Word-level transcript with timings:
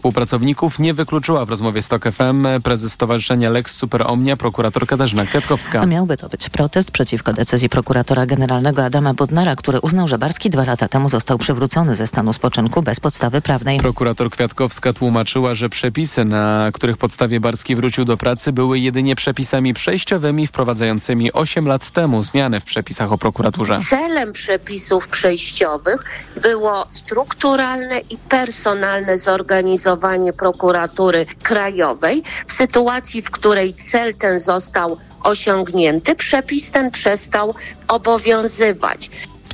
Współpracowników 0.00 0.78
nie 0.78 0.94
wykluczyła 0.94 1.44
w 1.44 1.50
rozmowie 1.50 1.82
z 1.82 1.88
TOK 1.88 2.04
FM 2.12 2.46
prezes 2.62 2.92
Stowarzyszenia 2.92 3.50
Lex 3.50 3.76
Super 3.76 4.02
Omnia 4.06 4.36
prokurator 4.36 4.86
Katarzyna 4.86 5.24
Kwiatkowska. 5.24 5.86
Miałby 5.86 6.16
to 6.16 6.28
być 6.28 6.50
protest 6.50 6.90
przeciwko 6.90 7.32
decyzji 7.32 7.68
prokuratora 7.68 8.26
generalnego 8.26 8.84
Adama 8.84 9.14
Bodnara, 9.14 9.56
który 9.56 9.80
uznał, 9.80 10.08
że 10.08 10.18
Barski 10.18 10.50
dwa 10.50 10.64
lata 10.64 10.88
temu 10.88 11.08
został 11.08 11.38
przywrócony 11.38 11.94
ze 11.96 12.06
stanu 12.06 12.32
spoczynku 12.32 12.82
bez 12.82 13.00
podstawy 13.00 13.40
prawnej. 13.40 13.78
Prokurator 13.78 14.30
Kwiatkowska 14.30 14.92
tłumaczyła, 14.92 15.54
że 15.54 15.68
przepisy, 15.68 16.24
na 16.24 16.70
których 16.74 16.96
podstawie 16.96 17.40
Barski 17.40 17.76
wrócił 17.76 18.04
do 18.04 18.16
pracy 18.16 18.52
były 18.52 18.78
jedynie 18.78 19.16
przepisami 19.16 19.74
przejściowymi 19.74 20.46
wprowadzającymi 20.46 21.32
8 21.32 21.68
lat 21.68 21.90
temu 21.90 22.22
zmiany 22.22 22.60
w 22.60 22.64
przepisach 22.64 23.12
o 23.12 23.18
prokuraturze. 23.18 23.76
Celem 23.88 24.32
przepisów 24.32 25.08
przejściowych 25.08 26.04
było 26.42 26.86
strukturalne 26.90 27.98
i 27.98 28.16
personalne 28.16 29.18
zorganizowanie 29.18 29.89
prokuratury 30.32 31.26
krajowej. 31.42 32.22
W 32.46 32.52
sytuacji, 32.52 33.22
w 33.22 33.30
której 33.30 33.74
cel 33.74 34.14
ten 34.14 34.40
został 34.40 34.96
osiągnięty, 35.22 36.14
przepis 36.14 36.70
ten 36.70 36.90
przestał 36.90 37.54
obowiązywać. 37.88 39.10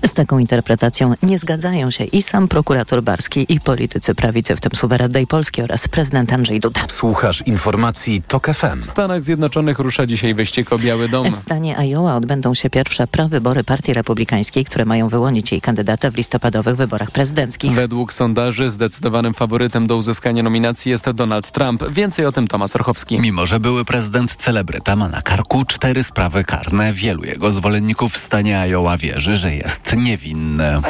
Z 0.06 0.14
taką 0.14 0.38
interpretacją 0.38 1.14
nie 1.22 1.38
zgadzają 1.38 1.90
się 1.90 2.04
i 2.04 2.22
sam 2.22 2.48
prokurator 2.48 3.02
Barski 3.02 3.46
i 3.48 3.60
politycy 3.60 4.14
prawicy, 4.14 4.56
w 4.56 4.60
tym 4.60 4.72
suweren 4.74 5.10
Dej 5.10 5.26
Polski 5.26 5.62
oraz 5.62 5.88
prezydent 5.88 6.32
Andrzej 6.32 6.60
Duda. 6.60 6.80
Słuchasz 6.88 7.42
informacji 7.46 8.22
TOK 8.22 8.46
FM. 8.46 8.80
W 8.80 8.86
Stanach 8.86 9.24
Zjednoczonych 9.24 9.78
rusza 9.78 10.06
dzisiaj 10.06 10.34
wyścig 10.34 10.72
o 10.72 10.78
Biały 10.78 11.08
Dom. 11.08 11.32
W 11.32 11.36
stanie 11.36 11.76
Iowa 11.76 12.16
odbędą 12.16 12.54
się 12.54 12.70
pierwsze 12.70 13.06
prawybory 13.06 13.64
Partii 13.64 13.92
Republikańskiej, 13.92 14.64
które 14.64 14.84
mają 14.84 15.08
wyłonić 15.08 15.52
jej 15.52 15.60
kandydata 15.60 16.10
w 16.10 16.16
listopadowych 16.16 16.76
wyborach 16.76 17.10
prezydenckich. 17.10 17.72
Według 17.72 18.12
sondaży 18.12 18.70
zdecydowanym 18.70 19.34
faworytem 19.34 19.86
do 19.86 19.96
uzyskania 19.96 20.42
nominacji 20.42 20.90
jest 20.90 21.10
Donald 21.10 21.50
Trump. 21.50 21.84
Więcej 21.90 22.26
o 22.26 22.32
tym 22.32 22.48
Tomasz 22.48 22.76
Orchowski. 22.76 23.20
Mimo, 23.20 23.46
że 23.46 23.60
były 23.60 23.84
prezydent 23.84 24.34
celebryta 24.34 24.96
ma 24.96 25.08
na 25.08 25.22
karku 25.22 25.64
cztery 25.64 26.02
sprawy 26.02 26.44
karne, 26.44 26.92
wielu 26.92 27.24
jego 27.24 27.52
zwolenników 27.52 28.12
w 28.12 28.18
stanie 28.18 28.58
Iowa 28.58 28.96
wierzy, 28.96 29.36
że 29.36 29.54
jest 29.54 29.95
niewinny. 29.96 30.80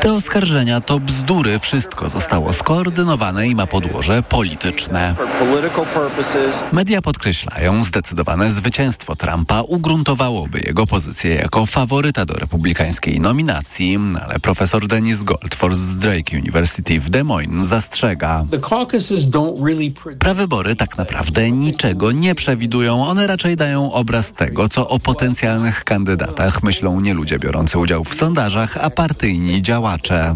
Te 0.00 0.12
oskarżenia 0.12 0.80
to 0.80 1.00
bzdury. 1.00 1.58
Wszystko 1.58 2.10
zostało 2.10 2.52
skoordynowane 2.52 3.48
i 3.48 3.54
ma 3.54 3.66
podłoże 3.66 4.22
polityczne. 4.22 5.14
Media 6.72 7.02
podkreślają, 7.02 7.84
zdecydowane 7.84 8.50
zwycięstwo 8.50 9.16
Trumpa 9.16 9.60
ugruntowałoby 9.60 10.60
jego 10.60 10.86
pozycję 10.86 11.34
jako 11.34 11.66
faworyta 11.66 12.24
do 12.24 12.34
republikańskiej 12.34 13.20
nominacji, 13.20 13.98
ale 14.24 14.40
profesor 14.40 14.86
Dennis 14.86 15.22
Goldforce 15.22 15.78
z 15.78 15.96
Drake 15.96 16.36
University 16.38 17.00
w 17.00 17.10
Des 17.10 17.24
Moines 17.24 17.66
zastrzega. 17.66 18.44
Prawybory 20.18 20.76
tak 20.76 20.98
naprawdę 20.98 21.50
niczego 21.50 22.12
nie 22.12 22.34
przewidują. 22.34 23.06
One 23.06 23.26
raczej 23.26 23.56
dają 23.56 23.92
obraz 23.92 24.32
tego, 24.32 24.68
co 24.68 24.88
o 24.88 24.98
potencjalnych 24.98 25.84
kandydatach 25.84 26.62
myślą 26.62 27.00
nie 27.00 27.14
ludzie 27.14 27.38
biorący 27.46 27.78
udział 27.78 28.04
w 28.04 28.14
sondażach, 28.14 28.76
a 28.76 28.90
partyjni 28.90 29.62
działacze. 29.62 30.34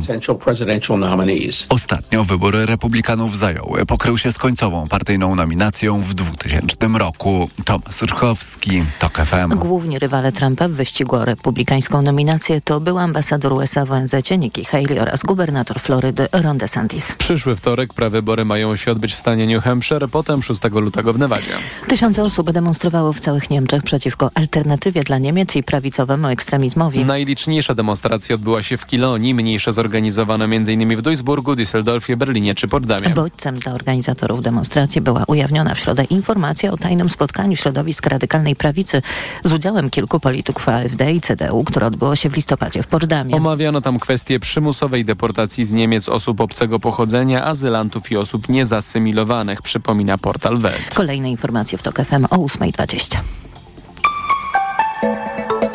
Ostatnio 1.69 2.25
wybory 2.25 2.67
republikanów 2.67 3.37
zająły. 3.37 3.87
Pokrył 3.87 4.19
się 4.19 4.33
z 4.33 4.39
końcową 4.39 4.89
partyjną 4.89 5.35
nominacją 5.35 6.01
w 6.01 6.15
2000 6.15 6.77
roku. 6.99 7.51
Tomasz 7.65 8.03
Urchowski, 8.03 8.83
TOK 8.99 9.17
FM. 9.17 9.59
Główni 9.59 9.99
rywale 9.99 10.33
Trumpa 10.33 10.69
w 10.69 10.73
wyścigu 10.73 11.17
o 11.17 11.25
republikańską 11.25 12.03
nominację 12.03 12.61
to 12.61 12.81
był 12.81 12.99
ambasador 12.99 13.53
USA 13.53 13.85
w 13.85 13.93
ONZ 13.93 14.15
Nikki 14.39 14.65
Haley 14.65 15.01
oraz 15.01 15.23
gubernator 15.23 15.81
Florydy 15.81 16.29
Ron 16.33 16.59
DeSantis. 16.59 17.13
Przyszły 17.19 17.57
wtorek 17.57 17.95
prawybory 17.95 18.45
mają 18.45 18.77
się 18.77 18.93
odbyć 18.93 19.15
w 19.15 19.19
stanie 19.19 19.47
New 19.47 19.65
Hampshire, 19.65 20.09
potem 20.09 20.43
6 20.43 20.61
lutego 20.73 21.13
w 21.13 21.19
Nevadzie. 21.19 21.53
Tysiące 21.89 22.23
osób 22.23 22.51
demonstrowało 22.51 23.13
w 23.13 23.21
całych 23.21 23.51
Niemczech 23.51 23.83
przeciwko 23.83 24.31
alternatywie 24.35 25.05
dla 25.05 25.19
Niemiec 25.19 25.57
i 25.57 25.63
prawicowemu 25.63 26.29
ekstremizmowi. 26.29 27.00
Najliczniejsza 27.05 27.75
demonstracja 27.75 28.35
odbyła 28.35 28.63
się 28.63 28.77
w 28.77 28.87
Kilonii, 28.87 29.35
mniejsze 29.35 29.73
zorganizowano 29.73 30.45
m.in. 30.45 30.97
w 30.97 31.03
Duisburgu, 31.03 31.55
Düsseldorfie, 31.55 32.17
Berlinie 32.17 32.55
czy 32.55 32.69
Potsdamie. 32.69 33.11
Bodźcem 33.11 33.59
dla 33.59 33.73
organizatorów 33.73 34.43
demonstracji 34.43 35.01
była 35.01 35.25
ujawniona 35.27 35.75
w 35.75 35.79
środę 35.79 36.05
informacja 36.05 36.73
o 36.73 36.77
tajnym 36.77 37.09
spotkaniu 37.09 37.57
środowisk 37.57 38.07
radykalnej 38.07 38.57
prawicy 38.57 39.03
z 39.45 39.53
udziałem 39.53 39.91
kilku 39.91 40.21
polityków 40.21 40.69
AfD 40.69 41.13
i 41.13 41.21
CDU, 41.21 41.65
które 41.65 41.87
odbyło 41.87 42.17
się 42.17 42.31
w 42.31 42.37
listopadzie 42.37 42.83
w 42.83 42.87
Potsdamie. 42.87 43.35
Omawiano 43.35 43.81
tam 43.81 43.99
kwestię 43.99 44.41
przymusowej 44.41 45.05
deportacji 45.05 45.65
z 45.65 45.73
Niemiec 45.73 46.09
osób 46.09 46.41
obcego 46.41 46.81
pochodzenia, 46.81 47.45
azylantów 47.45 48.11
i 48.13 48.17
osób 48.17 48.49
niezasymilowanych, 48.49 49.63
przypomina 49.63 50.19
portal 50.19 50.59
Welt. 50.59 50.95
Kolejne 50.95 51.31
informacje 51.31 51.79
w 51.79 51.83
TOK 51.83 51.97
FM 51.97 52.25
o 52.25 52.37
8.20. 52.37 53.17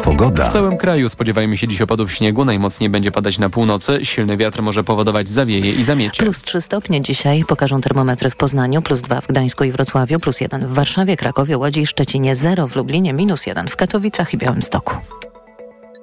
Pogoda. 0.05 0.45
W 0.45 0.53
całym 0.53 0.77
kraju 0.77 1.09
spodziewajmy 1.09 1.57
się 1.57 1.67
dziś 1.67 1.81
opadów 1.81 2.11
śniegu. 2.13 2.45
Najmocniej 2.45 2.89
będzie 2.89 3.11
padać 3.11 3.39
na 3.39 3.49
północy. 3.49 3.99
Silny 4.03 4.37
wiatr 4.37 4.61
może 4.61 4.83
powodować 4.83 5.29
zawieje 5.29 5.71
i 5.71 5.83
zamiecie. 5.83 6.23
Plus 6.23 6.41
3 6.41 6.61
stopnie 6.61 7.01
dzisiaj 7.01 7.43
pokażą 7.47 7.81
termometry 7.81 8.29
w 8.29 8.35
Poznaniu, 8.35 8.81
plus 8.81 9.01
2 9.01 9.21
w 9.21 9.27
Gdańsku 9.27 9.63
i 9.63 9.71
Wrocławiu, 9.71 10.19
plus 10.19 10.41
1 10.41 10.67
w 10.67 10.73
Warszawie, 10.73 11.17
Krakowie, 11.17 11.57
Łodzi 11.57 11.81
i 11.81 11.87
Szczecinie, 11.87 12.35
0 12.35 12.67
w 12.67 12.75
Lublinie, 12.75 13.13
minus 13.13 13.45
1 13.45 13.67
w 13.67 13.75
Katowicach 13.75 14.33
i 14.33 14.37
Białymstoku. 14.37 14.95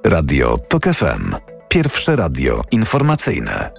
Radio 0.04 0.56
TOK 0.68 0.84
FM. 0.84 1.34
Pierwsze 1.68 2.16
radio 2.16 2.62
informacyjne. 2.70 3.70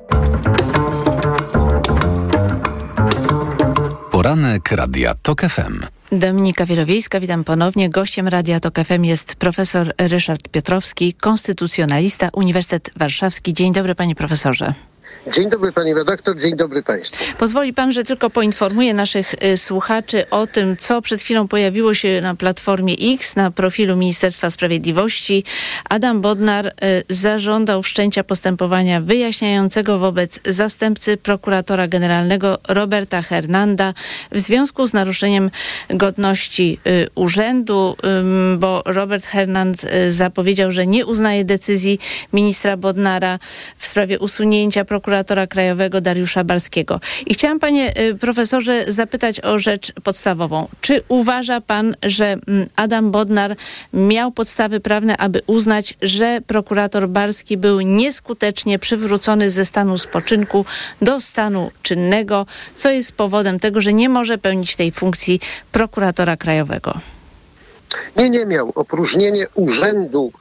Poranek 4.23 4.71
Radia 4.71 5.13
TOK 5.13 5.41
FM. 5.41 5.85
Dominika 6.11 6.65
Wielowiejska, 6.65 7.19
witam 7.19 7.43
ponownie. 7.43 7.89
Gościem 7.89 8.27
Radia 8.27 8.59
TOK 8.59 8.79
FM 8.79 9.03
jest 9.03 9.35
profesor 9.35 9.93
Ryszard 9.97 10.49
Piotrowski, 10.49 11.13
konstytucjonalista, 11.13 12.29
Uniwersytet 12.33 12.91
Warszawski. 12.95 13.53
Dzień 13.53 13.73
dobry 13.73 13.95
panie 13.95 14.15
profesorze. 14.15 14.73
Dzień 15.35 15.49
dobry 15.49 15.71
pani 15.71 15.93
redaktor, 15.93 16.39
dzień 16.39 16.55
dobry 16.55 16.83
państwu. 16.83 17.37
Pozwoli 17.37 17.73
pan, 17.73 17.93
że 17.93 18.03
tylko 18.03 18.29
poinformuję 18.29 18.93
naszych 18.93 19.33
y, 19.43 19.57
słuchaczy 19.57 20.29
o 20.29 20.47
tym, 20.47 20.77
co 20.77 21.01
przed 21.01 21.21
chwilą 21.21 21.47
pojawiło 21.47 21.93
się 21.93 22.21
na 22.21 22.35
platformie 22.35 22.95
X, 23.13 23.35
na 23.35 23.51
profilu 23.51 23.95
Ministerstwa 23.95 24.49
Sprawiedliwości. 24.49 25.43
Adam 25.89 26.21
Bodnar 26.21 26.67
y, 26.67 26.71
zażądał 27.09 27.81
wszczęcia 27.81 28.23
postępowania 28.23 29.01
wyjaśniającego 29.01 29.99
wobec 29.99 30.39
zastępcy 30.45 31.17
prokuratora 31.17 31.87
generalnego 31.87 32.57
Roberta 32.67 33.21
Hernanda 33.21 33.93
w 34.31 34.39
związku 34.39 34.87
z 34.87 34.93
naruszeniem 34.93 35.51
godności 35.89 36.79
y, 36.87 37.07
urzędu, 37.15 37.95
bo 38.57 38.83
Robert 38.85 39.25
Hernand 39.25 39.83
y, 39.83 40.11
zapowiedział, 40.11 40.71
że 40.71 40.87
nie 40.87 41.05
uznaje 41.05 41.45
decyzji 41.45 41.99
ministra 42.33 42.77
Bodnara 42.77 43.39
w 43.77 43.87
sprawie 43.87 44.19
usunięcia 44.19 44.85
prokuratora 44.85 45.02
krajowego 45.49 46.01
Dariusza 46.01 46.43
Barskiego. 46.43 46.99
I 47.25 47.33
chciałam 47.33 47.59
panie 47.59 47.93
y, 47.99 48.15
profesorze 48.15 48.85
zapytać 48.87 49.41
o 49.41 49.59
rzecz 49.59 49.91
podstawową. 50.03 50.67
Czy 50.81 51.01
uważa 51.07 51.61
pan, 51.61 51.95
że 52.03 52.25
mm, 52.25 52.69
Adam 52.75 53.11
Bodnar 53.11 53.55
miał 53.93 54.31
podstawy 54.31 54.79
prawne, 54.79 55.17
aby 55.17 55.41
uznać, 55.47 55.93
że 56.01 56.41
prokurator 56.47 57.09
Barski 57.09 57.57
był 57.57 57.81
nieskutecznie 57.81 58.79
przywrócony 58.79 59.51
ze 59.51 59.65
stanu 59.65 59.97
spoczynku 59.97 60.65
do 61.01 61.19
stanu 61.19 61.71
czynnego, 61.81 62.45
co 62.75 62.89
jest 62.89 63.11
powodem 63.11 63.59
tego, 63.59 63.81
że 63.81 63.93
nie 63.93 64.09
może 64.09 64.37
pełnić 64.37 64.75
tej 64.75 64.91
funkcji 64.91 65.39
prokuratora 65.71 66.37
krajowego? 66.37 66.99
Nie, 68.15 68.29
nie 68.29 68.45
miał. 68.45 68.71
Opróżnienie 68.75 69.47
urzędu 69.53 70.31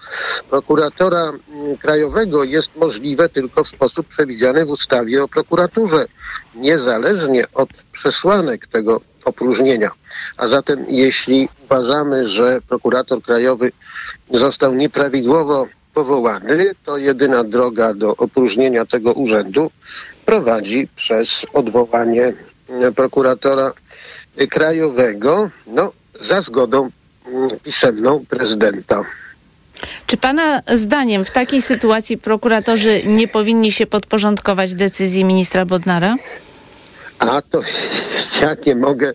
prokuratora 0.50 1.20
mm, 1.20 1.76
krajowego 1.76 2.44
jest 2.44 2.76
możliwe 2.76 3.28
tylko 3.28 3.64
w 3.64 3.68
sposób 3.68 4.06
przewidziany 4.06 4.66
w 4.66 4.70
ustawie 4.70 5.24
o 5.24 5.28
prokuraturze, 5.28 6.06
niezależnie 6.54 7.44
od 7.54 7.68
przesłanek 7.92 8.66
tego 8.66 9.00
opróżnienia. 9.24 9.90
A 10.36 10.48
zatem 10.48 10.84
jeśli 10.88 11.48
uważamy, 11.64 12.28
że 12.28 12.60
prokurator 12.68 13.22
krajowy 13.22 13.72
został 14.30 14.74
nieprawidłowo 14.74 15.66
powołany, 15.94 16.70
to 16.84 16.96
jedyna 16.96 17.44
droga 17.44 17.94
do 17.94 18.16
opróżnienia 18.16 18.86
tego 18.86 19.12
urzędu 19.12 19.70
prowadzi 20.26 20.88
przez 20.96 21.46
odwołanie 21.52 22.32
mm, 22.68 22.94
prokuratora 22.94 23.72
krajowego, 24.50 25.50
no, 25.66 25.92
za 26.20 26.42
zgodą 26.42 26.90
pisemną 27.62 28.24
prezydenta. 28.28 29.04
Czy 30.06 30.16
Pana 30.16 30.62
zdaniem 30.66 31.24
w 31.24 31.30
takiej 31.30 31.62
sytuacji 31.62 32.18
prokuratorzy 32.18 33.02
nie 33.06 33.28
powinni 33.28 33.72
się 33.72 33.86
podporządkować 33.86 34.74
decyzji 34.74 35.24
ministra 35.24 35.64
Bodnara? 35.64 36.16
A 37.18 37.42
to 37.42 37.62
ja 38.40 38.56
nie 38.66 38.74
mogę 38.74 39.12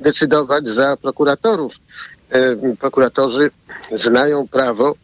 decydować 0.00 0.64
za 0.64 0.96
prokuratorów. 0.96 1.74
E, 2.30 2.76
prokuratorzy 2.76 3.50
znają 3.92 4.48
prawo 4.48 4.94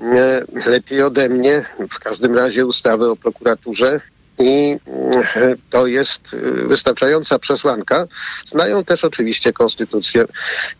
e, 0.00 0.42
lepiej 0.70 1.02
ode 1.02 1.28
mnie, 1.28 1.64
w 1.90 1.98
każdym 1.98 2.36
razie 2.36 2.66
ustawę 2.66 3.10
o 3.10 3.16
prokuraturze 3.16 4.00
i 4.40 4.78
mm, 4.86 5.56
to 5.70 5.86
jest 5.86 6.22
wystarczająca 6.66 7.38
przesłanka. 7.38 8.06
Znają 8.50 8.84
też 8.84 9.04
oczywiście 9.04 9.52
konstytucję, 9.52 10.24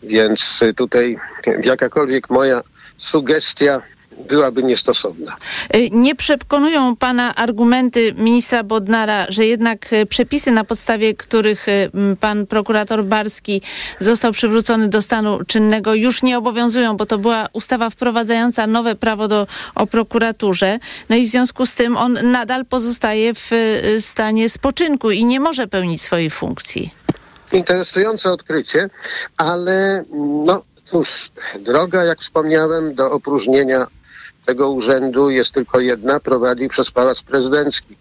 więc 0.02 0.60
tutaj 0.76 1.18
jakakolwiek 1.62 2.30
moja 2.30 2.62
sugestia 2.98 3.82
byłaby 4.28 4.62
niestosowna. 4.62 5.36
Y, 5.74 5.88
nie 5.92 6.14
przekonują 6.14 6.96
pana 6.96 7.34
argumenty 7.34 8.14
ministra 8.16 8.62
Bodnara, 8.62 9.26
że 9.28 9.46
jednak 9.46 9.92
y, 9.92 10.06
przepisy, 10.06 10.50
na 10.50 10.64
podstawie 10.64 11.14
których 11.14 11.68
y, 11.68 11.90
pan 12.20 12.46
prokurator 12.46 13.04
Barski 13.04 13.62
został 14.00 14.32
przywrócony 14.32 14.88
do 14.88 15.02
stanu 15.02 15.44
czynnego, 15.46 15.94
już 15.94 16.22
nie 16.22 16.38
obowiązują, 16.38 16.96
bo 16.96 17.06
to 17.06 17.18
była 17.18 17.46
ustawa 17.52 17.90
wprowadzająca 17.90 18.66
nowe 18.66 18.94
prawo 18.94 19.28
do, 19.28 19.46
o 19.74 19.86
prokuraturze. 19.86 20.78
No 21.08 21.16
i 21.16 21.26
w 21.26 21.30
związku 21.30 21.66
z 21.66 21.74
tym 21.74 21.96
on 21.96 22.18
nadal 22.22 22.64
pozostaje 22.64 23.34
w 23.34 23.50
stanie 24.00 24.48
spoczynku 24.48 25.10
i 25.10 25.24
nie 25.24 25.40
może 25.40 25.68
pełnić 25.68 26.02
swojej 26.02 26.30
funkcji. 26.30 26.94
Interesujące 27.52 28.32
odkrycie, 28.32 28.90
ale 29.36 30.04
no 30.44 30.62
cóż, 30.90 31.30
droga, 31.60 32.04
jak 32.04 32.20
wspomniałem, 32.20 32.94
do 32.94 33.10
opróżnienia 33.10 33.86
tego 34.50 34.70
urzędu 34.70 35.30
jest 35.30 35.52
tylko 35.52 35.80
jedna, 35.80 36.20
prowadzi 36.20 36.68
przez 36.68 36.90
Pałac 36.90 37.22
Prezydencki. 37.22 37.96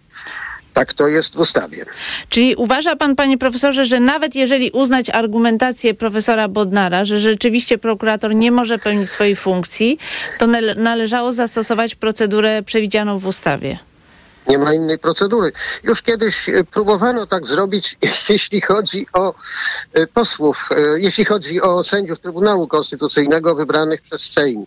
Tak 0.74 0.94
to 0.94 1.08
jest 1.08 1.34
w 1.34 1.38
ustawie. 1.38 1.86
Czyli 2.28 2.54
uważa 2.56 2.96
pan, 2.96 3.16
panie 3.16 3.38
profesorze, 3.38 3.86
że 3.86 4.00
nawet 4.00 4.34
jeżeli 4.34 4.70
uznać 4.70 5.10
argumentację 5.10 5.94
profesora 5.94 6.48
Bodnara, 6.48 7.04
że 7.04 7.18
rzeczywiście 7.18 7.78
prokurator 7.78 8.34
nie 8.34 8.52
może 8.52 8.78
pełnić 8.78 9.10
swojej 9.10 9.36
funkcji, 9.36 9.98
to 10.38 10.46
należało 10.76 11.32
zastosować 11.32 11.94
procedurę 11.94 12.62
przewidzianą 12.62 13.18
w 13.18 13.26
ustawie? 13.26 13.78
Nie 14.48 14.58
ma 14.58 14.74
innej 14.74 14.98
procedury. 14.98 15.52
Już 15.82 16.02
kiedyś 16.02 16.48
e, 16.48 16.64
próbowano 16.64 17.26
tak 17.26 17.46
zrobić, 17.46 17.98
jeśli 18.28 18.60
chodzi 18.60 19.06
o 19.12 19.34
e, 19.92 20.06
posłów, 20.06 20.68
e, 20.70 21.00
jeśli 21.00 21.24
chodzi 21.24 21.60
o 21.60 21.84
sędziów 21.84 22.20
Trybunału 22.20 22.68
Konstytucyjnego 22.68 23.54
wybranych 23.54 24.02
przez 24.02 24.22
Sejm 24.22 24.66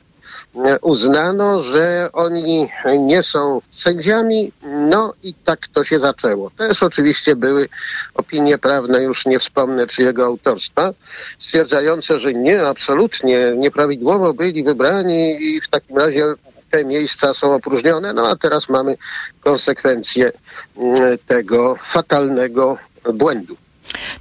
uznano, 0.82 1.64
że 1.64 2.10
oni 2.14 2.70
nie 3.00 3.24
są 3.24 3.62
sędziami, 3.72 4.52
no 4.64 5.14
i 5.24 5.34
tak 5.34 5.68
to 5.68 5.84
się 5.84 6.00
zaczęło. 6.00 6.50
Też 6.50 6.84
oczywiście 6.84 7.36
były 7.36 7.70
opinie 8.14 8.58
prawne, 8.58 9.04
już 9.04 9.26
nie 9.26 9.40
wspomnę 9.40 9.88
czyjego 9.88 10.26
autorstwa, 10.26 10.92
stwierdzające, 11.40 12.20
że 12.20 12.34
nie, 12.34 12.68
absolutnie 12.68 13.54
nieprawidłowo 13.58 14.34
byli 14.34 14.64
wybrani 14.64 15.44
i 15.44 15.62
w 15.62 15.70
takim 15.70 15.98
razie 15.98 16.34
te 16.72 16.86
miejsca 16.86 17.34
są 17.34 17.56
opróżnione, 17.56 18.14
no 18.14 18.28
a 18.28 18.36
teraz 18.36 18.70
mamy 18.70 18.98
konsekwencje 19.42 20.32
mm, 20.78 21.18
tego 21.28 21.76
fatalnego 21.92 22.78
błędu. 23.14 23.63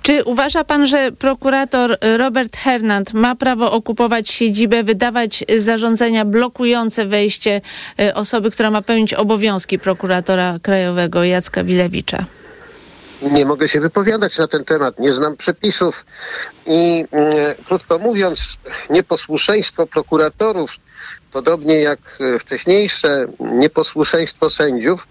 Czy 0.02 0.24
uważa 0.24 0.64
pan, 0.64 0.86
że 0.86 1.12
prokurator 1.18 1.98
Robert 2.16 2.56
Hernand 2.56 3.14
ma 3.14 3.34
prawo 3.34 3.72
okupować 3.72 4.30
siedzibę, 4.30 4.82
wydawać 4.82 5.44
zarządzenia 5.58 6.24
blokujące 6.24 7.06
wejście 7.06 7.60
e, 8.00 8.14
osoby, 8.14 8.50
która 8.50 8.70
ma 8.70 8.82
pełnić 8.82 9.14
obowiązki 9.14 9.78
prokuratora 9.78 10.58
krajowego 10.62 11.24
Jacka 11.24 11.64
Wilewicza? 11.64 12.24
Nie 13.22 13.44
mogę 13.44 13.68
się 13.68 13.80
wypowiadać 13.80 14.38
na 14.38 14.48
ten 14.48 14.64
temat, 14.64 14.98
nie 14.98 15.14
znam 15.14 15.36
przepisów 15.36 16.04
i 16.66 17.04
mm, 17.10 17.54
krótko 17.66 17.98
mówiąc, 17.98 18.40
nieposłuszeństwo 18.90 19.86
prokuratorów, 19.86 20.70
podobnie 21.32 21.74
jak 21.74 21.98
e, 22.20 22.38
wcześniejsze 22.38 23.26
nieposłuszeństwo 23.40 24.50
sędziów, 24.50 25.06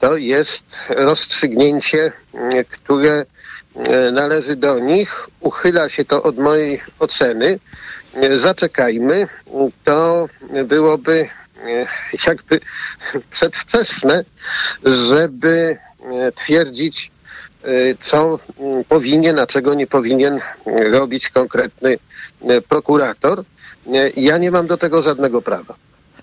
to 0.00 0.16
jest 0.16 0.64
rozstrzygnięcie, 0.88 2.12
mm, 2.34 2.64
które 2.64 3.12
E, 3.20 3.41
należy 4.12 4.56
do 4.56 4.78
nich. 4.78 5.28
Uchyla 5.40 5.88
się 5.88 6.04
to 6.04 6.22
od 6.22 6.38
mojej 6.38 6.80
oceny. 6.98 7.58
E, 8.14 8.38
zaczekajmy. 8.38 9.28
To 9.84 10.28
byłoby 10.64 11.28
e, 11.64 11.86
jakby 12.26 12.60
przedwczesne, 13.34 14.24
żeby 14.84 15.78
twierdzić, 16.36 17.12
co 18.04 18.38
powinien, 18.88 19.38
a 19.38 19.46
czego 19.46 19.74
nie 19.74 19.86
powinien 19.86 20.40
robić 20.66 21.28
konkretny 21.28 21.98
prokurator. 22.68 23.44
Ja 24.16 24.38
nie 24.38 24.50
mam 24.50 24.66
do 24.66 24.76
tego 24.76 25.02
żadnego 25.02 25.42
prawa. 25.42 25.74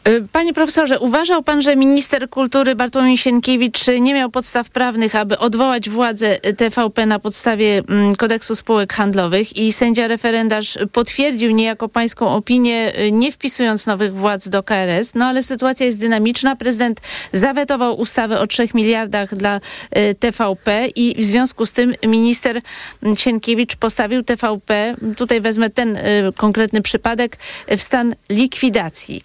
Y, 0.07 0.27
panie 0.31 0.53
profesorze, 0.53 0.99
uważał 0.99 1.43
pan, 1.43 1.61
że 1.61 1.75
minister 1.75 2.29
kultury 2.29 2.75
Bartłomiej 2.75 3.17
Sienkiewicz 3.17 3.87
nie 4.01 4.13
miał 4.13 4.29
podstaw 4.29 4.69
prawnych, 4.69 5.15
aby 5.15 5.37
odwołać 5.37 5.89
władzę 5.89 6.39
TVP 6.57 7.05
na 7.05 7.19
podstawie 7.19 7.81
mm, 7.89 8.15
kodeksu 8.15 8.55
spółek 8.55 8.93
handlowych 8.93 9.57
i 9.57 9.73
sędzia 9.73 10.07
referendarz 10.07 10.77
potwierdził 10.91 11.51
niejako 11.51 11.89
pańską 11.89 12.29
opinię, 12.29 12.91
y, 12.99 13.11
nie 13.11 13.31
wpisując 13.31 13.85
nowych 13.85 14.15
władz 14.15 14.47
do 14.47 14.63
KRS, 14.63 15.11
no 15.15 15.25
ale 15.25 15.43
sytuacja 15.43 15.85
jest 15.85 15.99
dynamiczna. 15.99 16.55
Prezydent 16.55 17.01
zawetował 17.33 17.99
ustawę 17.99 18.39
o 18.39 18.47
3 18.47 18.67
miliardach 18.73 19.35
dla 19.35 19.57
y, 19.57 20.15
TVP 20.15 20.87
i 20.95 21.15
w 21.21 21.23
związku 21.23 21.65
z 21.65 21.71
tym 21.71 21.93
minister 22.07 22.61
Sienkiewicz 23.15 23.75
postawił 23.75 24.23
TVP, 24.23 24.95
tutaj 25.17 25.41
wezmę 25.41 25.69
ten 25.69 25.97
konkretny 26.37 26.81
przypadek, 26.81 27.37
w 27.77 27.81
stan 27.81 28.15
likwidacji. 28.29 29.21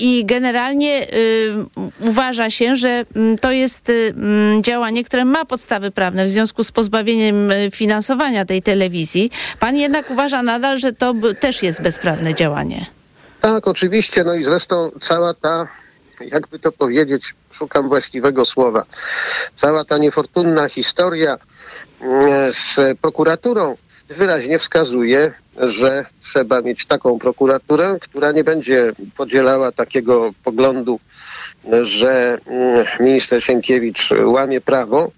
I 0.00 0.24
generalnie 0.24 1.06
y, 1.14 1.54
uważa 2.00 2.50
się, 2.50 2.76
że 2.76 3.04
mm, 3.16 3.38
to 3.38 3.50
jest 3.52 3.88
y, 3.88 4.14
mm, 4.16 4.62
działanie, 4.62 5.04
które 5.04 5.24
ma 5.24 5.44
podstawy 5.44 5.90
prawne 5.90 6.24
w 6.24 6.30
związku 6.30 6.64
z 6.64 6.72
pozbawieniem 6.72 7.50
y, 7.50 7.70
finansowania 7.70 8.44
tej 8.44 8.62
telewizji. 8.62 9.30
Pan 9.58 9.76
jednak 9.76 10.10
uważa 10.10 10.42
nadal, 10.42 10.78
że 10.78 10.92
to 10.92 11.14
też 11.40 11.62
jest 11.62 11.82
bezprawne 11.82 12.34
działanie. 12.34 12.86
Tak, 13.40 13.68
oczywiście. 13.68 14.24
No 14.24 14.34
i 14.34 14.44
zresztą 14.44 14.90
cała 15.08 15.34
ta, 15.34 15.68
jakby 16.20 16.58
to 16.58 16.72
powiedzieć, 16.72 17.34
szukam 17.52 17.88
właściwego 17.88 18.44
słowa, 18.44 18.84
cała 19.60 19.84
ta 19.84 19.98
niefortunna 19.98 20.68
historia 20.68 21.38
mm, 22.00 22.52
z 22.52 22.98
prokuraturą 23.00 23.76
wyraźnie 24.10 24.58
wskazuje, 24.58 25.32
że 25.58 26.04
trzeba 26.22 26.60
mieć 26.60 26.86
taką 26.86 27.18
prokuraturę, 27.18 27.96
która 28.00 28.32
nie 28.32 28.44
będzie 28.44 28.92
podzielała 29.16 29.72
takiego 29.72 30.30
poglądu, 30.44 31.00
że 31.82 32.38
mm, 32.46 32.86
minister 33.00 33.44
Sienkiewicz 33.44 34.10
łamie 34.24 34.60
prawo 34.60 35.10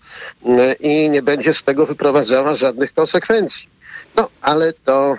mm, 0.44 0.74
i 0.80 1.10
nie 1.10 1.22
będzie 1.22 1.54
z 1.54 1.62
tego 1.62 1.86
wyprowadzała 1.86 2.56
żadnych 2.56 2.94
konsekwencji. 2.94 3.68
No, 4.16 4.28
ale 4.42 4.72
to 4.72 5.16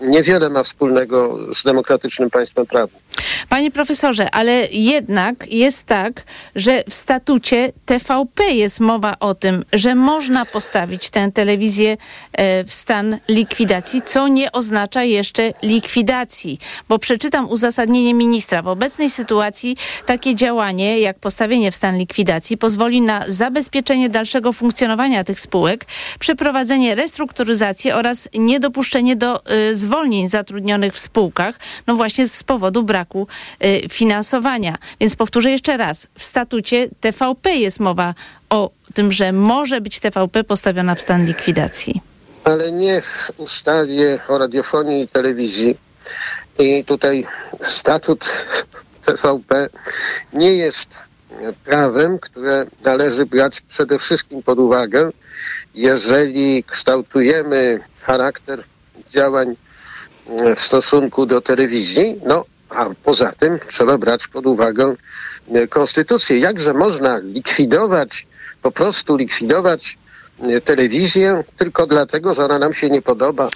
niewiele 0.00 0.48
ma 0.48 0.62
wspólnego 0.62 1.38
z 1.54 1.64
demokratycznym 1.64 2.30
państwem 2.30 2.66
prawnym. 2.66 3.00
Panie 3.48 3.70
profesorze, 3.70 4.30
ale 4.30 4.68
jednak 4.72 5.52
jest 5.52 5.84
tak, 5.84 6.24
że 6.54 6.82
w 6.90 6.94
statucie 6.94 7.72
TVP 7.86 8.44
jest 8.44 8.80
mowa 8.80 9.12
o 9.20 9.34
tym, 9.34 9.64
że 9.72 9.94
można 9.94 10.46
postawić 10.46 11.10
tę 11.10 11.32
telewizję 11.32 11.96
e, 12.32 12.64
w 12.64 12.72
stan 12.72 13.18
likwidacji, 13.28 14.02
co 14.02 14.28
nie 14.28 14.52
oznacza 14.52 15.02
jeszcze 15.02 15.52
likwidacji. 15.62 16.58
Bo 16.88 16.98
przeczytam 16.98 17.50
uzasadnienie 17.50 18.14
ministra. 18.14 18.62
W 18.62 18.68
obecnej 18.68 19.10
sytuacji 19.10 19.76
takie 20.06 20.34
działanie, 20.34 21.00
jak 21.00 21.18
postawienie 21.18 21.70
w 21.70 21.76
stan 21.76 21.98
likwidacji, 21.98 22.56
pozwoli 22.56 23.00
na 23.00 23.22
zabezpieczenie 23.28 24.08
dalszego 24.08 24.52
funkcjonowania 24.52 25.24
tych 25.24 25.40
spółek, 25.40 25.84
przeprowadzenie 26.18 26.94
restrukturyzacji 26.94 27.92
oraz 27.92 28.28
niedopuszczenie 28.34 29.16
do 29.16 29.50
y, 29.50 29.76
zwolnień 29.76 30.28
zatrudnionych 30.28 30.94
w 30.94 30.98
spółkach, 30.98 31.58
no 31.86 31.94
właśnie 31.94 32.28
z 32.28 32.42
powodu 32.42 32.82
braku 32.82 33.05
Y, 33.14 33.88
finansowania. 33.88 34.74
Więc 35.00 35.16
powtórzę 35.16 35.50
jeszcze 35.50 35.76
raz, 35.76 36.06
w 36.14 36.22
statucie 36.22 36.88
TVP 37.00 37.54
jest 37.54 37.80
mowa 37.80 38.14
o 38.50 38.70
tym, 38.94 39.12
że 39.12 39.32
może 39.32 39.80
być 39.80 40.00
TVP 40.00 40.44
postawiona 40.44 40.94
w 40.94 41.00
stan 41.00 41.26
likwidacji. 41.26 42.00
Ale 42.44 42.72
nie 42.72 43.02
w 43.02 43.30
ustawie 43.36 44.18
o 44.28 44.38
radiofonii 44.38 45.02
i 45.02 45.08
telewizji. 45.08 45.76
I 46.58 46.84
tutaj 46.84 47.26
statut 47.64 48.24
TVP 49.06 49.68
nie 50.32 50.52
jest 50.52 50.88
prawem, 51.64 52.18
które 52.18 52.66
należy 52.84 53.26
brać 53.26 53.60
przede 53.60 53.98
wszystkim 53.98 54.42
pod 54.42 54.58
uwagę, 54.58 55.10
jeżeli 55.74 56.64
kształtujemy 56.64 57.80
charakter 58.02 58.64
działań 59.10 59.56
w 60.56 60.60
stosunku 60.62 61.26
do 61.26 61.40
telewizji, 61.40 62.20
no 62.26 62.44
a 62.70 62.86
poza 63.04 63.32
tym 63.32 63.58
trzeba 63.70 63.98
brać 63.98 64.26
pod 64.28 64.46
uwagę 64.46 64.94
e, 65.54 65.66
konstytucję. 65.66 66.38
Jakże 66.38 66.74
można 66.74 67.18
likwidować, 67.18 68.26
po 68.62 68.70
prostu 68.70 69.16
likwidować 69.16 69.98
e, 70.42 70.60
telewizję 70.60 71.44
tylko 71.56 71.86
dlatego, 71.86 72.34
że 72.34 72.44
ona 72.44 72.58
nam 72.58 72.74
się 72.74 72.90
nie 72.90 73.02
podoba. 73.02 73.48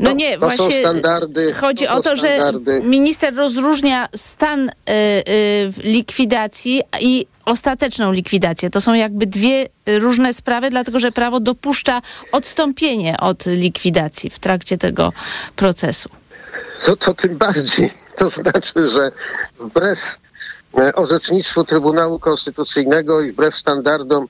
No, 0.00 0.12
nie, 0.12 0.32
to 0.32 0.40
właśnie 0.40 0.82
są 0.82 0.90
standardy. 0.90 1.52
chodzi 1.52 1.86
to 1.86 1.94
o 1.94 2.00
to, 2.00 2.16
że 2.16 2.28
standardy. 2.28 2.80
minister 2.84 3.34
rozróżnia 3.34 4.06
stan 4.16 4.68
y, 4.68 4.72
y, 4.92 5.72
likwidacji 5.84 6.82
i 7.00 7.26
ostateczną 7.44 8.12
likwidację. 8.12 8.70
To 8.70 8.80
są 8.80 8.94
jakby 8.94 9.26
dwie 9.26 9.68
różne 9.86 10.32
sprawy, 10.32 10.70
dlatego 10.70 11.00
że 11.00 11.12
prawo 11.12 11.40
dopuszcza 11.40 12.00
odstąpienie 12.32 13.16
od 13.20 13.46
likwidacji 13.46 14.30
w 14.30 14.38
trakcie 14.38 14.78
tego 14.78 15.12
procesu. 15.56 16.08
No 16.88 16.96
to 16.96 17.14
tym 17.14 17.36
bardziej. 17.36 18.07
To 18.18 18.30
znaczy, 18.30 18.90
że 18.90 19.12
wbrew 19.58 19.98
e, 20.78 20.94
orzecznictwu 20.94 21.64
Trybunału 21.64 22.18
Konstytucyjnego 22.18 23.20
i 23.20 23.32
wbrew 23.32 23.56
standardom 23.56 24.26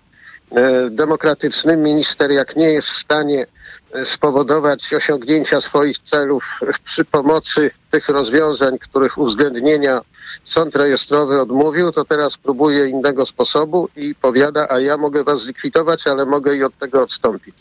e, 0.51 0.91
demokratycznym 0.91 1.83
minister 1.83 2.31
jak 2.31 2.57
nie 2.57 2.71
jest 2.71 2.89
w 2.89 2.99
stanie 2.99 3.47
e, 3.93 4.05
spowodować 4.05 4.95
osiągnięcia 4.95 5.61
swoich 5.61 5.99
celów 5.99 6.45
przy 6.85 7.05
pomocy 7.05 7.71
tych 7.91 8.09
rozwiązań, 8.09 8.79
których 8.79 9.19
uwzględnienia 9.19 10.01
sąd 10.45 10.77
rejestrowy 10.77 11.41
odmówił, 11.41 11.93
to 11.93 12.05
teraz 12.05 12.37
próbuje 12.37 12.89
innego 12.89 13.27
sposobu 13.27 13.89
i 13.97 14.15
powiada, 14.15 14.67
a 14.71 14.81
ja 14.81 14.97
mogę 14.97 15.25
was 15.25 15.43
zlikwidować, 15.43 16.07
ale 16.07 16.27
mogę 16.27 16.57
i 16.57 16.65
od 16.65 16.79
tego 16.79 17.03
odstąpić. 17.03 17.55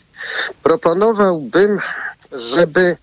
Proponowałbym, 0.62 1.80
żeby 2.32 2.96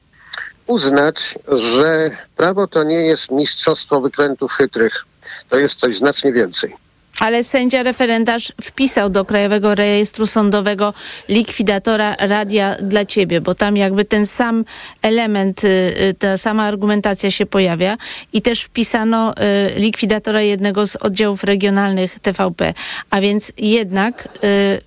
uznać, 0.67 1.35
że 1.47 2.11
prawo 2.35 2.67
to 2.67 2.83
nie 2.83 3.01
jest 3.01 3.31
mistrzostwo 3.31 4.01
wykrętów 4.01 4.51
chytrych. 4.51 5.05
To 5.49 5.57
jest 5.57 5.75
coś 5.75 5.97
znacznie 5.97 6.33
więcej. 6.33 6.75
Ale 7.19 7.43
sędzia 7.43 7.83
referendarz 7.83 8.53
wpisał 8.61 9.09
do 9.09 9.25
Krajowego 9.25 9.75
Rejestru 9.75 10.27
Sądowego 10.27 10.93
likwidatora 11.29 12.15
radia 12.19 12.75
dla 12.81 13.05
ciebie, 13.05 13.41
bo 13.41 13.55
tam 13.55 13.77
jakby 13.77 14.05
ten 14.05 14.25
sam 14.25 14.65
element, 15.01 15.63
y, 15.63 15.67
y, 15.67 16.13
ta 16.13 16.37
sama 16.37 16.63
argumentacja 16.63 17.31
się 17.31 17.45
pojawia 17.45 17.97
i 18.33 18.41
też 18.41 18.61
wpisano 18.61 19.33
y, 19.33 19.79
likwidatora 19.79 20.41
jednego 20.41 20.87
z 20.87 20.95
oddziałów 20.95 21.43
regionalnych 21.43 22.19
TVP. 22.19 22.73
A 23.09 23.21
więc 23.21 23.51
jednak 23.57 24.27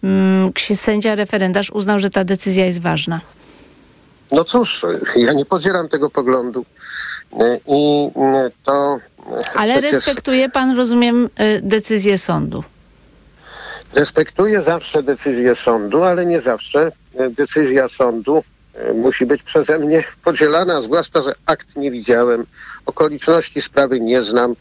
mm, 0.03 0.53
sędzia 0.75 1.15
referendarz 1.15 1.71
uznał, 1.71 1.99
że 1.99 2.11
ta 2.11 2.25
decyzja 2.25 2.67
jest 2.67 2.81
ważna. 2.81 3.21
No 4.33 4.45
cóż, 4.45 4.87
ja 5.17 5.33
nie 5.33 5.45
podzielam 5.45 5.89
tego 5.89 6.11
poglądu. 6.11 6.65
I 7.67 8.09
to. 8.65 8.99
Ale 9.55 9.73
przecież... 9.73 9.93
respektuje 9.93 10.49
pan, 10.49 10.77
rozumiem, 10.77 11.29
decyzję 11.63 12.19
sądu. 12.19 12.65
Respektuję 13.93 14.63
zawsze 14.63 15.03
decyzję 15.03 15.55
sądu, 15.55 16.03
ale 16.03 16.27
nie 16.27 16.41
zawsze 16.41 16.93
decyzja 17.31 17.89
sądu 17.89 18.45
musi 18.95 19.27
być 19.27 19.43
przeze 19.43 19.79
mnie 19.79 20.05
podzielana, 20.25 20.83
zwłaszcza, 20.83 21.23
że 21.23 21.33
akt 21.47 21.77
nie 21.77 21.91
widziałem, 21.91 22.47
okoliczności 22.87 23.63
sprawy 23.63 24.01
nie 24.01 24.23
znam. 24.23 24.55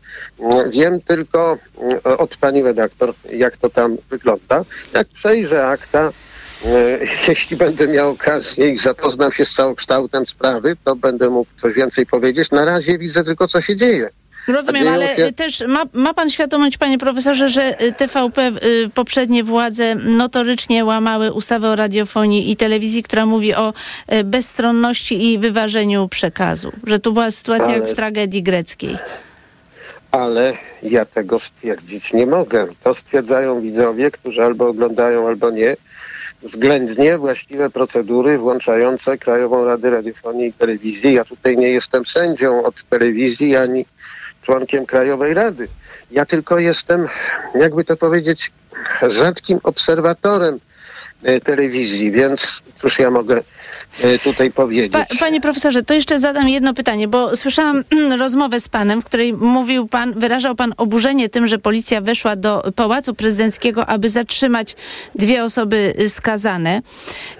Wiem 0.69 1.01
tylko 1.01 1.57
od 2.03 2.37
pani 2.37 2.63
redaktor, 2.63 3.13
jak 3.33 3.57
to 3.57 3.69
tam 3.69 3.97
wygląda. 4.09 4.63
Jak 4.93 5.07
przejrzę 5.07 5.67
akta, 5.67 6.11
E, 6.11 6.26
jeśli 7.27 7.57
będę 7.57 7.87
miał 7.87 8.09
okazję 8.09 8.69
i 8.69 8.77
zapoznam 8.77 9.31
się 9.31 9.45
z 9.45 9.53
całokształtem 9.53 10.25
sprawy, 10.25 10.75
to 10.83 10.95
będę 10.95 11.29
mógł 11.29 11.51
coś 11.61 11.73
więcej 11.73 12.05
powiedzieć. 12.05 12.51
Na 12.51 12.65
razie 12.65 12.97
widzę 12.97 13.23
tylko, 13.23 13.47
co 13.47 13.61
się 13.61 13.77
dzieje. 13.77 14.09
Rozumiem, 14.47 14.87
ale 14.87 15.15
się... 15.15 15.31
też 15.31 15.63
ma, 15.67 15.83
ma 15.93 16.13
pan 16.13 16.29
świadomość, 16.29 16.77
panie 16.77 16.97
profesorze, 16.97 17.49
że 17.49 17.75
TVP, 17.97 18.47
y, 18.47 18.89
poprzednie 18.89 19.43
władze 19.43 19.95
notorycznie 19.95 20.85
łamały 20.85 21.33
ustawę 21.33 21.69
o 21.69 21.75
radiofonii 21.75 22.51
i 22.51 22.55
telewizji, 22.55 23.03
która 23.03 23.25
mówi 23.25 23.55
o 23.55 23.73
y, 24.13 24.23
bezstronności 24.23 25.33
i 25.33 25.39
wyważeniu 25.39 26.07
przekazu. 26.07 26.71
Że 26.87 26.99
tu 26.99 27.13
była 27.13 27.31
sytuacja 27.31 27.65
ale... 27.65 27.77
jak 27.77 27.89
w 27.89 27.93
tragedii 27.93 28.43
greckiej. 28.43 28.97
Ale 30.11 30.53
ja 30.83 31.05
tego 31.05 31.39
stwierdzić 31.39 32.13
nie 32.13 32.25
mogę. 32.25 32.67
To 32.83 32.95
stwierdzają 32.95 33.61
widzowie, 33.61 34.11
którzy 34.11 34.43
albo 34.43 34.67
oglądają, 34.67 35.27
albo 35.27 35.49
nie 35.51 35.75
względnie 36.43 37.17
właściwe 37.17 37.69
procedury 37.69 38.37
włączające 38.37 39.17
Krajową 39.17 39.65
Radę 39.65 39.89
Radiofonii 39.89 40.47
i 40.47 40.53
Telewizji. 40.53 41.13
Ja 41.13 41.25
tutaj 41.25 41.57
nie 41.57 41.69
jestem 41.69 42.05
sędzią 42.05 42.63
od 42.63 42.83
telewizji 42.83 43.55
ani 43.55 43.85
członkiem 44.41 44.85
Krajowej 44.85 45.33
Rady. 45.33 45.67
Ja 46.11 46.25
tylko 46.25 46.59
jestem, 46.59 47.07
jakby 47.55 47.83
to 47.83 47.97
powiedzieć, 47.97 48.51
rzadkim 49.09 49.59
obserwatorem 49.63 50.59
telewizji, 51.43 52.11
więc 52.11 52.41
cóż 52.81 52.99
ja 52.99 53.11
mogę 53.11 53.41
E, 54.03 54.19
tutaj 54.19 54.51
powiedzieć. 54.51 54.93
Pa, 54.93 55.05
panie 55.19 55.41
profesorze, 55.41 55.83
to 55.83 55.93
jeszcze 55.93 56.19
zadam 56.19 56.49
jedno 56.49 56.73
pytanie, 56.73 57.07
bo 57.07 57.35
słyszałam 57.35 57.83
rozmowę 58.19 58.59
z 58.59 58.69
panem, 58.69 59.01
w 59.01 59.05
której 59.05 59.33
mówił 59.33 59.87
pan, 59.87 60.13
wyrażał 60.19 60.55
pan 60.55 60.73
oburzenie 60.77 61.29
tym, 61.29 61.47
że 61.47 61.57
policja 61.57 62.01
weszła 62.01 62.35
do 62.35 62.63
Pałacu 62.75 63.13
Prezydenckiego, 63.13 63.85
aby 63.85 64.09
zatrzymać 64.09 64.75
dwie 65.15 65.43
osoby 65.43 65.93
skazane. 66.07 66.81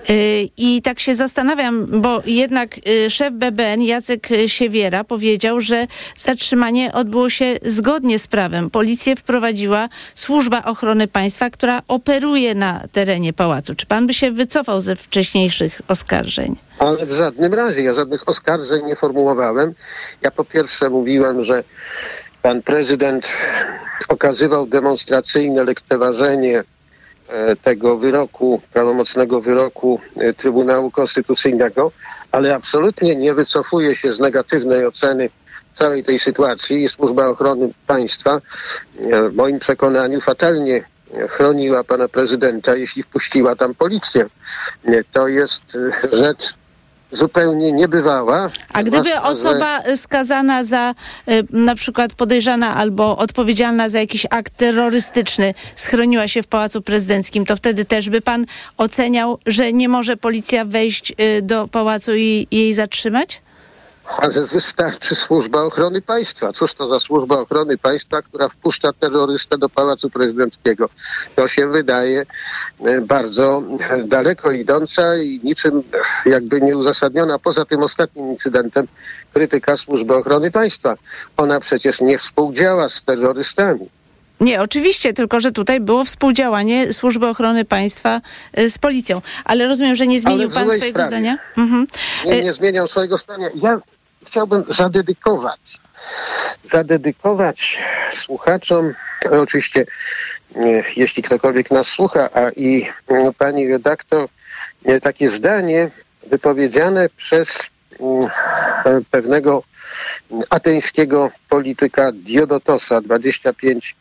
E, 0.10 0.14
I 0.58 0.82
tak 0.82 1.00
się 1.00 1.16
zastanawiam, 1.16 2.02
bo 2.02 2.24
jednak 2.26 2.76
szef 3.10 3.34
BBN 3.34 3.82
Jacek 3.82 4.30
Siewiera 4.48 5.04
powiedział, 5.04 5.62
że 5.62 5.88
zatrzymanie 6.18 6.94
odbyło 6.94 7.30
się 7.30 7.58
zgodnie 7.66 8.20
z 8.20 8.28
prawem. 8.28 8.70
Policję 8.70 9.16
wprowadziła 9.16 9.90
Służba 10.16 10.64
Ochrony 10.64 11.08
Państwa, 11.08 11.50
która 11.50 11.82
operuje 11.88 12.56
na 12.56 12.84
terenie 12.92 13.34
pałacu. 13.34 13.67
Czy 13.76 13.86
pan 13.86 14.08
by 14.08 14.14
się 14.14 14.32
wycofał 14.32 14.82
ze 14.82 14.96
wcześniejszych 14.96 15.82
oskarżeń? 15.88 16.08
oskarżeń. 16.08 16.56
Ale 16.80 17.06
w 17.06 17.12
żadnym 17.12 17.54
razie, 17.54 17.84
ja 17.84 17.94
żadnych 17.94 18.30
oskarżeń 18.30 18.86
nie 18.86 18.96
formułowałem. 18.96 19.74
Ja 20.22 20.32
po 20.32 20.46
pierwsze 20.46 20.90
mówiłem, 20.90 21.46
że 21.46 21.64
pan 22.42 22.62
prezydent 22.62 23.28
okazywał 24.08 24.68
demonstracyjne 24.68 25.64
lekceważenie 25.64 26.64
e, 27.30 27.56
tego 27.56 27.98
wyroku, 27.98 28.62
prawomocnego 28.74 29.42
wyroku 29.42 30.00
e, 30.18 30.34
Trybunału 30.34 30.92
Konstytucyjnego, 30.92 31.92
ale 32.32 32.56
absolutnie 32.56 33.16
nie 33.16 33.34
wycofuje 33.34 33.96
się 33.96 34.14
z 34.14 34.20
negatywnej 34.20 34.86
oceny 34.86 35.30
całej 35.76 36.04
tej 36.04 36.20
sytuacji 36.20 36.84
i 36.84 36.90
Służba 36.90 37.28
Ochrony 37.28 37.70
Państwa 37.88 38.32
e, 38.36 39.30
w 39.30 39.36
moim 39.36 39.60
przekonaniu 39.60 40.22
fatalnie 40.22 40.84
chroniła 41.30 41.84
pana 41.84 42.08
prezydenta, 42.08 42.76
jeśli 42.76 43.04
wpuściła 43.04 43.56
tam 43.56 43.76
policję. 43.76 44.26
To 45.14 45.28
jest 45.28 45.62
e, 46.14 46.18
rzecz 46.18 46.54
zupełnie 47.12 47.72
niebywała. 47.72 48.50
A 48.74 48.84
gdyby 48.84 49.22
osoba 49.22 49.82
że... 49.86 49.98
skazana 49.98 50.64
za 50.64 50.96
y, 51.30 51.44
na 51.50 51.76
przykład 51.76 52.14
podejrzana 52.14 52.76
albo 52.76 53.18
odpowiedzialna 53.18 53.90
za 53.90 54.00
jakiś 54.00 54.28
akt 54.30 54.58
terrorystyczny 54.58 55.54
schroniła 55.76 56.28
się 56.28 56.44
w 56.44 56.48
Pałacu 56.48 56.82
Prezydenckim, 56.82 57.46
to 57.46 57.56
wtedy 57.56 57.86
też 57.86 58.10
by 58.10 58.22
pan 58.22 58.46
oceniał, 58.78 59.40
że 59.46 59.74
nie 59.74 59.90
może 59.90 60.18
policja 60.18 60.66
wejść 60.66 61.12
y, 61.12 61.42
do 61.42 61.68
pałacu 61.68 62.16
i 62.16 62.48
jej 62.52 62.74
zatrzymać? 62.74 63.42
Ale 64.08 64.46
wystarczy 64.46 65.16
służba 65.16 65.62
ochrony 65.62 66.02
państwa. 66.02 66.54
Cóż 66.54 66.74
to 66.74 66.88
za 66.88 67.00
służba 67.00 67.40
ochrony 67.40 67.78
państwa, 67.78 68.22
która 68.22 68.50
wpuszcza 68.50 68.94
terrorystę 68.94 69.58
do 69.58 69.70
Pałacu 69.70 70.10
Prezydenckiego? 70.10 70.90
To 71.36 71.48
się 71.48 71.68
wydaje 71.68 72.26
e, 72.86 73.02
bardzo 73.02 73.64
daleko 74.06 74.52
idąca 74.52 75.18
i 75.18 75.40
niczym 75.44 75.84
jakby 76.26 76.62
nieuzasadniona 76.62 77.40
poza 77.40 77.66
tym 77.66 77.84
ostatnim 77.84 78.32
incydentem 78.32 78.88
krytyka 79.34 79.78
służby 79.78 80.16
ochrony 80.16 80.52
państwa. 80.52 80.96
Ona 81.38 81.60
przecież 81.60 82.02
nie 82.02 82.18
współdziała 82.18 82.90
z 82.90 83.04
terrorystami. 83.04 83.90
Nie, 84.40 84.62
oczywiście, 84.62 85.14
tylko 85.14 85.40
że 85.40 85.52
tutaj 85.52 85.80
było 85.80 86.06
współdziałanie 86.06 86.94
Służby 86.94 87.28
Ochrony 87.28 87.66
Państwa 87.66 88.22
e, 88.54 88.70
z 88.70 88.78
policją. 88.78 89.22
Ale 89.46 89.68
rozumiem, 89.68 89.96
że 89.96 90.08
nie 90.08 90.20
zmienił 90.20 90.50
pan 90.50 90.64
swojego 90.64 90.90
sprawie. 90.90 91.08
zdania? 91.08 91.38
Mhm. 91.58 91.88
Nie, 92.26 92.44
nie 92.44 92.54
zmieniał 92.54 92.88
swojego 92.88 93.18
zdania. 93.18 93.50
Ja 93.56 93.80
chciałbym 94.38 94.64
zadedykować, 94.70 95.80
zadedykować 96.72 97.80
słuchaczom, 98.14 98.94
oczywiście 99.32 99.86
jeśli 100.96 101.24
ktokolwiek 101.24 101.72
nas 101.72 101.88
słucha, 101.88 102.30
a 102.34 102.52
i 102.52 102.90
pani 103.38 103.68
redaktor, 103.68 104.28
takie 105.02 105.32
zdanie 105.32 105.90
wypowiedziane 106.28 107.10
przez 107.18 107.48
pewnego 109.12 109.64
ateńskiego 110.50 111.32
polityka 111.50 112.12
Diodotosa 112.12 113.02
25 113.02 113.96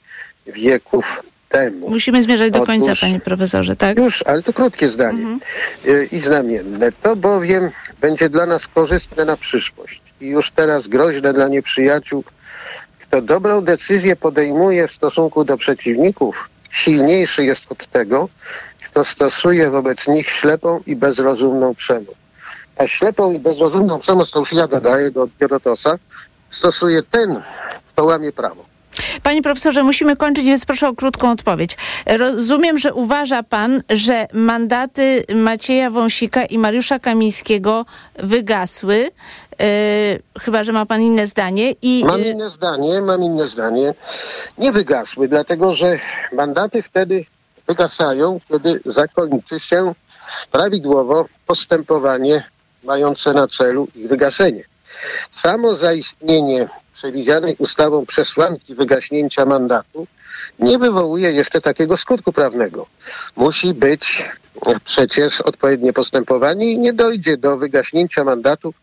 wieków 0.47 1.23
temu. 1.49 1.91
Musimy 1.91 2.23
zmierzać 2.23 2.51
do 2.51 2.67
końca, 2.67 2.87
Otóż, 2.87 3.01
panie 3.01 3.21
profesorze, 3.21 3.77
tak? 3.77 3.99
Już, 3.99 4.23
ale 4.27 4.43
to 4.43 4.53
krótkie 4.53 4.91
zdanie 4.91 5.23
mhm. 5.23 5.41
i 6.13 6.21
znamienne. 6.21 6.93
To 6.93 7.17
bowiem 7.17 7.71
będzie 8.01 8.31
dla 8.31 8.47
nas 8.47 8.67
korzystne 8.67 9.25
na 9.25 9.37
przyszłość 9.37 10.06
i 10.21 10.27
już 10.27 10.51
teraz 10.51 10.89
groźne 10.89 11.33
dla 11.33 11.49
nieprzyjaciół. 11.49 12.25
Kto 13.01 13.23
dobrą 13.23 13.61
decyzję 13.61 14.17
podejmuje 14.17 14.89
w 14.89 14.93
stosunku 14.93 15.45
do 15.45 15.57
przeciwników, 15.57 16.49
silniejszy 16.71 17.45
jest 17.45 17.73
od 17.73 17.87
tego, 17.87 18.29
to 18.97 19.05
stosuje 19.05 19.71
wobec 19.71 20.09
nich 20.09 20.31
ślepą 20.31 20.81
i 20.87 20.97
bezrozumną 20.97 21.75
przemoc. 21.75 22.15
A 22.77 22.87
ślepą 22.87 23.33
i 23.33 23.39
bezrozumną 23.39 24.01
przemoc, 24.01 24.31
to 24.31 24.39
już 24.39 24.53
ja 24.53 24.69
dodaję 24.69 25.11
do 25.11 25.29
Kierotosa, 25.39 25.99
stosuje 26.51 27.03
ten, 27.03 27.43
kto 27.93 28.05
łamie 28.05 28.33
prawo. 28.33 28.65
Panie 29.23 29.43
profesorze, 29.43 29.83
musimy 29.83 30.17
kończyć, 30.17 30.45
więc 30.45 30.65
proszę 30.65 30.89
o 30.89 30.95
krótką 30.95 31.31
odpowiedź. 31.31 31.77
Rozumiem, 32.07 32.79
że 32.79 32.95
uważa 32.95 33.43
pan, 33.43 33.83
że 33.91 34.27
mandaty 34.33 35.25
Macieja 35.35 35.91
Wąsika 35.91 36.45
i 36.45 36.59
Mariusza 36.59 36.99
Kamińskiego 36.99 37.87
wygasły. 38.19 39.11
Yy, 39.59 40.41
chyba, 40.41 40.65
że 40.65 40.73
ma 40.73 40.87
pan 40.87 41.03
inne 41.03 41.27
zdanie. 41.27 41.75
I, 41.83 42.05
mam 42.07 42.25
inne 42.25 42.51
zdanie, 42.51 43.01
mam 43.01 43.23
inne 43.23 43.49
zdanie. 43.49 43.95
Nie 44.59 44.73
wygasły, 44.73 45.29
dlatego 45.29 45.75
że 45.75 45.99
mandaty 46.33 46.83
wtedy 46.83 47.25
wygasają, 47.67 48.41
kiedy 48.49 48.81
zakończy 48.85 49.61
się 49.61 49.95
prawidłowo 50.51 51.27
postępowanie 51.47 52.45
mające 52.85 53.33
na 53.33 53.49
celu 53.49 53.89
ich 53.95 54.09
wygaszenie. 54.09 54.65
Samo 55.43 55.77
zaistnienie 55.77 56.69
przewidzianej 56.95 57.57
ustawą 57.59 58.07
przesłanki 58.07 58.75
wygaśnięcia 58.75 59.45
mandatu 59.45 60.07
nie 60.59 60.79
wywołuje 60.79 61.33
jeszcze 61.33 61.61
takiego 61.61 61.97
skutku 61.97 62.33
prawnego. 62.33 62.87
Musi 63.37 63.75
być 63.75 64.25
przecież 64.85 65.41
odpowiednie 65.41 65.93
postępowanie 65.93 66.73
i 66.73 66.79
nie 66.79 66.93
dojdzie 66.93 67.37
do 67.37 67.57
wygaśnięcia 67.57 68.25
mandatu 68.25 68.75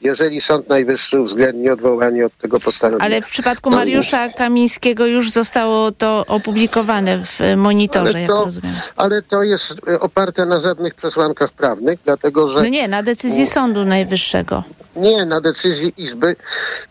jeżeli 0.00 0.40
Sąd 0.40 0.68
Najwyższy 0.68 1.20
uwzględni 1.20 1.70
odwołanie 1.70 2.26
od 2.26 2.36
tego 2.36 2.58
postanowienia. 2.58 3.04
Ale 3.04 3.22
w 3.22 3.26
przypadku 3.26 3.70
Mariusza 3.70 4.28
Kamińskiego 4.28 5.06
już 5.06 5.30
zostało 5.30 5.92
to 5.92 6.24
opublikowane 6.28 7.24
w 7.24 7.40
monitorze, 7.56 8.12
to, 8.12 8.18
jak 8.18 8.30
rozumiem. 8.30 8.74
Ale 8.96 9.22
to 9.22 9.42
jest 9.42 9.74
e, 9.88 10.00
oparte 10.00 10.46
na 10.46 10.60
żadnych 10.60 10.94
przesłankach 10.94 11.50
prawnych, 11.50 11.98
dlatego 12.04 12.50
że... 12.50 12.62
No 12.62 12.68
nie, 12.68 12.88
na 12.88 13.02
decyzji 13.02 13.46
Sądu 13.46 13.84
Najwyższego. 13.84 14.64
Nie, 14.96 15.26
na 15.26 15.40
decyzji 15.40 15.94
Izby 15.96 16.36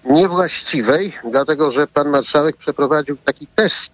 niewłaściwej, 0.05 1.13
dlatego 1.31 1.71
że 1.71 1.88
pan 1.88 2.09
marszałek 2.09 2.57
przeprowadził 2.57 3.17
taki 3.25 3.47
test 3.55 3.91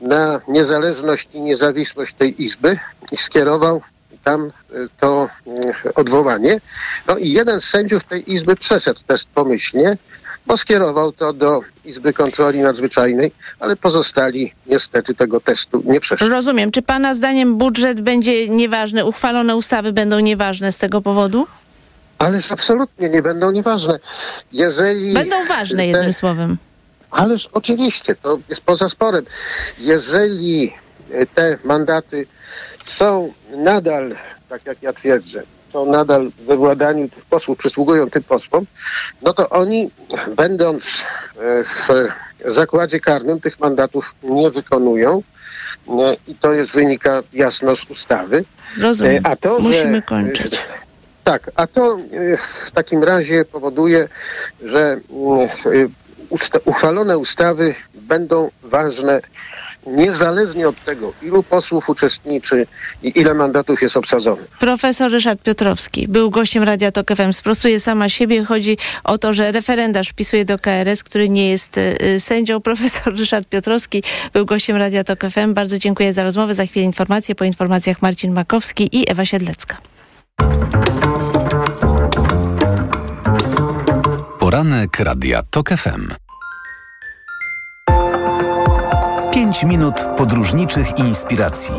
na 0.00 0.40
niezależność 0.48 1.28
i 1.32 1.40
niezawisłość 1.40 2.14
tej 2.14 2.44
Izby 2.44 2.78
i 3.12 3.16
skierował 3.16 3.82
tam 4.24 4.46
y, 4.46 4.88
to 5.00 5.28
y, 5.84 5.94
odwołanie. 5.94 6.60
No 7.06 7.16
i 7.16 7.32
jeden 7.32 7.60
z 7.60 7.64
sędziów 7.64 8.04
tej 8.04 8.32
Izby 8.32 8.56
przeszedł 8.56 9.00
test 9.06 9.28
pomyślnie, 9.34 9.96
bo 10.46 10.56
skierował 10.56 11.12
to 11.12 11.32
do 11.32 11.60
Izby 11.84 12.12
Kontroli 12.12 12.60
Nadzwyczajnej, 12.60 13.32
ale 13.60 13.76
pozostali 13.76 14.52
niestety 14.66 15.14
tego 15.14 15.40
testu 15.40 15.82
nie 15.86 16.00
przeszli. 16.00 16.28
Rozumiem. 16.28 16.70
Czy 16.70 16.82
Pana 16.82 17.14
zdaniem 17.14 17.56
budżet 17.58 18.00
będzie 18.00 18.48
nieważny, 18.48 19.04
uchwalone 19.04 19.56
ustawy 19.56 19.92
będą 19.92 20.18
nieważne 20.18 20.72
z 20.72 20.78
tego 20.78 21.00
powodu? 21.00 21.46
Ależ 22.18 22.52
absolutnie 22.52 23.08
nie 23.08 23.22
będą 23.22 23.50
nieważne. 23.50 23.98
Jeżeli 24.52 25.14
będą 25.14 25.44
ważne, 25.44 25.86
jednym 25.86 26.06
te... 26.06 26.12
słowem. 26.12 26.56
Ależ 27.10 27.48
oczywiście, 27.52 28.14
to 28.14 28.38
jest 28.48 28.62
poza 28.62 28.88
sporem. 28.88 29.24
Jeżeli 29.78 30.72
te 31.34 31.58
mandaty 31.64 32.26
są 32.96 33.32
nadal, 33.56 34.16
tak 34.48 34.66
jak 34.66 34.82
ja 34.82 34.92
twierdzę, 34.92 35.42
są 35.72 35.86
nadal 35.86 36.30
we 36.46 36.56
władaniu 36.56 37.08
tych 37.08 37.24
posłów, 37.24 37.58
przysługują 37.58 38.10
tym 38.10 38.22
posłom, 38.22 38.64
no 39.22 39.32
to 39.32 39.48
oni, 39.48 39.90
będąc 40.36 40.84
e, 40.84 41.64
w 41.64 42.54
zakładzie 42.54 43.00
karnym, 43.00 43.40
tych 43.40 43.60
mandatów 43.60 44.14
nie 44.22 44.50
wykonują. 44.50 45.22
E, 45.88 46.16
I 46.28 46.34
to 46.34 46.52
jest 46.52 46.72
wynika 46.72 47.22
jasno 47.32 47.76
z 47.76 47.90
ustawy. 47.90 48.44
Rozumiem. 48.80 49.22
A 49.26 49.36
to, 49.36 49.58
Musimy 49.58 49.94
że, 49.96 50.02
kończyć. 50.02 50.62
Tak, 51.24 51.50
a 51.54 51.66
to 51.66 51.98
w 52.66 52.70
takim 52.70 53.04
razie 53.04 53.44
powoduje, 53.44 54.08
że 54.64 55.00
usta 56.30 56.58
uchwalone 56.64 57.18
ustawy 57.18 57.74
będą 57.94 58.50
ważne 58.62 59.20
niezależnie 59.86 60.68
od 60.68 60.80
tego, 60.80 61.12
ilu 61.22 61.42
posłów 61.42 61.88
uczestniczy 61.88 62.66
i 63.02 63.20
ile 63.20 63.34
mandatów 63.34 63.82
jest 63.82 63.96
obsadzonych. 63.96 64.46
Profesor 64.46 65.12
Ryszard 65.12 65.42
Piotrowski 65.42 66.08
był 66.08 66.30
gościem 66.30 66.62
Radia 66.62 66.92
Tok 66.92 67.14
FM. 67.16 67.32
Sprostuje 67.32 67.80
sama 67.80 68.08
siebie. 68.08 68.44
Chodzi 68.44 68.78
o 69.04 69.18
to, 69.18 69.34
że 69.34 69.52
referendarz 69.52 70.08
wpisuje 70.08 70.44
do 70.44 70.58
KRS, 70.58 71.04
który 71.04 71.30
nie 71.30 71.50
jest 71.50 71.78
y, 71.78 72.20
sędzią. 72.20 72.60
Profesor 72.70 73.16
Ryszard 73.16 73.48
Piotrowski 73.48 74.02
był 74.32 74.46
gościem 74.46 74.76
Radia 74.76 75.04
Tok 75.04 75.20
FM. 75.30 75.54
Bardzo 75.54 75.78
dziękuję 75.78 76.12
za 76.12 76.22
rozmowę. 76.22 76.54
Za 76.54 76.66
chwilę 76.66 76.86
informacje. 76.86 77.34
Po 77.34 77.44
informacjach 77.44 78.02
Marcin 78.02 78.32
Makowski 78.32 78.88
i 78.92 79.10
Ewa 79.10 79.24
Siedlecka. 79.24 79.76
Poranek 84.38 85.00
Radia 85.00 85.42
Tok 85.50 85.70
FM. 85.70 86.29
5 89.50 89.64
minut 89.64 89.94
podróżniczych 90.16 90.98
inspiracji, 90.98 91.74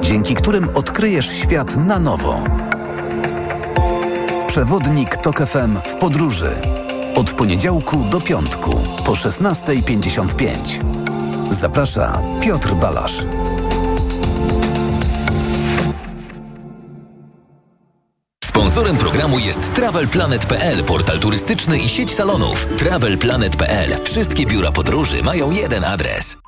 dzięki 0.00 0.34
którym 0.34 0.68
odkryjesz 0.74 1.26
świat 1.26 1.76
na 1.76 1.98
nowo. 1.98 2.44
Przewodnik 4.46 5.16
Tok 5.16 5.38
FM 5.38 5.76
w 5.82 5.94
podróży. 5.94 6.62
Od 7.16 7.30
poniedziałku 7.30 8.04
do 8.04 8.20
piątku 8.20 8.80
po 9.04 9.12
16.55. 9.12 10.54
Zaprasza 11.50 12.20
Piotr 12.40 12.74
Balasz. 12.74 13.24
Sponsorem 18.44 18.96
programu 18.96 19.38
jest 19.38 19.74
TravelPlanet.pl, 19.74 20.84
portal 20.84 21.20
turystyczny 21.20 21.78
i 21.78 21.88
sieć 21.88 22.14
salonów. 22.14 22.66
TravelPlanet.pl. 22.78 24.04
Wszystkie 24.04 24.46
biura 24.46 24.72
podróży 24.72 25.22
mają 25.22 25.50
jeden 25.50 25.84
adres. 25.84 26.43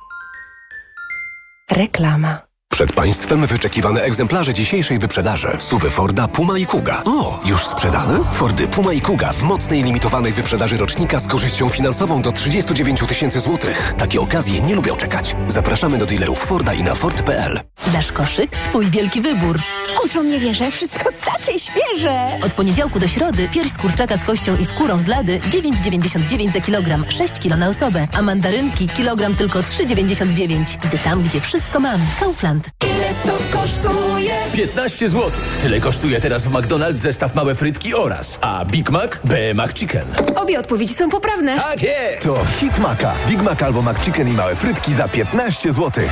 Reklama. 1.77 2.46
Przed 2.77 2.93
Państwem 2.93 3.47
wyczekiwane 3.47 4.01
egzemplarze 4.01 4.53
dzisiejszej 4.53 4.99
wyprzedaży. 4.99 5.47
Suwy 5.59 5.89
Forda, 5.89 6.27
Puma 6.27 6.57
i 6.57 6.65
Kuga. 6.65 7.01
O, 7.05 7.39
już 7.45 7.67
sprzedane? 7.67 8.19
Fordy 8.33 8.67
Puma 8.67 8.93
i 8.93 9.01
Kuga 9.01 9.33
w 9.33 9.43
mocnej 9.43 9.83
limitowanej 9.83 10.33
wyprzedaży 10.33 10.77
rocznika 10.77 11.19
z 11.19 11.27
korzyścią 11.27 11.69
finansową 11.69 12.21
do 12.21 12.31
39 12.31 12.99
tysięcy 13.07 13.39
złotych. 13.39 13.93
Takie 13.97 14.21
okazje 14.21 14.61
nie 14.61 14.75
lubią 14.75 14.95
czekać. 14.95 15.35
Zapraszamy 15.47 15.97
do 15.97 16.05
dealerów 16.05 16.39
Forda 16.39 16.73
i 16.73 16.83
na 16.83 16.95
Ford.pl. 16.95 17.59
Dasz 17.93 18.11
koszyk? 18.11 18.51
Twój 18.51 18.85
wielki 18.85 19.21
wybór. 19.21 19.59
Uczą 20.05 20.23
nie 20.23 20.39
wierzę, 20.39 20.71
wszystko 20.71 21.09
takie 21.25 21.59
świeże. 21.59 22.29
Od 22.45 22.53
poniedziałku 22.53 22.99
do 22.99 23.07
środy 23.07 23.49
pierś 23.53 23.71
z 23.71 23.77
kurczaka 23.77 24.17
z 24.17 24.23
kością 24.23 24.57
i 24.57 24.65
skórą 24.65 24.99
z 24.99 25.07
lady 25.07 25.39
9,99 25.39 26.51
za 26.51 26.59
kilogram, 26.59 27.05
6 27.09 27.39
kilo 27.39 27.57
na 27.57 27.67
osobę, 27.67 28.07
a 28.13 28.21
mandarynki 28.21 28.87
kilogram 28.87 29.35
tylko 29.35 29.59
3,99. 29.59 30.85
Idę 30.85 30.97
tam, 30.97 31.23
gdzie 31.23 31.41
wszystko 31.41 31.79
mam. 31.79 32.01
Kaufland. 32.19 32.66
Ile 32.83 33.13
to 33.25 33.57
kosztuje? 33.59 34.33
15 34.53 35.09
zł. 35.09 35.31
Tyle 35.61 35.79
kosztuje 35.79 36.19
teraz 36.21 36.43
w 36.43 36.51
McDonald's 36.51 36.97
zestaw 36.97 37.35
małe 37.35 37.55
frytki 37.55 37.93
oraz, 37.95 38.37
a 38.41 38.65
Big 38.65 38.89
Mac 38.89 39.11
B 39.23 39.53
McChicken. 39.53 40.03
Obie 40.35 40.59
odpowiedzi 40.59 40.93
są 40.93 41.09
poprawne. 41.09 41.55
Tak 41.55 41.81
jest! 41.81 42.23
To 42.27 42.45
Hit 42.59 42.77
Maca. 42.79 43.13
Big 43.27 43.41
Mac 43.41 43.61
albo 43.63 43.81
McChicken 43.81 44.27
i 44.27 44.31
małe 44.31 44.55
frytki 44.55 44.93
za 44.93 45.07
15 45.07 45.73
zł. 45.73 46.03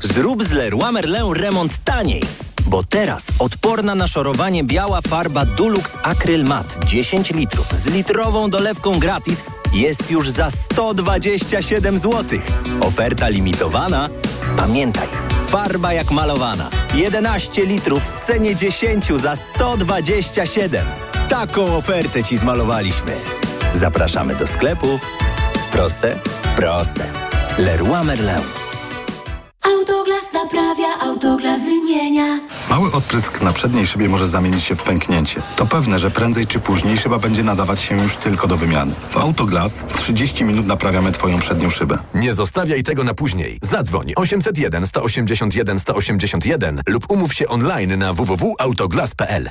Zrób 0.00 0.44
z 0.44 0.50
Leroy 0.50 0.92
Merlin 0.92 1.32
remont 1.34 1.78
taniej. 1.84 2.22
Bo 2.66 2.84
teraz 2.84 3.26
odporna 3.38 3.94
na 3.94 4.06
szorowanie 4.06 4.64
biała 4.64 5.00
farba 5.00 5.44
Dulux 5.44 5.96
Acryl 6.02 6.44
Mat 6.44 6.78
10 6.84 7.30
litrów 7.30 7.68
z 7.76 7.86
litrową 7.86 8.50
dolewką 8.50 8.98
gratis 8.98 9.42
jest 9.72 10.10
już 10.10 10.30
za 10.30 10.50
127 10.50 11.98
zł. 11.98 12.38
Oferta 12.80 13.28
limitowana. 13.28 14.08
Pamiętaj, 14.56 15.08
farba 15.46 15.92
jak 15.92 16.10
malowana. 16.10 16.70
11 16.94 17.66
litrów 17.66 18.02
w 18.02 18.20
cenie 18.20 18.54
10 18.54 19.06
za 19.06 19.36
127. 19.36 20.86
Taką 21.28 21.76
ofertę 21.76 22.24
Ci 22.24 22.36
zmalowaliśmy. 22.36 23.16
Zapraszamy 23.74 24.34
do 24.34 24.46
sklepów. 24.46 25.00
Proste? 25.72 26.18
Proste. 26.56 27.04
Leroy 27.58 28.04
Merlin. 28.04 28.63
Autoglas 29.64 30.32
naprawia, 30.32 30.98
autoglas 31.00 31.60
wymienia. 31.62 32.40
Mały 32.70 32.92
odprysk 32.92 33.42
na 33.42 33.52
przedniej 33.52 33.86
szybie 33.86 34.08
może 34.08 34.28
zamienić 34.28 34.64
się 34.64 34.76
w 34.76 34.82
pęknięcie. 34.82 35.40
To 35.56 35.66
pewne, 35.66 35.98
że 35.98 36.10
prędzej 36.10 36.46
czy 36.46 36.60
później 36.60 36.96
szyba 36.98 37.18
będzie 37.18 37.42
nadawać 37.44 37.80
się 37.80 38.02
już 38.02 38.16
tylko 38.16 38.48
do 38.48 38.56
wymiany. 38.56 38.94
W 39.10 39.16
Autoglas 39.16 39.82
w 39.88 39.98
30 39.98 40.44
minut 40.44 40.66
naprawiamy 40.66 41.12
Twoją 41.12 41.38
przednią 41.38 41.70
szybę. 41.70 41.98
Nie 42.14 42.34
zostawiaj 42.34 42.82
tego 42.82 43.04
na 43.04 43.14
później. 43.14 43.58
Zadzwoń 43.62 44.12
801 44.16 44.86
181 44.86 45.78
181 45.78 46.80
lub 46.86 47.10
umów 47.10 47.34
się 47.34 47.48
online 47.48 47.98
na 47.98 48.12
www.autoglas.pl. 48.12 49.50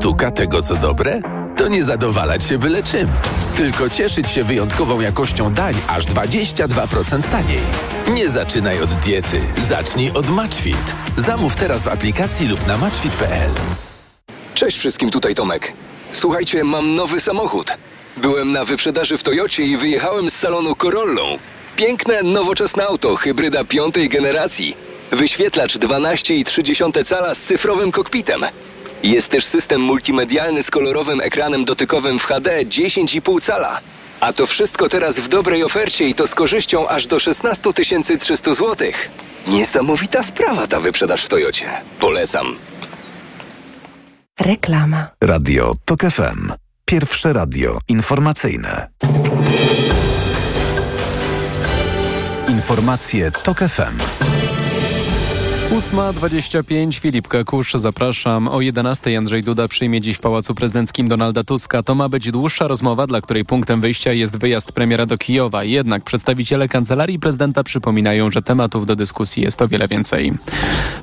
Sztuka 0.00 0.30
tego, 0.30 0.62
co 0.62 0.74
dobre? 0.74 1.20
To 1.56 1.68
nie 1.68 1.84
zadowalać 1.84 2.44
się 2.44 2.58
byle 2.58 2.82
czym. 2.82 3.08
Tylko 3.56 3.90
cieszyć 3.90 4.30
się 4.30 4.44
wyjątkową 4.44 5.00
jakością 5.00 5.52
dań 5.52 5.74
aż 5.88 6.06
22% 6.06 7.22
taniej. 7.22 7.60
Nie 8.14 8.28
zaczynaj 8.28 8.82
od 8.82 8.92
diety, 8.92 9.40
zacznij 9.68 10.10
od 10.10 10.30
Matchfit. 10.30 10.94
Zamów 11.16 11.56
teraz 11.56 11.82
w 11.82 11.88
aplikacji 11.88 12.48
lub 12.48 12.66
na 12.66 12.76
matchfit.pl. 12.76 13.50
Cześć 14.54 14.78
wszystkim, 14.78 15.10
tutaj 15.10 15.34
Tomek. 15.34 15.72
Słuchajcie, 16.12 16.64
mam 16.64 16.94
nowy 16.94 17.20
samochód. 17.20 17.76
Byłem 18.16 18.52
na 18.52 18.64
wyprzedaży 18.64 19.18
w 19.18 19.22
Toyocie 19.22 19.62
i 19.62 19.76
wyjechałem 19.76 20.30
z 20.30 20.36
salonu 20.36 20.76
Corollą. 20.76 21.38
Piękne, 21.76 22.22
nowoczesne 22.22 22.86
auto, 22.86 23.16
hybryda 23.16 23.64
piątej 23.64 24.08
generacji. 24.08 24.76
Wyświetlacz 25.10 25.78
12,3 25.78 27.04
cala 27.04 27.34
z 27.34 27.40
cyfrowym 27.40 27.92
kokpitem. 27.92 28.44
Jest 29.02 29.28
też 29.28 29.44
system 29.46 29.80
multimedialny 29.80 30.62
z 30.62 30.70
kolorowym 30.70 31.20
ekranem 31.20 31.64
dotykowym 31.64 32.18
w 32.18 32.24
HD 32.24 32.64
10,5 32.64 33.42
cala. 33.42 33.80
A 34.20 34.32
to 34.32 34.46
wszystko 34.46 34.88
teraz 34.88 35.18
w 35.18 35.28
dobrej 35.28 35.64
ofercie 35.64 36.08
i 36.08 36.14
to 36.14 36.26
z 36.26 36.34
korzyścią 36.34 36.88
aż 36.88 37.06
do 37.06 37.18
16 37.18 37.72
300 38.18 38.54
zł. 38.54 38.88
Niesamowita 39.46 40.22
sprawa 40.22 40.66
ta 40.66 40.80
wyprzedaż 40.80 41.24
w 41.24 41.28
Toyocie. 41.28 41.66
Polecam. 42.00 42.56
Reklama. 44.40 45.06
Radio 45.24 45.74
TOK 45.84 46.00
FM. 46.00 46.52
Pierwsze 46.84 47.32
radio 47.32 47.78
informacyjne. 47.88 48.88
Informacje 52.48 53.30
TOK 53.30 53.58
FM. 53.58 54.19
8.25 55.70 56.98
Filip 56.98 57.28
Kakusz, 57.28 57.72
zapraszam. 57.74 58.48
O 58.48 58.58
11.00 58.58 59.18
Andrzej 59.18 59.42
Duda 59.42 59.68
przyjmie 59.68 60.00
dziś 60.00 60.16
w 60.16 60.20
Pałacu 60.20 60.54
Prezydenckim 60.54 61.08
Donalda 61.08 61.44
Tuska. 61.44 61.82
To 61.82 61.94
ma 61.94 62.08
być 62.08 62.30
dłuższa 62.30 62.68
rozmowa, 62.68 63.06
dla 63.06 63.20
której 63.20 63.44
punktem 63.44 63.80
wyjścia 63.80 64.12
jest 64.12 64.38
wyjazd 64.38 64.72
premiera 64.72 65.06
do 65.06 65.18
Kijowa. 65.18 65.64
Jednak 65.64 66.04
przedstawiciele 66.04 66.68
Kancelarii 66.68 67.18
Prezydenta 67.18 67.64
przypominają, 67.64 68.30
że 68.30 68.42
tematów 68.42 68.86
do 68.86 68.96
dyskusji 68.96 69.42
jest 69.42 69.62
o 69.62 69.68
wiele 69.68 69.88
więcej. 69.88 70.32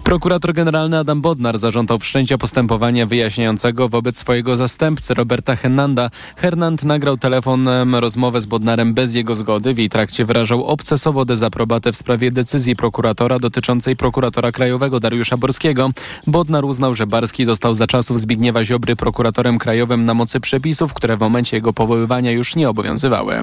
Prokurator 0.03 0.53
generalny 0.53 0.97
Adam 0.97 1.21
Bodnar 1.21 1.57
zażądał 1.57 1.99
wszczęcia 1.99 2.37
postępowania 2.37 3.05
wyjaśniającego 3.05 3.89
wobec 3.89 4.17
swojego 4.17 4.55
zastępcy 4.55 5.13
Roberta 5.13 5.55
Hernanda. 5.55 6.09
Hernand 6.37 6.83
nagrał 6.83 7.17
telefonem 7.17 7.95
rozmowę 7.95 8.41
z 8.41 8.45
Bodnarem 8.45 8.93
bez 8.93 9.15
jego 9.15 9.35
zgody. 9.35 9.73
W 9.73 9.77
jej 9.77 9.89
trakcie 9.89 10.25
wyrażał 10.25 10.65
obcesowo 10.65 11.25
dezaprobatę 11.25 11.91
w 11.91 11.97
sprawie 11.97 12.31
decyzji 12.31 12.75
prokuratora 12.75 13.39
dotyczącej 13.39 13.95
prokuratora 13.95 14.51
krajowego 14.57 14.99
Dariusza 14.99 15.37
Borskiego. 15.37 15.89
Bodnar 16.27 16.65
uznał, 16.65 16.95
że 16.95 17.07
Barski 17.07 17.45
został 17.45 17.75
za 17.75 17.87
czasów 17.87 18.19
Zbigniewa 18.19 18.65
Ziobry 18.65 18.95
prokuratorem 18.95 19.57
krajowym 19.57 20.05
na 20.05 20.13
mocy 20.13 20.39
przepisów, 20.39 20.93
które 20.93 21.17
w 21.17 21.19
momencie 21.19 21.57
jego 21.57 21.73
powoływania 21.73 22.31
już 22.31 22.55
nie 22.55 22.69
obowiązywały. 22.69 23.41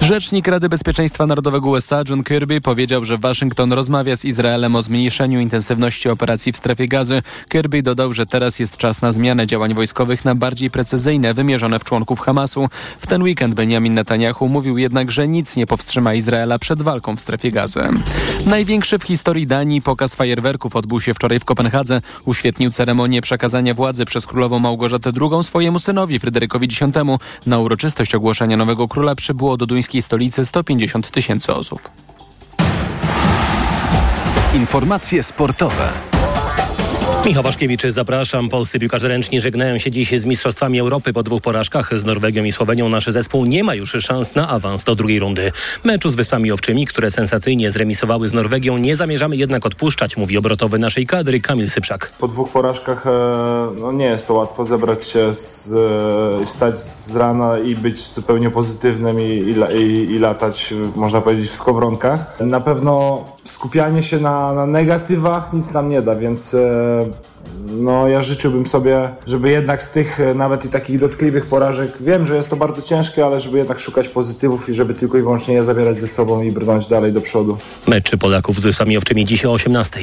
Rzecznik 0.00 0.48
Rady 0.48 0.68
Bezpieczeństwa 0.68 1.26
Narodowego 1.26 1.68
USA 1.68 2.02
John 2.08 2.24
Kirby 2.24 2.60
powiedział, 2.60 3.04
że 3.04 3.18
Waszyngton 3.18 3.72
rozmawia 3.72 4.16
z 4.16 4.24
Izraelem 4.24 4.76
o 4.76 4.82
zmniejszeniu 4.82 5.40
intensywności 5.40 6.08
operacji 6.08 6.52
w 6.52 6.56
strefie 6.56 6.88
gazy. 6.88 7.22
Kirby 7.48 7.82
dodał, 7.82 8.12
że 8.12 8.26
teraz 8.26 8.58
jest 8.58 8.76
czas 8.76 9.02
na 9.02 9.12
zmianę 9.12 9.46
działań 9.46 9.74
wojskowych 9.74 10.24
na 10.24 10.34
bardziej 10.34 10.70
precyzyjne, 10.70 11.34
wymierzone 11.34 11.78
w 11.78 11.84
członków 11.84 12.20
Hamasu. 12.20 12.68
W 12.98 13.06
ten 13.06 13.22
weekend 13.22 13.54
Benjamin 13.54 13.94
Netanyahu 13.94 14.48
mówił 14.48 14.78
jednak, 14.78 15.12
że 15.12 15.28
nic 15.28 15.56
nie 15.56 15.66
powstrzyma 15.66 16.14
Izraela 16.14 16.58
przed 16.58 16.82
walką 16.82 17.16
w 17.16 17.20
strefie 17.20 17.52
gazy. 17.52 17.80
Największy 18.46 18.98
w 18.98 19.02
historii 19.02 19.46
Danii 19.46 19.82
pokaz 19.82 20.14
fajerwerków 20.14 20.43
odbył 20.74 21.00
się 21.00 21.14
wczoraj 21.14 21.40
w 21.40 21.44
Kopenhadze. 21.44 22.00
Uświetnił 22.24 22.70
ceremonię 22.70 23.20
przekazania 23.20 23.74
władzy 23.74 24.04
przez 24.04 24.26
królową 24.26 24.58
Małgorzatę 24.58 25.12
II 25.20 25.42
swojemu 25.44 25.78
synowi 25.78 26.18
Fryderykowi 26.18 26.66
X. 26.66 26.80
Na 27.46 27.58
uroczystość 27.58 28.14
ogłoszenia 28.14 28.56
nowego 28.56 28.88
króla 28.88 29.14
przybyło 29.14 29.56
do 29.56 29.66
duńskiej 29.66 30.02
stolicy 30.02 30.46
150 30.46 31.10
tysięcy 31.10 31.54
osób. 31.54 31.90
Informacje 34.54 35.22
sportowe. 35.22 36.13
Michał 37.26 37.42
Waszkiewicz, 37.42 37.82
zapraszam. 37.88 38.48
Polscy 38.48 38.78
piłkarze 38.78 39.08
ręczni 39.08 39.40
żegnają 39.40 39.78
się 39.78 39.90
dziś 39.90 40.20
z 40.20 40.24
Mistrzostwami 40.24 40.80
Europy 40.80 41.12
po 41.12 41.22
dwóch 41.22 41.42
porażkach 41.42 41.98
z 41.98 42.04
Norwegią 42.04 42.44
i 42.44 42.52
Słowenią. 42.52 42.88
Nasz 42.88 43.06
zespół 43.06 43.44
nie 43.44 43.64
ma 43.64 43.74
już 43.74 43.96
szans 44.00 44.34
na 44.34 44.48
awans 44.48 44.84
do 44.84 44.94
drugiej 44.94 45.18
rundy. 45.18 45.52
Meczu 45.84 46.10
z 46.10 46.14
Wyspami 46.14 46.52
Owczymi, 46.52 46.86
które 46.86 47.10
sensacyjnie 47.10 47.70
zremisowały 47.70 48.28
z 48.28 48.32
Norwegią, 48.32 48.78
nie 48.78 48.96
zamierzamy 48.96 49.36
jednak 49.36 49.66
odpuszczać, 49.66 50.16
mówi 50.16 50.38
obrotowy 50.38 50.78
naszej 50.78 51.06
kadry 51.06 51.40
Kamil 51.40 51.70
Sypszak. 51.70 52.12
Po 52.18 52.28
dwóch 52.28 52.50
porażkach 52.50 53.06
e, 53.06 53.10
no 53.78 53.92
nie 53.92 54.06
jest 54.06 54.28
to 54.28 54.34
łatwo 54.34 54.64
zebrać 54.64 55.04
się, 55.04 55.34
z, 55.34 55.72
e, 56.42 56.46
stać 56.46 56.78
z 56.80 57.16
rana 57.16 57.58
i 57.58 57.76
być 57.76 57.98
zupełnie 58.08 58.50
pozytywnym 58.50 59.20
i, 59.20 59.24
i, 59.24 59.76
i, 59.78 60.14
i 60.14 60.18
latać, 60.18 60.74
można 60.96 61.20
powiedzieć, 61.20 61.50
w 61.50 61.54
skowronkach. 61.54 62.40
Na 62.40 62.60
pewno 62.60 63.24
skupianie 63.44 64.02
się 64.02 64.18
na, 64.18 64.54
na 64.54 64.66
negatywach 64.66 65.52
nic 65.52 65.72
nam 65.72 65.88
nie 65.88 66.02
da, 66.02 66.14
więc 66.14 66.54
e, 66.54 67.06
no 67.76 68.08
ja 68.08 68.22
życzyłbym 68.22 68.66
sobie, 68.66 69.10
żeby 69.26 69.50
jednak 69.50 69.82
z 69.82 69.90
tych 69.90 70.20
e, 70.20 70.34
nawet 70.34 70.64
i 70.64 70.68
takich 70.68 70.98
dotkliwych 70.98 71.46
porażek, 71.46 71.92
wiem, 72.00 72.26
że 72.26 72.36
jest 72.36 72.50
to 72.50 72.56
bardzo 72.56 72.82
ciężkie, 72.82 73.24
ale 73.26 73.40
żeby 73.40 73.58
jednak 73.58 73.80
szukać 73.80 74.08
pozytywów 74.08 74.68
i 74.68 74.74
żeby 74.74 74.94
tylko 74.94 75.18
i 75.18 75.20
wyłącznie 75.20 75.54
je 75.54 75.64
zabierać 75.64 75.98
ze 75.98 76.08
sobą 76.08 76.42
i 76.42 76.52
brnąć 76.52 76.88
dalej 76.88 77.12
do 77.12 77.20
przodu. 77.20 77.58
Mecz 77.86 78.16
Polaków 78.16 78.60
z 78.60 78.62
Wyspami 78.62 78.96
Owczymi 78.96 79.24
dziś 79.24 79.44
o 79.44 79.52
18. 79.52 80.00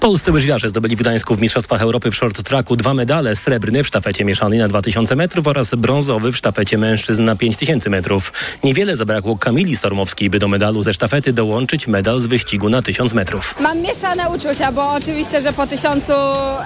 Polscy 0.00 0.32
łyżwiarze 0.32 0.68
zdobyli 0.68 0.96
w 0.96 0.98
Gdańsku 0.98 1.34
w 1.34 1.40
Mistrzostwach 1.40 1.82
Europy 1.82 2.10
w 2.10 2.16
short 2.16 2.42
tracku 2.42 2.76
dwa 2.76 2.94
medale, 2.94 3.36
srebrny 3.36 3.82
w 3.82 3.86
sztafecie 3.86 4.24
mieszanej 4.24 4.58
na 4.58 4.68
2000 4.68 5.16
metrów 5.16 5.46
oraz 5.46 5.74
brązowy 5.74 6.32
w 6.32 6.36
sztafecie 6.36 6.78
mężczyzn 6.78 7.24
na 7.24 7.36
5000 7.36 7.90
metrów. 7.90 8.32
Niewiele 8.64 8.96
zabrakło 8.96 9.36
Kamili 9.38 9.76
Stormowskiej, 9.76 10.30
by 10.30 10.38
do 10.38 10.48
medalu 10.48 10.82
ze 10.82 10.94
sztafety 10.94 11.32
dołączyć 11.32 11.86
medal 11.88 12.20
z 12.20 12.26
wyścigu 12.26 12.68
na 12.68 12.82
1000 12.82 13.14
metrów. 13.14 13.54
Mam 13.60 13.80
mieszane 13.80 14.30
uczucia, 14.30 14.72
bo 14.72 14.92
oczywiście, 14.92 15.42
że 15.42 15.52
po 15.52 15.66
tysiącu 15.66 16.12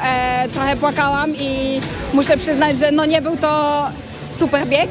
e, 0.05 0.49
trochę 0.49 0.77
płakałam 0.77 1.37
i 1.37 1.81
muszę 2.13 2.37
przyznać, 2.37 2.79
że 2.79 2.91
no 2.91 3.05
nie 3.05 3.23
był 3.23 3.37
to 3.37 3.83
super 4.39 4.67
bieg, 4.67 4.89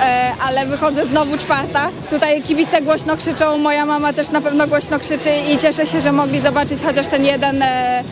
e, 0.00 0.32
ale 0.46 0.66
wychodzę 0.66 1.06
znowu 1.06 1.38
czwarta. 1.38 1.88
Tutaj 2.10 2.42
kibice 2.42 2.82
głośno 2.82 3.16
krzyczą, 3.16 3.58
moja 3.58 3.86
mama 3.86 4.12
też 4.12 4.30
na 4.30 4.40
pewno 4.40 4.66
głośno 4.66 4.98
krzyczy 4.98 5.30
i 5.54 5.58
cieszę 5.58 5.86
się, 5.86 6.00
że 6.00 6.12
mogli 6.12 6.40
zobaczyć 6.40 6.82
chociaż 6.82 7.06
ten 7.06 7.24
jeden 7.24 7.62
e, 7.62 8.04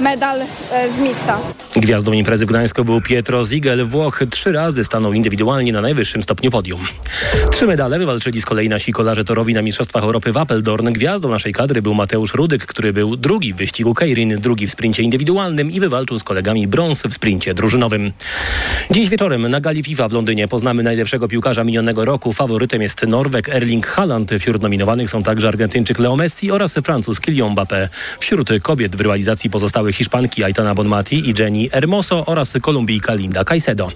medal 0.00 0.40
e, 0.72 0.90
z 0.90 0.98
miksa. 0.98 1.38
Gwiazdą 1.76 2.12
imprezy 2.12 2.46
w 2.46 2.48
Gdańsku 2.48 2.84
był 2.84 3.00
Pietro 3.00 3.44
Zigel. 3.44 3.84
Włoch 3.86 4.22
trzy 4.30 4.52
razy 4.52 4.84
stanął 4.84 5.12
indywidualnie 5.12 5.72
na 5.72 5.80
najwyższym 5.80 6.22
stopniu 6.22 6.50
podium. 6.50 6.80
Trzy 7.52 7.66
medale 7.66 7.98
wywalczyli 7.98 8.40
z 8.40 8.44
kolei 8.44 8.68
nasi 8.68 8.92
kolarze 8.92 9.24
torowi 9.24 9.54
na 9.54 9.62
Mistrzostwach 9.62 10.02
Europy 10.02 10.32
w 10.32 10.36
Apeldoorn. 10.36 10.92
Gwiazdą 10.92 11.28
naszej 11.28 11.52
kadry 11.52 11.82
był 11.82 11.94
Mateusz 11.94 12.34
Rudyk, 12.34 12.66
który 12.66 12.92
był 12.92 13.16
drugi 13.16 13.52
w 13.52 13.56
wyścigu 13.56 13.94
Keirin, 13.94 14.40
drugi 14.40 14.66
w 14.66 14.70
sprincie 14.70 15.02
indywidualnym 15.02 15.70
i 15.70 15.80
wywalczył 15.80 16.18
z 16.18 16.24
kolegami 16.24 16.66
brąz 16.66 17.02
w 17.02 17.12
sprincie 17.12 17.54
drużynowym. 17.54 18.12
Dziś 18.90 19.08
wieczorem 19.08 19.48
na 19.48 19.60
gali 19.60 19.82
FIFA 19.82 20.08
w 20.08 20.12
Londynie 20.12 20.48
poznamy 20.48 20.82
najlepszego 20.82 21.28
piłkarza 21.28 21.64
minionego 21.64 22.04
roku. 22.04 22.32
Faworytem 22.32 22.82
jest 22.82 23.06
Norweg 23.06 23.48
Erling 23.48 23.86
Haaland. 23.86 24.30
Wśród 24.38 24.62
nominowanych 24.62 25.10
są 25.10 25.22
także 25.22 25.48
Argentyńczyk 25.48 25.98
Leo 25.98 26.16
Messi 26.16 26.50
oraz 26.50 26.74
Francuz 26.74 27.20
Kylian 27.20 27.54
Mbappé. 27.54 27.88
Wśród 28.18 28.48
kobiet 28.62 28.96
w 28.96 29.00
rywalizacji 29.00 29.50
pozostały 29.50 29.83
Hiszpanki 29.92 30.44
Aitana 30.44 30.74
Bonmati 30.74 31.30
i 31.30 31.34
Jenny 31.38 31.70
Hermoso 31.70 32.26
oraz 32.26 32.52
Kolumbijka 32.62 33.14
Linda 33.14 33.44
Caicedo. 33.44 33.92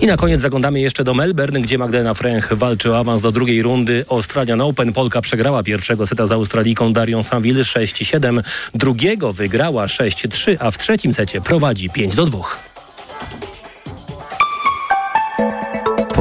I 0.00 0.06
na 0.06 0.16
koniec 0.16 0.40
zaglądamy 0.40 0.80
jeszcze 0.80 1.04
do 1.04 1.14
Melbourne, 1.14 1.60
gdzie 1.60 1.78
Magdalena 1.78 2.14
Fręch 2.14 2.52
walczy 2.52 2.92
o 2.92 2.98
awans 2.98 3.22
do 3.22 3.32
drugiej 3.32 3.62
rundy. 3.62 4.04
Australian 4.08 4.60
Open 4.60 4.92
Polka 4.92 5.20
przegrała 5.20 5.62
pierwszego 5.62 6.06
seta 6.06 6.26
z 6.26 6.32
Australijką 6.32 6.92
Darią 6.92 7.22
Sanville 7.22 7.62
6-7. 7.62 8.42
Drugiego 8.74 9.32
wygrała 9.32 9.86
6-3, 9.86 10.56
a 10.60 10.70
w 10.70 10.78
trzecim 10.78 11.14
secie 11.14 11.40
prowadzi 11.40 11.90
5 11.90 12.14
do 12.14 12.26
2. 12.26 12.38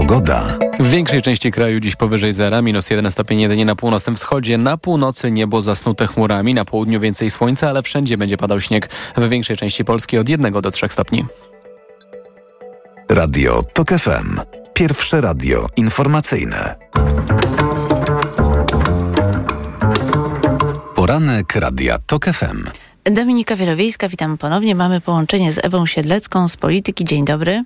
Pogoda. 0.08 0.58
W 0.80 0.90
większej 0.90 1.22
części 1.22 1.52
kraju 1.52 1.80
dziś 1.80 1.96
powyżej 1.96 2.34
zera, 2.34 2.62
minus 2.62 2.90
1 2.90 3.12
stopień 3.12 3.40
jedynie 3.42 3.66
na 3.66 3.76
północnym 3.76 4.16
wschodzie. 4.16 4.58
Na 4.58 4.78
północy 4.78 5.32
niebo 5.32 5.62
zasnute 5.62 6.08
chmurami, 6.08 6.54
na 6.54 6.66
południu 6.66 7.00
więcej 7.00 7.30
słońca, 7.30 7.70
ale 7.70 7.82
wszędzie 7.84 8.18
będzie 8.18 8.38
padał 8.38 8.62
śnieg. 8.62 8.90
W 9.18 9.30
większej 9.30 9.58
części 9.58 9.86
Polski 9.86 10.18
od 10.18 10.30
1 10.30 10.54
do 10.54 10.72
3 10.72 10.90
stopni. 10.90 11.26
Radio 13.10 13.62
TOK 13.74 13.90
FM. 13.90 14.40
Pierwsze 14.74 15.22
radio 15.22 15.68
informacyjne. 15.78 16.76
Poranek 20.96 21.56
Radia 21.56 21.98
TOK 22.06 22.26
FM. 22.26 22.64
Dominika 23.04 23.56
Wielowiejska, 23.56 24.10
witam 24.10 24.38
ponownie. 24.38 24.76
Mamy 24.76 25.02
połączenie 25.02 25.54
z 25.54 25.66
Ewą 25.66 25.86
Siedlecką 25.86 26.48
z 26.48 26.58
Polityki. 26.58 27.06
Dzień 27.06 27.26
dobry. 27.26 27.64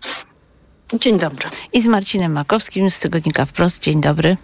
Dzień 0.94 1.20
dobry. 1.20 1.50
I 1.74 1.82
z 1.82 1.88
Marcinem 1.88 2.32
Makowskim 2.32 2.90
z 2.90 3.00
Tygodnika 3.00 3.46
Wprost. 3.46 3.84
Dzień 3.84 4.02
dobry. 4.02 4.38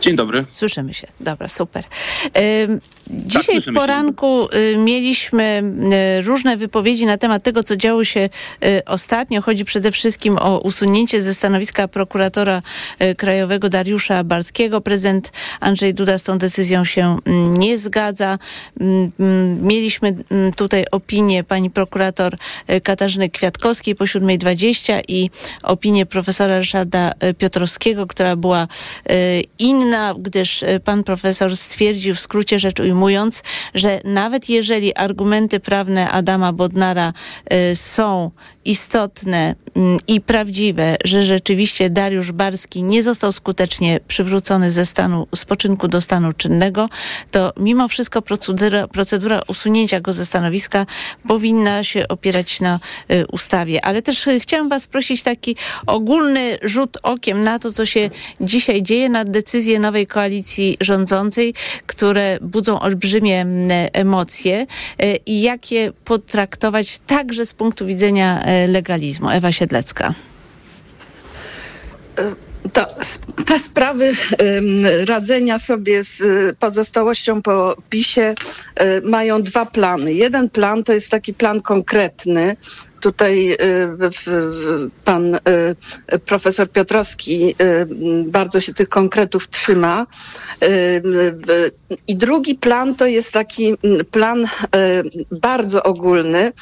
Dzień 0.00 0.16
dobry. 0.16 0.44
Słyszymy 0.50 0.94
się. 0.94 1.06
Dobra, 1.20 1.48
super. 1.48 1.84
Dzisiaj 3.10 3.62
tak, 3.62 3.64
w 3.64 3.76
poranku 3.76 4.48
się. 4.52 4.58
Y, 4.58 4.76
mieliśmy 4.76 5.62
y, 6.18 6.22
różne 6.22 6.56
wypowiedzi 6.56 7.06
na 7.06 7.18
temat 7.18 7.42
tego, 7.42 7.62
co 7.62 7.76
działo 7.76 8.04
się 8.04 8.20
y, 8.64 8.84
ostatnio. 8.84 9.42
Chodzi 9.42 9.64
przede 9.64 9.92
wszystkim 9.92 10.38
o 10.40 10.58
usunięcie 10.58 11.22
ze 11.22 11.34
stanowiska 11.34 11.88
prokuratora 11.88 12.62
krajowego 13.16 13.68
Dariusza 13.68 14.24
Barskiego. 14.24 14.80
Prezydent 14.80 15.32
Andrzej 15.60 15.94
Duda 15.94 16.18
z 16.18 16.22
tą 16.22 16.38
decyzją 16.38 16.84
się 16.84 17.16
mm, 17.24 17.56
nie 17.56 17.78
zgadza. 17.78 18.38
Mm, 18.80 19.10
mm, 19.20 19.66
mieliśmy 19.66 20.16
tutaj 20.56 20.84
opinię 20.90 21.44
pani 21.44 21.70
prokurator 21.70 22.36
Katarzyny 22.82 23.28
Kwiatkowskiej 23.28 23.94
po 23.94 24.04
7.20 24.04 25.02
i 25.08 25.30
opinię 25.62 26.06
profesora 26.06 26.58
Ryszarda 26.58 27.12
Piotrowskiego, 27.38 28.06
która 28.06 28.36
była 28.36 28.68
inna, 29.58 29.87
gdyż 30.18 30.64
pan 30.84 31.04
profesor 31.04 31.56
stwierdził 31.56 32.14
w 32.14 32.20
skrócie 32.20 32.58
rzecz 32.58 32.80
ujmując, 32.80 33.42
że 33.74 34.00
nawet 34.04 34.48
jeżeli 34.48 34.96
argumenty 34.96 35.60
prawne 35.60 36.10
Adama 36.10 36.52
Bodnara 36.52 37.12
y, 37.72 37.76
są 37.76 38.30
istotne 38.68 39.54
mm, 39.76 39.98
i 40.08 40.20
prawdziwe, 40.20 40.96
że 41.04 41.24
rzeczywiście 41.24 41.90
Dariusz 41.90 42.32
Barski 42.32 42.82
nie 42.82 43.02
został 43.02 43.32
skutecznie 43.32 44.00
przywrócony 44.08 44.70
ze 44.70 44.86
stanu 44.86 45.26
spoczynku 45.34 45.88
do 45.88 46.00
stanu 46.00 46.32
czynnego, 46.32 46.88
to 47.30 47.52
mimo 47.56 47.88
wszystko 47.88 48.22
procedura, 48.22 48.88
procedura 48.88 49.40
usunięcia 49.46 50.00
go 50.00 50.12
ze 50.12 50.26
stanowiska 50.26 50.86
powinna 51.28 51.84
się 51.84 52.08
opierać 52.08 52.60
na 52.60 52.80
y, 53.12 53.26
ustawie. 53.26 53.84
Ale 53.84 54.02
też 54.02 54.26
y, 54.26 54.40
chciałam 54.40 54.68
was 54.68 54.86
prosić 54.86 55.22
taki 55.22 55.56
ogólny 55.86 56.58
rzut 56.62 56.96
okiem 57.02 57.42
na 57.42 57.58
to, 57.58 57.72
co 57.72 57.86
się 57.86 58.10
dzisiaj 58.40 58.82
dzieje, 58.82 59.08
na 59.08 59.24
decyzję 59.24 59.80
nowej 59.80 60.06
koalicji 60.06 60.76
rządzącej, 60.80 61.54
które 61.86 62.38
budzą 62.40 62.80
olbrzymie 62.80 63.40
mm, 63.40 63.88
emocje 63.92 64.66
y, 65.02 65.18
i 65.26 65.42
jak 65.42 65.72
je 65.72 65.92
potraktować 66.04 66.98
także 67.06 67.46
z 67.46 67.52
punktu 67.52 67.86
widzenia 67.86 68.57
legalizmu. 68.66 69.30
Ewa 69.30 69.52
Siedlecka. 69.52 70.14
To, 72.72 72.86
te 73.46 73.58
sprawy 73.58 74.12
radzenia 75.08 75.58
sobie 75.58 76.04
z 76.04 76.22
pozostałością 76.58 77.42
po 77.42 77.76
PiSie 77.90 78.34
mają 79.04 79.42
dwa 79.42 79.66
plany. 79.66 80.12
Jeden 80.12 80.50
plan 80.50 80.84
to 80.84 80.92
jest 80.92 81.10
taki 81.10 81.34
plan 81.34 81.60
konkretny, 81.60 82.56
tutaj 83.00 83.56
pan 85.04 85.38
profesor 86.26 86.70
Piotrowski 86.70 87.54
bardzo 88.26 88.60
się 88.60 88.74
tych 88.74 88.88
konkretów 88.88 89.48
trzyma. 89.48 90.06
I 92.06 92.16
drugi 92.16 92.54
plan 92.54 92.94
to 92.94 93.06
jest 93.06 93.32
taki 93.32 93.74
plan 94.10 94.46
bardzo 95.30 95.82
ogólny, 95.82 96.52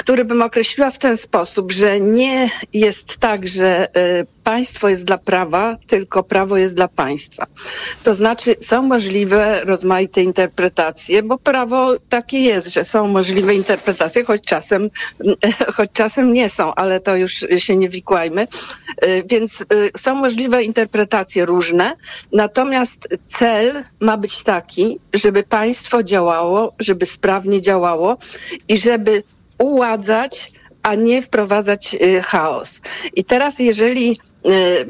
który 0.00 0.24
bym 0.24 0.42
określiła 0.42 0.90
w 0.90 0.98
ten 0.98 1.16
sposób, 1.16 1.72
że 1.72 2.00
nie 2.00 2.50
jest 2.72 3.16
tak, 3.16 3.46
że 3.46 3.88
y, 4.20 4.26
państwo 4.44 4.88
jest 4.88 5.04
dla 5.04 5.18
prawa, 5.18 5.76
tylko 5.86 6.22
prawo 6.22 6.56
jest 6.56 6.76
dla 6.76 6.88
państwa. 6.88 7.46
To 8.02 8.14
znaczy 8.14 8.56
są 8.60 8.82
możliwe 8.82 9.64
rozmaite 9.64 10.22
interpretacje, 10.22 11.22
bo 11.22 11.38
prawo 11.38 11.96
takie 12.08 12.40
jest, 12.40 12.74
że 12.74 12.84
są 12.84 13.06
możliwe 13.06 13.54
interpretacje, 13.54 14.24
choć 14.24 14.42
czasem, 14.42 14.90
choć 15.76 15.90
czasem 15.92 16.32
nie 16.32 16.48
są, 16.48 16.74
ale 16.74 17.00
to 17.00 17.16
już 17.16 17.44
się 17.58 17.76
nie 17.76 17.88
wikłajmy. 17.88 18.46
Y, 19.04 19.24
więc 19.26 19.60
y, 19.60 19.64
są 19.96 20.14
możliwe 20.14 20.62
interpretacje 20.62 21.46
różne, 21.46 21.92
natomiast 22.32 23.08
cel 23.26 23.84
ma 24.00 24.16
być 24.16 24.42
taki, 24.42 25.00
żeby 25.14 25.42
państwo 25.42 26.02
działało, 26.02 26.72
żeby 26.78 27.06
sprawnie 27.06 27.60
działało 27.60 28.16
i 28.68 28.76
żeby 28.76 29.22
uładzać, 29.60 30.52
a 30.82 30.94
nie 30.94 31.22
wprowadzać 31.22 31.94
y, 31.94 32.22
chaos. 32.22 32.80
I 33.16 33.24
teraz, 33.24 33.58
jeżeli 33.58 34.16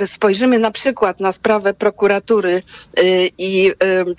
y, 0.01 0.07
spojrzymy 0.07 0.59
na 0.59 0.71
przykład 0.71 1.21
na 1.21 1.33
sprawę 1.33 1.75
prokuratury 1.75 2.63
y, 2.99 3.31
i 3.39 3.73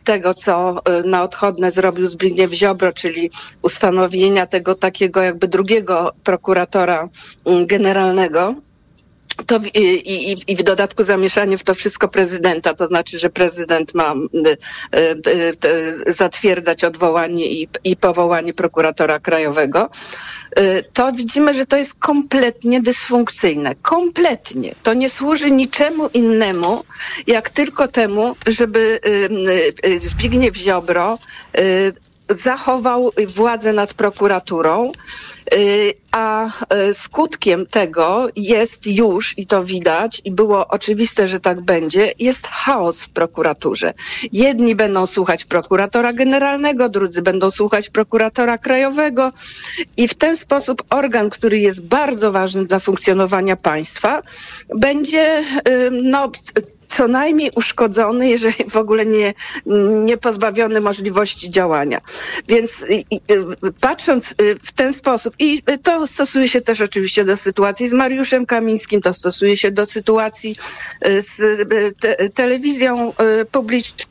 tego, 0.03 0.33
co 0.33 0.81
na 1.05 1.23
odchodne 1.23 1.71
zrobił 1.71 2.07
Zbigniew 2.07 2.51
Ziobro, 2.51 2.93
czyli 2.93 3.31
ustanowienia 3.61 4.45
tego 4.45 4.75
takiego 4.75 5.21
jakby 5.21 5.47
drugiego 5.47 6.11
prokuratora 6.23 7.09
generalnego, 7.65 8.55
to 9.45 9.59
w, 9.59 9.65
i, 9.75 10.51
i, 10.51 10.55
w 10.55 10.63
dodatku 10.63 11.03
zamieszanie 11.03 11.57
w 11.57 11.63
to 11.63 11.73
wszystko 11.73 12.07
prezydenta, 12.07 12.73
to 12.73 12.87
znaczy, 12.87 13.19
że 13.19 13.29
prezydent 13.29 13.93
ma 13.95 14.13
y, 14.13 14.57
y, 16.07 16.13
zatwierdzać 16.13 16.83
odwołanie 16.83 17.51
i, 17.51 17.69
i 17.83 17.95
powołanie 17.97 18.53
prokuratora 18.53 19.19
krajowego, 19.19 19.89
y, 20.59 20.83
to 20.93 21.11
widzimy, 21.11 21.53
że 21.53 21.65
to 21.65 21.77
jest 21.77 21.93
kompletnie 21.99 22.81
dysfunkcyjne. 22.81 23.71
Kompletnie. 23.81 24.75
To 24.83 24.93
nie 24.93 25.09
służy 25.09 25.51
niczemu 25.51 26.09
innemu, 26.13 26.83
jak 27.27 27.49
tylko 27.49 27.87
temu, 27.87 28.35
żeby 28.47 28.99
Zbigniew 29.97 30.55
Ziobro 30.55 31.17
zachował 32.33 33.11
władzę 33.27 33.73
nad 33.73 33.93
prokuraturą, 33.93 34.91
y, 35.53 35.93
a 36.11 36.45
y, 36.45 36.93
skutkiem 36.93 37.65
tego 37.65 38.27
jest 38.35 38.87
już, 38.87 39.37
i 39.37 39.47
to 39.47 39.63
widać, 39.63 40.21
i 40.25 40.31
było 40.31 40.67
oczywiste, 40.67 41.27
że 41.27 41.39
tak 41.39 41.61
będzie, 41.61 42.13
jest 42.19 42.47
chaos 42.47 43.03
w 43.03 43.09
prokuraturze. 43.09 43.93
Jedni 44.33 44.75
będą 44.75 45.05
słuchać 45.05 45.45
prokuratora 45.45 46.13
generalnego, 46.13 46.89
drudzy 46.89 47.21
będą 47.21 47.51
słuchać 47.51 47.89
prokuratora 47.89 48.57
krajowego 48.57 49.31
i 49.97 50.07
w 50.07 50.13
ten 50.13 50.37
sposób 50.37 50.83
organ, 50.89 51.29
który 51.29 51.59
jest 51.59 51.85
bardzo 51.85 52.31
ważny 52.31 52.65
dla 52.65 52.79
funkcjonowania 52.79 53.55
państwa, 53.55 54.21
będzie 54.75 55.43
no, 55.91 56.31
co 56.87 57.07
najmniej 57.07 57.51
uszkodzony, 57.55 58.29
jeżeli 58.29 58.69
w 58.69 58.77
ogóle 58.77 59.05
nie, 59.05 59.33
nie 60.05 60.17
pozbawiony 60.17 60.81
możliwości 60.81 61.51
działania. 61.51 62.01
Więc 62.47 62.85
patrząc 63.81 64.35
y, 64.41 64.55
w 64.63 64.71
ten 64.71 64.93
sposób, 64.93 65.35
i 65.39 65.63
to 65.83 66.07
stosuje 66.07 66.47
się 66.47 66.61
też 66.61 66.81
oczywiście 66.81 67.25
do 67.25 67.37
sytuacji 67.37 67.87
z 67.87 67.93
Mariuszem 67.93 68.45
Kamińskim, 68.45 69.01
to 69.01 69.13
stosuje 69.13 69.57
się 69.57 69.71
do 69.71 69.85
sytuacji 69.85 70.55
y, 71.07 71.21
z 71.21 71.39
y, 71.39 71.93
te, 71.99 72.29
telewizją 72.29 73.13
publiczną. 73.51 74.05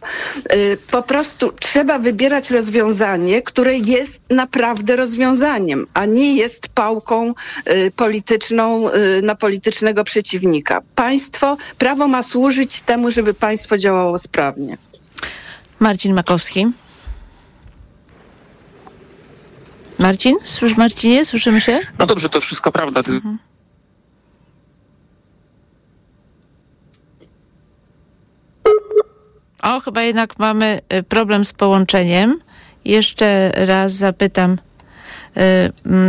Po 0.91 1.03
prostu 1.03 1.53
trzeba 1.61 1.99
wybierać 1.99 2.51
rozwiązanie, 2.51 3.43
które 3.43 3.77
jest 3.77 4.23
naprawdę 4.31 4.97
rozwiązaniem, 4.97 5.87
a 5.95 6.07
nie 6.07 6.37
jest 6.37 6.69
pałką 6.69 7.35
polityczną 7.97 8.91
na 9.23 9.35
politycznego 9.35 10.05
przeciwnika. 10.05 10.83
Państwo, 10.95 11.57
prawo 11.79 12.09
ma 12.09 12.23
służyć 12.23 12.81
temu, 12.81 13.11
żeby 13.11 13.35
państwo 13.35 13.79
działało 13.79 14.19
sprawnie. 14.19 14.79
Marcin 15.81 16.15
Makowski. 16.15 16.67
Marcin? 20.01 20.37
Słysz, 20.43 20.77
Marcinie, 20.77 21.25
słyszymy 21.25 21.61
się? 21.61 21.79
No 21.99 22.07
dobrze, 22.07 22.29
to 22.29 22.41
wszystko 22.41 22.73
prawda. 22.73 23.01
Mhm. 23.01 23.39
O, 29.63 29.81
chyba 29.81 30.03
jednak 30.03 30.39
mamy 30.39 30.81
y, 30.95 31.03
problem 31.03 31.45
z 31.45 31.53
połączeniem. 31.53 32.41
Jeszcze 32.85 33.53
raz 33.55 33.93
zapytam 33.93 34.59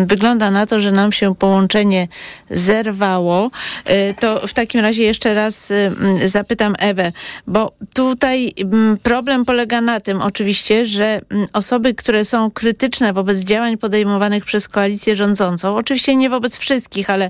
wygląda 0.05 0.51
na 0.51 0.65
to, 0.65 0.79
że 0.79 0.91
nam 0.91 1.11
się 1.11 1.35
połączenie 1.35 2.07
zerwało, 2.49 3.51
y, 3.89 4.13
to 4.19 4.47
w 4.47 4.53
takim 4.53 4.81
razie 4.81 5.03
jeszcze 5.03 5.33
raz 5.33 5.71
y, 5.71 5.75
mm, 5.75 6.27
zapytam 6.27 6.75
Ewę, 6.79 7.11
bo 7.47 7.71
tutaj 7.93 8.53
mm, 8.57 8.97
problem 8.97 9.45
polega 9.45 9.81
na 9.81 9.99
tym 9.99 10.21
oczywiście, 10.21 10.85
że 10.85 11.21
osoby, 11.53 11.93
które 11.93 12.25
są 12.25 12.51
krytyczne 12.51 13.13
wobec 13.13 13.37
działań 13.37 13.77
podejmowanych 13.77 14.45
przez 14.45 14.67
koalicję 14.67 15.15
rządzącą, 15.15 15.75
oczywiście 15.75 16.15
nie 16.15 16.29
wobec 16.29 16.57
wszystkich, 16.57 17.09
ale 17.09 17.29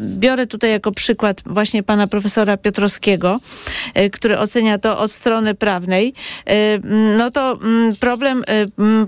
biorę 0.00 0.46
tutaj 0.46 0.70
jako 0.70 0.92
przykład 0.92 1.42
właśnie 1.46 1.82
pana 1.82 2.06
profesora 2.06 2.56
Piotrowskiego, 2.56 3.40
który 4.12 4.38
ocenia 4.38 4.78
to 4.78 4.98
od 4.98 5.10
strony 5.10 5.54
prawnej, 5.54 6.14
no 7.18 7.30
to 7.30 7.58
problem 8.00 8.44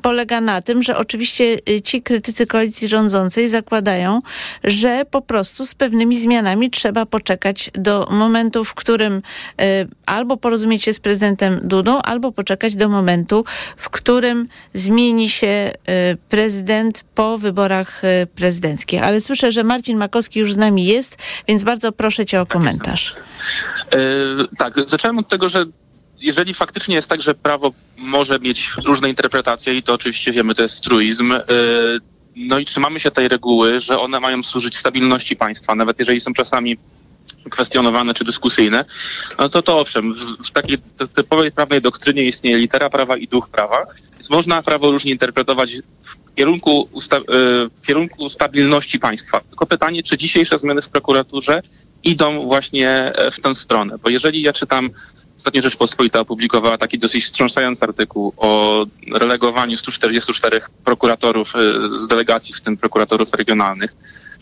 polega 0.02 0.40
na 0.40 0.62
tym, 0.62 0.82
że 0.82 0.96
oczywiście 0.96 1.56
ci 1.84 2.02
krytycy 2.06 2.46
koalicji 2.46 2.88
rządzącej 2.88 3.48
zakładają, 3.48 4.20
że 4.64 5.02
po 5.10 5.22
prostu 5.22 5.66
z 5.66 5.74
pewnymi 5.74 6.20
zmianami 6.20 6.70
trzeba 6.70 7.06
poczekać 7.06 7.70
do 7.74 8.08
momentu, 8.10 8.64
w 8.64 8.74
którym 8.74 9.14
y, 9.14 9.22
albo 10.06 10.36
porozumieć 10.36 10.82
się 10.82 10.92
z 10.92 11.00
prezydentem 11.00 11.60
Dudą, 11.62 12.02
albo 12.02 12.32
poczekać 12.32 12.76
do 12.76 12.88
momentu, 12.88 13.44
w 13.76 13.90
którym 13.90 14.46
zmieni 14.74 15.30
się 15.30 15.46
y, 15.46 16.16
prezydent 16.28 17.04
po 17.14 17.38
wyborach 17.38 18.04
y, 18.04 18.26
prezydenckich. 18.26 19.02
Ale 19.02 19.20
słyszę, 19.20 19.52
że 19.52 19.64
Marcin 19.64 19.98
Makowski 19.98 20.40
już 20.40 20.52
z 20.52 20.56
nami 20.56 20.86
jest, 20.86 21.18
więc 21.48 21.64
bardzo 21.64 21.92
proszę 21.92 22.26
cię 22.26 22.40
o 22.40 22.46
komentarz. 22.46 23.16
E, 23.92 23.98
tak, 24.58 24.74
zacząłem 24.86 25.18
od 25.18 25.28
tego, 25.28 25.48
że 25.48 25.66
jeżeli 26.20 26.54
faktycznie 26.54 26.94
jest 26.94 27.08
tak, 27.08 27.22
że 27.22 27.34
prawo 27.34 27.72
może 27.96 28.38
mieć 28.38 28.70
różne 28.84 29.08
interpretacje 29.08 29.74
i 29.74 29.82
to 29.82 29.94
oczywiście 29.94 30.32
wiemy, 30.32 30.54
to 30.54 30.62
jest 30.62 30.80
truizm, 30.80 31.32
e, 31.32 31.42
no 32.36 32.58
i 32.58 32.64
trzymamy 32.64 33.00
się 33.00 33.10
tej 33.10 33.28
reguły, 33.28 33.80
że 33.80 34.00
one 34.00 34.20
mają 34.20 34.42
służyć 34.42 34.76
stabilności 34.76 35.36
państwa, 35.36 35.74
nawet 35.74 35.98
jeżeli 35.98 36.20
są 36.20 36.32
czasami 36.32 36.76
kwestionowane 37.50 38.14
czy 38.14 38.24
dyskusyjne, 38.24 38.84
no 39.38 39.48
to 39.48 39.62
to 39.62 39.78
owszem, 39.78 40.14
w, 40.14 40.46
w 40.48 40.50
takiej 40.50 40.78
typowej 41.14 41.52
prawnej 41.52 41.82
doktrynie 41.82 42.22
istnieje 42.22 42.58
litera 42.58 42.90
prawa 42.90 43.16
i 43.16 43.28
duch 43.28 43.48
prawa, 43.48 43.86
więc 44.12 44.30
można 44.30 44.62
prawo 44.62 44.90
różnie 44.90 45.12
interpretować 45.12 45.72
w 46.02 46.34
kierunku, 46.34 46.88
usta- 46.92 47.16
e, 47.16 47.22
w 47.82 47.86
kierunku 47.86 48.28
stabilności 48.28 48.98
państwa. 48.98 49.40
Tylko 49.40 49.66
pytanie, 49.66 50.02
czy 50.02 50.16
dzisiejsze 50.16 50.58
zmiany 50.58 50.82
w 50.82 50.88
prokuraturze 50.88 51.62
idą 52.04 52.46
właśnie 52.46 52.90
e, 52.90 53.30
w 53.30 53.40
tę 53.40 53.54
stronę, 53.54 53.98
bo 54.02 54.10
jeżeli 54.10 54.42
ja 54.42 54.52
czytam 54.52 54.90
Ostatnio 55.38 55.62
Rzeczpospolita 55.62 56.20
opublikowała 56.20 56.78
taki 56.78 56.98
dosyć 56.98 57.24
wstrząsający 57.24 57.84
artykuł 57.84 58.32
o 58.36 58.84
relegowaniu 59.12 59.76
144 59.76 60.60
prokuratorów 60.84 61.52
e, 61.56 61.88
z 61.98 62.08
delegacji, 62.08 62.54
w 62.54 62.60
tym 62.60 62.76
prokuratorów 62.76 63.34
regionalnych, 63.34 63.94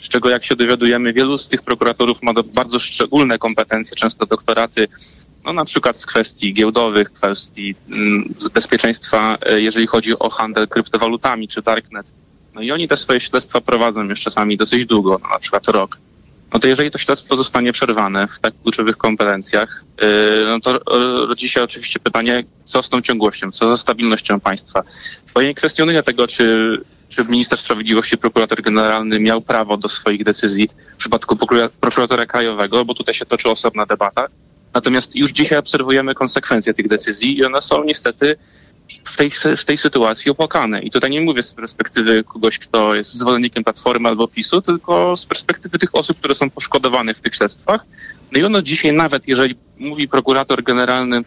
z 0.02 0.08
czego 0.08 0.28
jak 0.28 0.44
się 0.44 0.56
dowiadujemy, 0.56 1.12
wielu 1.12 1.38
z 1.38 1.48
tych 1.48 1.62
prokuratorów 1.62 2.22
ma 2.22 2.32
bardzo 2.54 2.78
szczególne 2.78 3.38
kompetencje, 3.38 3.96
często 3.96 4.26
doktoraty, 4.26 4.88
no 5.44 5.52
na 5.52 5.64
przykład 5.64 5.96
z 5.96 6.06
kwestii 6.06 6.52
giełdowych, 6.52 7.12
kwestii 7.12 7.74
mm, 7.90 8.34
bezpieczeństwa, 8.54 9.38
e, 9.46 9.60
jeżeli 9.60 9.86
chodzi 9.86 10.18
o 10.18 10.30
handel 10.30 10.68
kryptowalutami 10.68 11.48
czy 11.48 11.62
darknet. 11.62 12.06
No 12.54 12.60
i 12.60 12.72
oni 12.72 12.88
te 12.88 12.96
swoje 12.96 13.20
śledztwa 13.20 13.60
prowadzą 13.60 14.02
już 14.02 14.20
czasami 14.20 14.56
dosyć 14.56 14.86
długo, 14.86 15.20
no 15.22 15.28
na 15.28 15.38
przykład 15.38 15.68
rok 15.68 15.98
no 16.54 16.60
to 16.60 16.68
jeżeli 16.68 16.90
to 16.90 16.98
śledztwo 16.98 17.36
zostanie 17.36 17.72
przerwane 17.72 18.28
w 18.28 18.38
tak 18.38 18.54
kluczowych 18.62 18.96
kompetencjach, 18.96 19.84
yy, 20.02 20.08
no 20.46 20.60
to 20.60 20.80
rodzi 21.26 21.48
się 21.48 21.62
oczywiście 21.62 22.00
pytanie, 22.00 22.44
co 22.64 22.82
z 22.82 22.88
tą 22.88 23.02
ciągłością, 23.02 23.50
co 23.50 23.70
ze 23.70 23.76
stabilnością 23.76 24.40
państwa. 24.40 24.82
Bo 25.34 25.40
ja 25.40 25.48
nie 25.48 25.54
kwestionuję 25.54 26.02
tego, 26.02 26.26
czy, 26.26 26.78
czy 27.08 27.24
minister 27.24 27.58
sprawiedliwości, 27.58 28.18
prokurator 28.18 28.62
generalny 28.62 29.20
miał 29.20 29.40
prawo 29.40 29.76
do 29.76 29.88
swoich 29.88 30.24
decyzji 30.24 30.68
w 30.94 30.96
przypadku 30.96 31.36
prokuratora 31.80 32.26
krajowego, 32.26 32.84
bo 32.84 32.94
tutaj 32.94 33.14
się 33.14 33.26
toczy 33.26 33.50
osobna 33.50 33.86
debata. 33.86 34.26
Natomiast 34.74 35.16
już 35.16 35.30
dzisiaj 35.30 35.58
obserwujemy 35.58 36.14
konsekwencje 36.14 36.74
tych 36.74 36.88
decyzji 36.88 37.38
i 37.38 37.44
one 37.44 37.62
są 37.62 37.84
niestety 37.84 38.36
w 39.04 39.16
tej, 39.16 39.30
w 39.56 39.64
tej 39.64 39.76
sytuacji 39.76 40.30
opłakane. 40.30 40.82
I 40.82 40.90
tutaj 40.90 41.10
nie 41.10 41.20
mówię 41.20 41.42
z 41.42 41.54
perspektywy 41.54 42.24
kogoś, 42.24 42.58
kto 42.58 42.94
jest 42.94 43.14
zwolennikiem 43.14 43.64
Platformy 43.64 44.08
albo 44.08 44.28
PiSu, 44.28 44.60
tylko 44.60 45.16
z 45.16 45.26
perspektywy 45.26 45.78
tych 45.78 45.94
osób, 45.94 46.18
które 46.18 46.34
są 46.34 46.50
poszkodowane 46.50 47.14
w 47.14 47.20
tych 47.20 47.34
śledztwach. 47.34 47.84
No 48.32 48.40
i 48.40 48.44
ono 48.44 48.62
dzisiaj 48.62 48.92
nawet, 48.92 49.28
jeżeli 49.28 49.54
mówi 49.78 50.08
prokurator 50.08 50.62
generalny, 50.62 51.20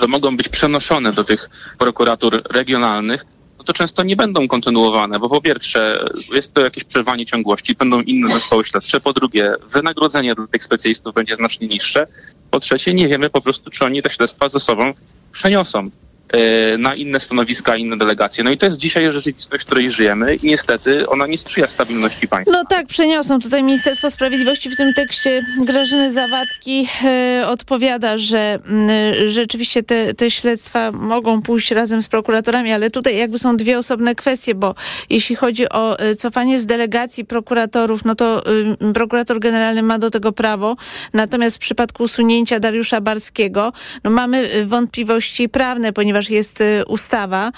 że 0.00 0.06
mogą 0.06 0.36
być 0.36 0.48
przenoszone 0.48 1.12
do 1.12 1.24
tych 1.24 1.50
prokuratur 1.78 2.42
regionalnych, 2.50 3.24
no 3.58 3.64
to 3.64 3.72
często 3.72 4.02
nie 4.02 4.16
będą 4.16 4.48
kontynuowane, 4.48 5.18
bo 5.18 5.28
po 5.28 5.40
pierwsze 5.40 6.04
jest 6.32 6.54
to 6.54 6.60
jakieś 6.60 6.84
przerwanie 6.84 7.26
ciągłości, 7.26 7.74
będą 7.74 8.00
inne 8.00 8.28
zespoły 8.28 8.64
śledcze, 8.64 9.00
po 9.00 9.12
drugie 9.12 9.54
wynagrodzenie 9.72 10.34
dla 10.34 10.46
tych 10.46 10.62
specjalistów 10.62 11.14
będzie 11.14 11.36
znacznie 11.36 11.68
niższe, 11.68 12.06
po 12.50 12.60
trzecie 12.60 12.94
nie 12.94 13.08
wiemy 13.08 13.30
po 13.30 13.40
prostu, 13.40 13.70
czy 13.70 13.84
oni 13.84 14.02
te 14.02 14.10
śledztwa 14.10 14.48
ze 14.48 14.60
sobą 14.60 14.92
przeniosą. 15.32 15.90
E, 16.32 16.78
na 16.78 16.94
inne 16.94 17.20
stanowiska, 17.20 17.76
inne 17.76 17.96
delegacje. 17.98 18.44
No 18.44 18.50
i 18.50 18.58
to 18.58 18.66
jest 18.66 18.78
dzisiaj 18.78 19.12
rzeczywistość, 19.12 19.62
w 19.62 19.66
której 19.66 19.90
żyjemy 19.90 20.34
i 20.34 20.46
niestety 20.46 21.08
ona 21.08 21.26
nie 21.26 21.38
sprzyja 21.38 21.66
stabilności 21.66 22.28
państwa. 22.28 22.56
No 22.58 22.64
tak, 22.64 22.86
przeniosą. 22.86 23.38
Tutaj 23.40 23.62
Ministerstwo 23.62 24.10
Sprawiedliwości 24.10 24.70
w 24.70 24.76
tym 24.76 24.94
tekście 24.94 25.44
Grażyny 25.60 26.12
Zawadki 26.12 26.88
e, 27.04 27.42
odpowiada, 27.46 28.18
że 28.18 28.58
m, 28.66 28.88
rzeczywiście 29.28 29.82
te, 29.82 30.14
te 30.14 30.30
śledztwa 30.30 30.92
mogą 30.92 31.42
pójść 31.42 31.70
razem 31.70 32.02
z 32.02 32.08
prokuratorami, 32.08 32.72
ale 32.72 32.90
tutaj 32.90 33.16
jakby 33.16 33.38
są 33.38 33.56
dwie 33.56 33.78
osobne 33.78 34.14
kwestie, 34.14 34.54
bo 34.54 34.74
jeśli 35.10 35.36
chodzi 35.36 35.68
o 35.68 35.98
e, 35.98 36.16
cofanie 36.16 36.58
z 36.58 36.66
delegacji 36.66 37.24
prokuratorów, 37.24 38.04
no 38.04 38.14
to 38.14 38.42
y, 38.90 38.92
prokurator 38.94 39.40
generalny 39.40 39.82
ma 39.82 39.98
do 39.98 40.10
tego 40.10 40.32
prawo, 40.32 40.76
natomiast 41.12 41.56
w 41.56 41.60
przypadku 41.60 42.02
usunięcia 42.02 42.60
Dariusza 42.60 43.00
Barskiego, 43.00 43.72
no 44.04 44.10
mamy 44.10 44.66
wątpliwości 44.66 45.48
prawne, 45.48 45.92
ponieważ 45.92 46.19
ponieważ 46.20 46.30
jest 46.30 46.60
y, 46.60 46.84
ustawa, 46.88 47.52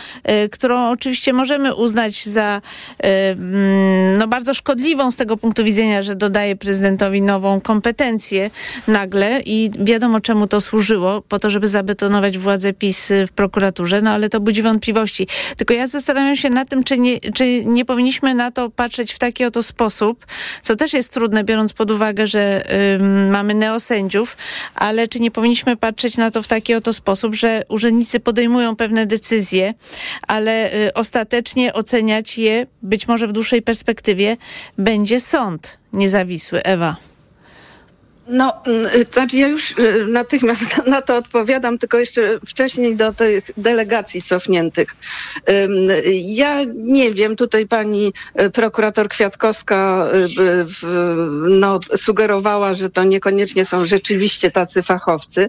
y, 0.45 0.49
którą 0.49 0.91
oczywiście 0.91 1.33
możemy 1.33 1.75
uznać 1.75 2.25
za 2.27 2.61
y, 2.61 3.09
mm, 3.09 4.17
no, 4.19 4.29
bardzo 4.29 4.55
szkodliwą 4.55 5.11
z 5.11 5.17
tego 5.17 5.37
punktu 5.37 5.65
widzenia, 5.65 6.03
że 6.03 6.15
dodaje 6.15 6.57
prezydentowi 6.57 7.23
nową 7.23 7.61
kompetencję 7.61 8.51
nagle 8.87 9.41
i 9.47 9.71
wiadomo 9.79 10.21
czemu 10.21 10.47
to 10.47 10.61
służyło, 10.61 11.23
po 11.23 11.39
to, 11.39 11.51
żeby 11.51 11.69
zabetonować 11.69 12.39
władzę 12.39 12.73
PiS 12.73 13.09
w 13.29 13.33
prokuraturze, 13.33 14.03
no 14.03 14.11
ale 14.11 14.29
to 14.29 14.41
budzi 14.41 14.63
wątpliwości. 14.63 15.27
Tylko 15.57 15.75
ja 15.75 15.87
zastanawiam 15.87 16.37
się 16.37 16.51
nad 16.51 16.69
tym, 16.69 16.85
czy 16.85 16.99
nie, 16.99 17.21
czy 17.21 17.65
nie 17.65 17.85
powinniśmy 17.85 18.35
na 18.35 18.51
to 18.51 18.71
patrzeć 18.71 19.13
w 19.13 19.19
taki 19.19 19.45
oto 19.45 19.63
sposób, 19.63 20.27
co 20.63 20.77
też 20.77 20.93
jest 20.93 21.15
trudne, 21.15 21.45
biorąc 21.45 21.73
pod 21.73 21.91
uwagę, 21.91 22.27
że 22.27 22.65
mamy 23.31 23.55
neosędziów, 23.55 24.37
ale 24.75 25.09
czy 25.09 25.21
nie 25.21 25.31
powinniśmy 25.31 25.77
patrzeć 25.77 26.17
na 26.17 26.31
to 26.31 26.43
w 26.43 26.49
taki 26.49 26.75
oto 26.75 26.93
sposób, 26.93 27.35
że 27.35 27.63
urzędnicy 27.69 28.21
podejmują 28.21 28.52
podejmują 28.53 28.77
pewne 28.77 29.07
decyzje, 29.07 29.75
ale 30.29 30.75
y, 30.75 30.95
ostatecznie 30.95 31.73
oceniać 31.73 32.39
je 32.39 32.67
być 32.83 33.09
może 33.09 33.27
w 33.27 33.33
dłuższej 33.33 33.63
perspektywie 33.63 34.37
będzie 34.79 35.21
sąd 35.21 35.79
niezawisły. 35.93 36.63
Ewa. 36.63 36.97
No, 38.33 38.63
mm, 38.67 38.89
znaczy 39.13 39.37
ja 39.37 39.49
już 39.49 39.71
y, 39.71 40.07
natychmiast 40.09 40.63
na 40.87 41.03
to 41.03 41.17
odpowiadam, 41.17 41.79
tylko 41.79 41.99
jeszcze 41.99 42.39
wcześniej 42.47 42.97
do 42.97 43.13
tych 43.13 43.51
delegacji 43.57 44.23
cofniętych. 44.23 44.97
Ja 46.25 46.65
nie 46.75 47.13
wiem, 47.13 47.37
tutaj 47.37 47.67
pani 47.67 48.13
y, 48.41 48.51
prokurator 48.51 49.09
Kwiatkowska 49.09 50.09
y, 50.15 50.67
no, 51.49 51.81
sugerowała, 51.97 52.75
że 52.75 52.91
to 52.91 53.05
niekoniecznie 53.05 53.65
są 53.65 53.87
rzeczywiście 53.87 54.51
tacy 54.51 54.83
fachowcy, 54.83 55.49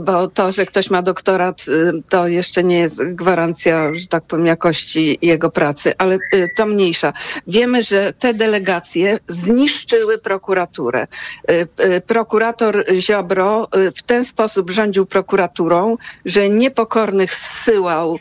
bo 0.00 0.28
to, 0.28 0.52
że 0.52 0.66
ktoś 0.66 0.90
ma 0.90 1.02
doktorat, 1.02 1.66
to 2.10 2.28
jeszcze 2.28 2.64
nie 2.64 2.78
jest 2.78 3.04
gwarancja, 3.04 3.94
że 3.94 4.06
tak 4.06 4.24
powiem, 4.24 4.46
jakości 4.46 5.18
jego 5.22 5.50
pracy, 5.50 5.92
ale 5.98 6.18
to 6.56 6.66
mniejsza. 6.66 7.12
Wiemy, 7.46 7.82
że 7.82 8.12
te 8.12 8.34
delegacje 8.34 9.18
zniszczyły 9.28 10.18
prokuraturę. 10.18 11.06
Y, 11.50 11.68
y, 11.84 12.00
prokurator 12.00 12.84
Ziobro 12.94 13.68
y, 13.76 13.90
w 13.90 14.02
ten 14.02 14.24
sposób 14.24 14.70
rządził 14.70 15.06
prokuraturą, 15.06 15.96
że 16.24 16.48
niepokornych 16.48 17.34
zsyłał 17.34 18.18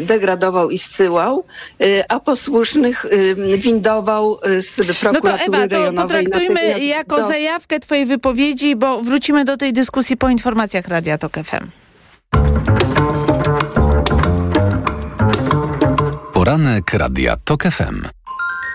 degradował 0.00 0.70
i 0.70 0.78
zsyłał, 0.78 1.44
a 2.08 2.20
posłusznych 2.20 3.06
windował 3.58 4.38
z 4.58 4.76
prokuratury 5.00 5.32
No 5.32 5.38
to 5.38 5.44
Ewa, 5.44 5.68
to 5.68 5.92
potraktujmy 5.92 6.84
jako 6.84 7.16
do... 7.16 7.28
zajawkę 7.28 7.80
twojej 7.80 8.06
wypowiedzi, 8.06 8.76
bo 8.76 9.02
wrócimy 9.02 9.44
do 9.44 9.56
tej 9.56 9.72
dyskusji 9.72 10.16
po 10.16 10.28
informacjach 10.28 10.88
Radia 10.88 11.18
Tok 11.18 11.32
FM. 11.32 11.70
Poranek 16.32 16.92
Radia 16.92 17.36
Tok 17.44 17.62
FM. 17.64 18.23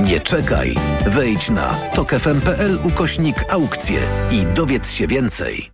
Nie 0.00 0.20
czekaj. 0.20 0.74
Wejdź 1.06 1.50
na 1.50 1.74
tokefm.pl 1.94 2.78
ukośnik 2.84 3.36
aukcje 3.48 4.00
i 4.30 4.46
dowiedz 4.46 4.90
się 4.90 5.06
więcej. 5.06 5.70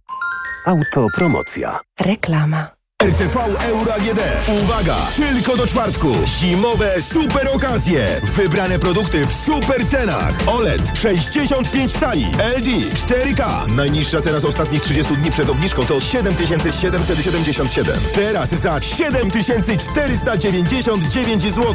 Autopromocja. 0.66 1.80
Reklama. 2.00 2.77
RTV 3.04 3.36
Euro 3.68 3.94
AGD. 3.94 4.20
Uwaga! 4.62 4.96
Tylko 5.16 5.56
do 5.56 5.66
czwartku. 5.66 6.12
Zimowe 6.26 7.00
super 7.00 7.48
okazje. 7.52 8.20
Wybrane 8.22 8.78
produkty 8.78 9.26
w 9.26 9.32
super 9.32 9.86
cenach. 9.86 10.34
OLED 10.46 10.98
65 10.98 11.92
cali. 11.92 12.26
LG 12.58 12.68
4K. 12.94 13.70
Najniższa 13.76 14.20
teraz 14.20 14.44
ostatnich 14.44 14.82
30 14.82 15.16
dni 15.16 15.30
przed 15.30 15.50
obniżką 15.50 15.86
to 15.86 16.00
7777. 16.00 18.00
Teraz 18.14 18.50
za 18.50 18.82
7499 18.82 21.42
zł. 21.42 21.74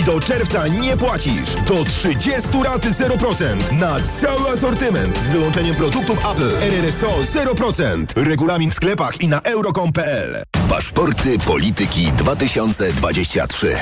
I 0.00 0.04
do 0.04 0.20
czerwca 0.20 0.68
nie 0.68 0.96
płacisz. 0.96 1.54
Do 1.66 1.84
30 1.84 2.48
rat 2.64 2.82
0%. 2.82 3.72
Na 3.72 4.00
cały 4.00 4.50
asortyment. 4.50 5.18
Z 5.18 5.30
wyłączeniem 5.30 5.74
produktów 5.74 6.18
Apple. 6.18 6.56
RRSO 6.60 7.20
0%. 7.22 8.06
Regulamin 8.16 8.70
w 8.70 8.74
sklepach 8.74 9.20
i 9.20 9.28
na 9.28 9.40
euro.com.pl. 9.40 10.42
Paszporty 10.70 11.38
Polityki 11.38 12.12
2023. 12.12 13.76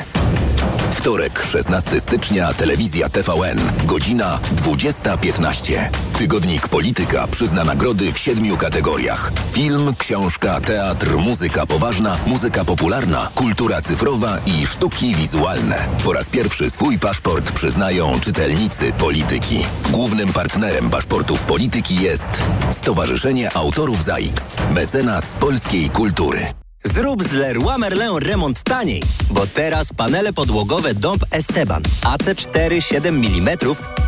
Wtorek, 0.91 1.43
16 1.51 2.01
stycznia, 2.01 2.53
telewizja 2.53 3.09
TVN, 3.09 3.59
godzina 3.84 4.39
20.15. 4.57 5.89
Tygodnik 6.18 6.68
Polityka 6.68 7.26
przyzna 7.26 7.64
nagrody 7.64 8.12
w 8.12 8.18
siedmiu 8.18 8.57
kategoriach. 8.57 9.32
Film, 9.53 9.95
książka, 9.99 10.61
teatr, 10.61 11.16
muzyka 11.16 11.66
poważna, 11.66 12.18
muzyka 12.26 12.64
popularna, 12.64 13.30
kultura 13.34 13.82
cyfrowa 13.82 14.39
i 14.47 14.66
sztuki 14.66 15.14
wizualne. 15.14 15.89
Po 16.05 16.12
raz 16.12 16.30
pierwszy 16.30 16.70
swój 16.70 16.99
paszport 16.99 17.53
przyznają 17.53 18.20
czytelnicy 18.20 18.93
Polityki. 18.93 19.64
Głównym 19.91 20.32
partnerem 20.32 20.91
paszportów 20.91 21.47
Polityki 21.47 21.97
jest 21.97 22.28
Stowarzyszenie 22.70 23.57
Autorów 23.57 24.05
ZAIX, 24.05 24.57
mecenas 24.74 25.34
polskiej 25.34 25.91
kultury. 25.91 26.47
Zrób 26.85 27.22
z 27.22 27.33
Leroy 27.33 27.79
Merlin 27.79 28.18
remont 28.18 28.62
taniej, 28.62 29.03
bo 29.31 29.47
teraz 29.47 29.93
panele 29.93 30.33
podłogowe 30.33 30.95
Dąb 30.95 31.24
Esteban 31.31 31.83
AC4 32.03 32.81
7 32.81 33.16
mm 33.24 33.59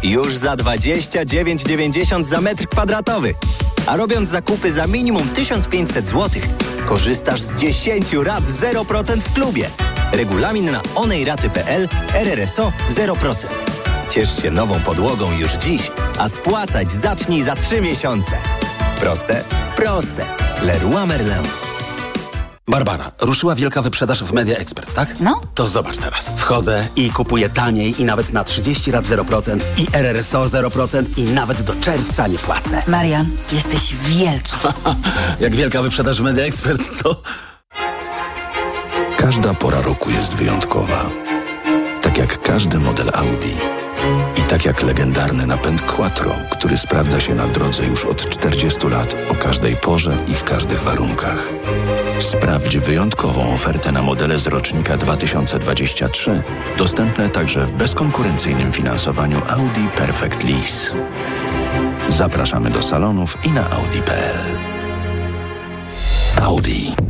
już 0.02 0.36
za 0.36 0.54
29,90 0.54 2.24
za 2.24 2.40
metr 2.40 2.66
kwadratowy. 2.68 3.34
A 3.86 3.96
robiąc 3.96 4.28
zakupy 4.28 4.72
za 4.72 4.86
minimum 4.86 5.28
1500 5.28 6.06
zł, 6.06 6.42
korzystasz 6.86 7.40
z 7.40 7.54
10 7.54 8.12
rat 8.12 8.44
0% 8.44 9.20
w 9.20 9.32
klubie. 9.32 9.70
Regulamin 10.12 10.70
na 10.70 10.80
onejraty.pl 10.94 11.88
RRSO 12.14 12.72
0%. 12.94 13.46
Ciesz 14.10 14.42
się 14.42 14.50
nową 14.50 14.80
podłogą 14.80 15.38
już 15.38 15.52
dziś, 15.52 15.90
a 16.18 16.28
spłacać 16.28 16.90
zacznij 16.90 17.42
za 17.42 17.56
3 17.56 17.80
miesiące. 17.80 18.36
Proste? 19.00 19.44
Proste. 19.76 20.24
Leroy 20.62 21.06
Merlin. 21.06 21.69
Barbara, 22.70 23.12
ruszyła 23.20 23.54
wielka 23.54 23.82
wyprzedaż 23.82 24.24
w 24.24 24.32
Media 24.32 24.56
Expert, 24.56 24.94
tak? 24.94 25.20
No. 25.20 25.40
To 25.54 25.68
zobacz 25.68 25.96
teraz. 25.96 26.30
Wchodzę 26.36 26.86
i 26.96 27.10
kupuję 27.10 27.48
taniej 27.48 28.00
i 28.00 28.04
nawet 28.04 28.32
na 28.32 28.44
30 28.44 28.92
lat 28.92 29.04
0% 29.04 29.60
i 29.78 29.86
RRSO 29.92 30.44
0% 30.44 31.04
i 31.16 31.22
nawet 31.22 31.62
do 31.62 31.72
czerwca 31.80 32.26
nie 32.26 32.38
płacę. 32.38 32.82
Marian, 32.86 33.26
jesteś 33.52 33.94
wielki. 33.94 34.52
Jak 35.40 35.54
wielka 35.54 35.82
wyprzedaż 35.82 36.18
w 36.18 36.24
Media 36.24 36.44
Expert, 36.44 36.82
co? 37.02 37.22
Każda 39.16 39.54
pora 39.54 39.80
roku 39.80 40.10
jest 40.10 40.34
wyjątkowa. 40.34 41.10
Tak 42.02 42.18
jak 42.18 42.42
każdy 42.42 42.78
model 42.78 43.10
Audi. 43.14 43.54
I 44.36 44.42
tak 44.42 44.64
jak 44.64 44.82
legendarny 44.82 45.46
napęd 45.46 45.82
Quattro, 45.82 46.34
który 46.50 46.78
sprawdza 46.78 47.20
się 47.20 47.34
na 47.34 47.46
drodze 47.46 47.86
już 47.86 48.04
od 48.04 48.28
40 48.30 48.86
lat 48.88 49.16
o 49.30 49.34
każdej 49.34 49.76
porze 49.76 50.16
i 50.28 50.34
w 50.34 50.44
każdych 50.44 50.82
warunkach. 50.82 51.48
Sprawdź 52.20 52.78
wyjątkową 52.78 53.54
ofertę 53.54 53.92
na 53.92 54.02
modele 54.02 54.38
z 54.38 54.46
rocznika 54.46 54.96
2023, 54.96 56.42
dostępne 56.78 57.28
także 57.28 57.66
w 57.66 57.72
bezkonkurencyjnym 57.72 58.72
finansowaniu 58.72 59.42
Audi 59.48 59.88
Perfect 59.96 60.44
Lease. 60.44 60.94
Zapraszamy 62.08 62.70
do 62.70 62.82
salonów 62.82 63.38
i 63.44 63.50
na 63.50 63.70
audi.pl. 63.70 64.36
Audi. 66.42 67.09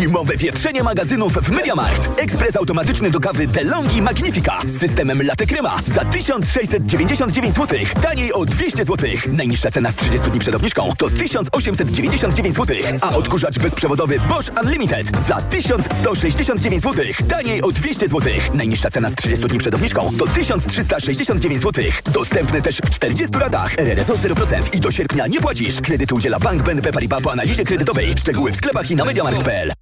Zimowe 0.00 0.36
wietrzenie 0.36 0.82
magazynów 0.82 1.32
w 1.32 1.50
MediaMarkt. 1.50 2.20
Ekspres 2.20 2.56
automatyczny 2.56 3.10
do 3.10 3.20
kawy 3.20 3.46
DeLonghi 3.46 4.02
Magnifica 4.02 4.58
z 4.66 4.80
systemem 4.80 5.22
Latte 5.22 5.46
Crema 5.46 5.76
za 5.94 6.04
1699 6.04 7.54
zł. 7.56 7.78
Taniej 8.02 8.32
o 8.32 8.44
200 8.44 8.84
zł. 8.84 9.10
Najniższa 9.32 9.70
cena 9.70 9.90
z 9.90 9.96
30 9.96 10.30
dni 10.30 10.40
przed 10.40 10.54
obniżką 10.54 10.92
to 10.98 11.10
1899 11.10 12.56
zł. 12.56 12.76
A 13.00 13.16
odkurzacz 13.16 13.58
bezprzewodowy 13.58 14.20
Bosch 14.28 14.50
Unlimited 14.62 15.06
za 15.28 15.40
1169 15.40 16.82
zł. 16.82 17.04
Taniej 17.28 17.62
o 17.62 17.72
200 17.72 18.08
zł. 18.08 18.32
Najniższa 18.54 18.90
cena 18.90 19.10
z 19.10 19.14
30 19.14 19.46
dni 19.46 19.58
przed 19.58 19.74
obniżką 19.74 20.12
to 20.18 20.26
1369 20.26 21.62
zł. 21.62 21.84
Dostępny 22.12 22.62
też 22.62 22.76
w 22.76 22.90
40 22.90 23.38
latach. 23.38 23.78
RRSO 23.78 24.14
0% 24.14 24.76
i 24.76 24.80
do 24.80 24.90
sierpnia 24.90 25.26
nie 25.26 25.40
płacisz. 25.40 25.80
Kredyt 25.80 26.12
udziela 26.12 26.38
Bank 26.38 26.62
BNP 26.62 26.92
Paribas 26.92 27.22
po 27.22 27.32
analizie 27.32 27.64
kredytowej. 27.64 28.14
Szczegóły 28.18 28.52
w 28.52 28.56
sklepach 28.56 28.90
i 28.90 28.96
na 28.96 29.04
MediaMarkt.pl. 29.04 29.72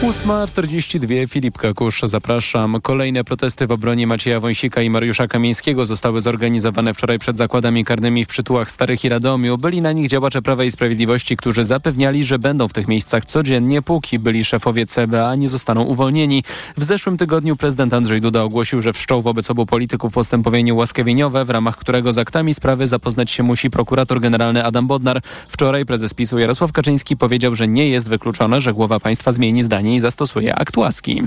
8.42 0.00 1.28
Filip 1.28 1.58
Kakusz, 1.58 2.00
zapraszam. 2.04 2.80
Kolejne 2.82 3.24
protesty 3.24 3.66
w 3.66 3.72
obronie 3.72 4.06
Macieja 4.06 4.40
Wąsika 4.40 4.82
i 4.82 4.90
Mariusza 4.90 5.28
Kamińskiego 5.28 5.86
zostały 5.86 6.20
zorganizowane 6.20 6.94
wczoraj 6.94 7.18
przed 7.18 7.36
zakładami 7.36 7.84
karnymi 7.84 8.24
w 8.24 8.28
Przytułach 8.28 8.70
Starych 8.70 9.04
i 9.04 9.08
Radomiu. 9.08 9.58
Byli 9.58 9.82
na 9.82 9.92
nich 9.92 10.08
działacze 10.08 10.42
Prawa 10.42 10.64
i 10.64 10.70
Sprawiedliwości, 10.70 11.36
którzy 11.36 11.64
zapewniali, 11.64 12.24
że 12.24 12.38
będą 12.38 12.68
w 12.68 12.72
tych 12.72 12.88
miejscach 12.88 13.24
codziennie, 13.24 13.82
póki 13.82 14.18
byli 14.18 14.44
szefowie 14.44 14.86
CBA 14.86 15.34
nie 15.34 15.48
zostaną 15.48 15.82
uwolnieni. 15.82 16.42
W 16.76 16.84
zeszłym 16.84 17.16
tygodniu 17.16 17.56
prezydent 17.56 17.94
Andrzej 17.94 18.20
Duda 18.20 18.42
ogłosił, 18.42 18.80
że 18.80 18.92
wszczął 18.92 19.22
wobec 19.22 19.50
obu 19.50 19.66
polityków 19.66 20.12
postępowanie 20.12 20.74
ułaskawieniowe, 20.74 21.44
w 21.44 21.50
ramach 21.50 21.76
którego 21.76 22.12
z 22.12 22.18
aktami 22.18 22.54
sprawy 22.54 22.86
zapoznać 22.86 23.30
się 23.30 23.42
musi 23.42 23.70
prokurator 23.70 24.20
generalny 24.20 24.64
Adam 24.64 24.86
Bodnar. 24.86 25.20
Wczoraj 25.48 25.86
prezes 25.86 26.14
PiSu 26.14 26.38
Jarosław 26.38 26.72
Kaczyński 26.72 27.16
powiedział, 27.16 27.54
że 27.54 27.68
nie 27.68 27.88
jest 27.88 28.08
wykluczone, 28.08 28.60
że 28.60 28.74
głowa 28.74 29.00
państwa 29.00 29.32
zmieni 29.32 29.62
zdanie 29.62 29.89
i 29.94 30.00
zastosuje 30.00 30.54
akt 30.54 30.76
łaski. 30.76 31.22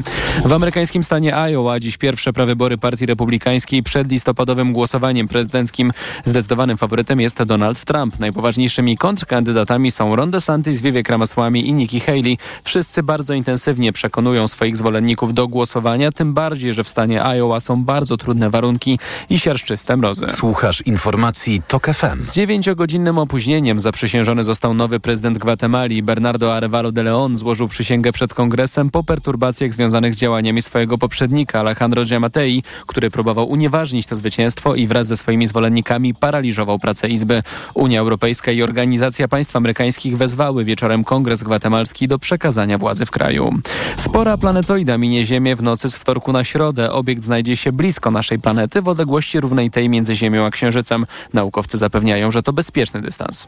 W 0.46 0.54
amerykańskim 0.54 1.04
stanie 1.04 1.36
Iowa 1.36 1.80
dziś 1.80 1.98
pierwsze 1.98 2.34
prawybory 2.34 2.78
partii 2.78 3.06
republikańskiej 3.06 3.84
przed 3.84 4.12
listopadowym 4.12 4.74
głosowaniem 4.74 5.28
prezydenckim. 5.28 5.92
Zdecydowanym 6.26 6.78
faworytem 6.78 7.22
jest 7.22 7.44
Donald 7.44 7.86
Trump. 7.86 8.20
Najpoważniejszymi 8.20 8.98
kontrkandydatami 8.98 9.92
są 9.92 10.16
Ron 10.16 10.32
DeSantis, 10.32 10.82
Vivek 10.82 11.10
Ramaswamy 11.10 11.60
i 11.60 11.74
Nikki 11.74 12.00
Haley. 12.00 12.38
Wszyscy 12.64 13.04
bardzo 13.04 13.34
intensywnie 13.34 13.94
przekonują 13.94 14.48
swoich 14.48 14.78
zwolenników 14.78 15.34
do 15.34 15.48
głosowania, 15.48 16.12
tym 16.12 16.34
bardziej, 16.34 16.74
że 16.74 16.84
w 16.84 16.90
stanie 16.90 17.24
Iowa 17.24 17.60
są 17.60 17.84
bardzo 17.84 18.18
trudne 18.18 18.50
warunki 18.50 19.00
i 19.30 19.40
siarszczyste 19.40 19.98
mrozy. 19.98 20.26
Słuchasz 20.30 20.82
informacji 20.82 21.62
TOK 21.68 21.88
FM. 21.88 22.20
Z 22.20 22.32
dziewięciogodzinnym 22.32 23.18
opóźnieniem 23.18 23.80
zaprzysiężony 23.80 24.44
został 24.44 24.74
nowy 24.74 25.00
prezydent 25.00 25.38
Gwatemali. 25.38 26.04
Bernardo 26.04 26.56
Arevalo 26.56 26.92
de 26.92 27.04
Leon 27.04 27.38
złożył 27.38 27.68
przysięgę 27.68 28.12
przed 28.12 28.34
kongresem 28.34 28.53
po 28.92 29.04
perturbacjach 29.04 29.74
związanych 29.74 30.16
z 30.16 30.18
działaniami 30.18 30.62
swojego 30.62 30.98
poprzednika 30.98 31.60
Alejandro 31.60 32.06
Giammattei, 32.06 32.64
który 32.88 33.12
próbował 33.12 33.50
unieważnić 33.50 34.08
to 34.08 34.16
zwycięstwo 34.16 34.76
i 34.76 34.88
wraz 34.88 35.08
ze 35.08 35.18
swoimi 35.18 35.48
zwolennikami 35.48 36.14
paraliżował 36.14 36.80
pracę 36.80 37.10
Izby. 37.10 37.44
Unia 37.74 38.00
Europejska 38.00 38.52
i 38.52 38.62
Organizacja 38.62 39.28
Państw 39.28 39.56
Amerykańskich 39.56 40.18
wezwały 40.18 40.66
wieczorem 40.66 41.04
Kongres 41.04 41.44
Gwatemalski 41.44 42.08
do 42.08 42.20
przekazania 42.20 42.78
władzy 42.78 43.06
w 43.06 43.12
kraju. 43.12 43.60
Spora 43.98 44.38
planetoida 44.38 44.98
minie 44.98 45.26
Ziemię 45.26 45.56
w 45.56 45.64
nocy 45.64 45.90
z 45.90 45.96
wtorku 45.96 46.34
na 46.34 46.44
środę. 46.44 46.92
Obiekt 46.92 47.24
znajdzie 47.24 47.56
się 47.56 47.72
blisko 47.72 48.12
naszej 48.12 48.40
planety 48.40 48.82
w 48.82 48.88
odległości 48.88 49.40
równej 49.40 49.72
tej 49.72 49.90
między 49.90 50.16
Ziemią 50.16 50.46
a 50.46 50.52
Księżycem. 50.52 51.06
Naukowcy 51.34 51.78
zapewniają, 51.78 52.32
że 52.32 52.44
to 52.44 52.54
bezpieczny 52.54 53.02
dystans. 53.02 53.48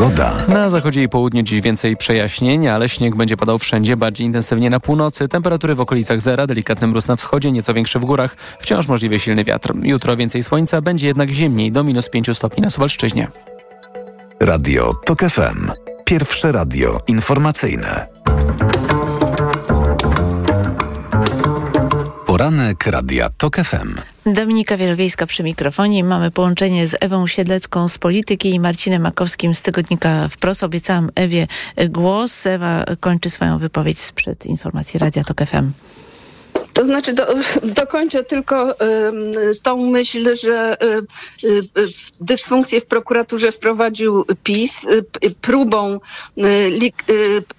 Pogoda. 0.00 0.36
Na 0.48 0.70
zachodzie 0.70 1.02
i 1.02 1.08
południu 1.08 1.42
dziś 1.42 1.60
więcej 1.60 1.96
przejaśnień, 1.96 2.68
ale 2.68 2.88
śnieg 2.88 3.16
będzie 3.16 3.36
padał 3.36 3.58
wszędzie, 3.58 3.96
bardziej 3.96 4.26
intensywnie 4.26 4.70
na 4.70 4.80
północy. 4.80 5.28
Temperatury 5.28 5.74
w 5.74 5.80
okolicach 5.80 6.20
zera, 6.20 6.46
delikatny 6.46 6.86
mróz 6.86 7.08
na 7.08 7.16
wschodzie, 7.16 7.52
nieco 7.52 7.74
większy 7.74 7.98
w 7.98 8.04
górach. 8.04 8.36
Wciąż 8.60 8.88
możliwie 8.88 9.18
silny 9.18 9.44
wiatr. 9.44 9.72
Jutro 9.82 10.16
więcej 10.16 10.42
słońca, 10.42 10.80
będzie 10.80 11.06
jednak 11.06 11.30
zimniej, 11.30 11.72
do 11.72 11.84
minus 11.84 12.10
5 12.10 12.36
stopni 12.36 12.62
na 12.62 12.70
Suwalszczyźnie. 12.70 13.28
Radio 14.40 14.92
TOK 15.04 15.20
FM. 15.20 15.70
Pierwsze 16.04 16.52
radio 16.52 17.00
informacyjne. 17.08 18.06
Poranek 22.40 22.86
Radia 22.86 23.28
TOK 23.28 23.56
FM. 23.56 23.94
Dominika 24.26 24.76
Wielowiejska 24.76 25.26
przy 25.26 25.42
mikrofonie. 25.42 26.04
Mamy 26.04 26.30
połączenie 26.30 26.86
z 26.86 26.96
Ewą 27.00 27.26
Siedlecką 27.26 27.88
z 27.88 27.98
Polityki 27.98 28.50
i 28.50 28.60
Marcinem 28.60 29.02
Makowskim 29.02 29.54
z 29.54 29.62
tygodnika 29.62 30.28
Wprost. 30.28 30.64
Obiecałam 30.64 31.10
Ewie 31.14 31.46
głos. 31.88 32.46
Ewa 32.46 32.84
kończy 33.00 33.30
swoją 33.30 33.58
wypowiedź 33.58 33.98
sprzed 33.98 34.46
informacji 34.46 34.98
Radia 34.98 35.24
TOK 35.24 35.40
FM. 35.46 35.72
To 36.72 36.84
znaczy, 36.84 37.12
do, 37.12 37.26
dokończę 37.82 38.24
tylko 38.24 38.70
y, 38.72 38.76
tą 39.62 39.90
myśl, 39.90 40.36
że 40.36 40.76
y, 41.44 41.48
y, 41.48 41.62
dysfunkcję 42.20 42.80
w 42.80 42.86
prokuraturze 42.86 43.52
wprowadził 43.52 44.24
PiS. 44.44 44.86
próbą 45.40 46.00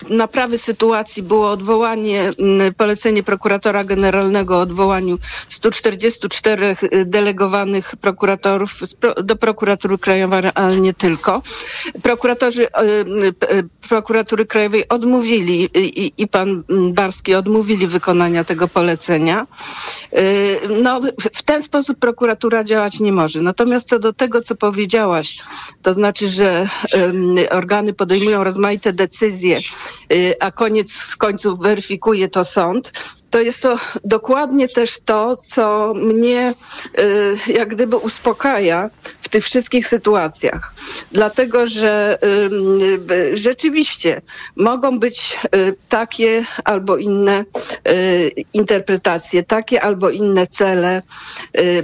naprawy 0.09 0.57
sytuacji 0.57 1.24
było 1.24 1.49
odwołanie, 1.49 2.34
polecenie 2.78 3.24
prokuratora 3.24 3.84
generalnego 3.84 4.57
o 4.57 4.59
odwołaniu 4.59 5.18
144 5.47 6.76
delegowanych 7.05 7.95
prokuratorów 7.95 8.74
do 9.24 9.36
prokuratury 9.36 9.97
krajowej, 9.97 10.41
ale 10.55 10.78
nie 10.78 10.93
tylko. 10.93 11.41
Prokuratorzy 12.03 12.68
prokuratury 13.89 14.45
krajowej 14.45 14.88
odmówili 14.89 15.70
i 16.18 16.28
pan 16.28 16.64
Barski 16.93 17.36
odmówili 17.36 17.88
wykonania 17.88 18.43
tego 18.43 18.68
polecenia. 18.68 19.01
No, 20.84 21.02
w 21.34 21.43
ten 21.43 21.64
sposób 21.64 21.99
prokuratura 21.99 22.64
działać 22.64 22.99
nie 22.99 23.12
może. 23.12 23.41
Natomiast 23.41 23.88
co 23.88 23.99
do 23.99 24.14
tego, 24.14 24.41
co 24.41 24.56
powiedziałaś, 24.56 25.39
to 25.82 25.93
znaczy, 25.93 26.28
że 26.28 26.68
organy 27.52 27.93
podejmują 27.93 28.43
rozmaite 28.43 28.93
decyzje, 28.93 29.58
a 30.39 30.52
koniec 30.52 31.16
końców 31.16 31.60
weryfikuje 31.60 32.28
to 32.30 32.45
sąd, 32.45 32.91
to 33.32 33.42
jest 33.42 33.62
to 33.62 33.78
dokładnie 34.04 34.68
też 34.68 35.00
to, 35.06 35.36
co 35.36 35.94
mnie 35.94 36.54
y, 37.00 37.54
jak 37.54 37.70
gdyby 37.70 37.98
uspokaja 37.98 38.90
w 39.22 39.30
tych 39.30 39.44
wszystkich 39.44 39.88
sytuacjach. 39.88 40.74
Dlatego, 41.12 41.68
że 41.68 42.18
y, 42.24 43.14
y, 43.14 43.38
rzeczywiście 43.38 44.22
mogą 44.56 45.00
być 45.00 45.38
takie 45.90 46.44
albo 46.64 46.98
inne 46.98 47.46
interpretacje, 48.54 49.44
takie 49.44 49.82
albo 49.82 50.10
inne 50.10 50.48
cele, 50.48 51.02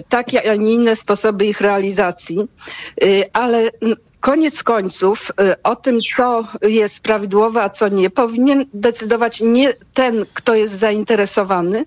takie, 0.09 0.51
a 0.51 0.55
nie 0.55 0.73
inne 0.73 0.95
sposoby 0.95 1.45
ich 1.45 1.61
realizacji, 1.61 2.47
ale 3.33 3.71
koniec 4.27 4.63
końców 4.63 5.31
y, 5.41 5.61
o 5.63 5.75
tym, 5.75 5.99
co 6.15 6.43
jest 6.61 6.99
prawidłowe, 6.99 7.61
a 7.61 7.69
co 7.69 7.87
nie, 7.87 8.09
powinien 8.09 8.65
decydować 8.73 9.41
nie 9.41 9.73
ten, 9.93 10.25
kto 10.33 10.55
jest 10.55 10.73
zainteresowany, 10.73 11.85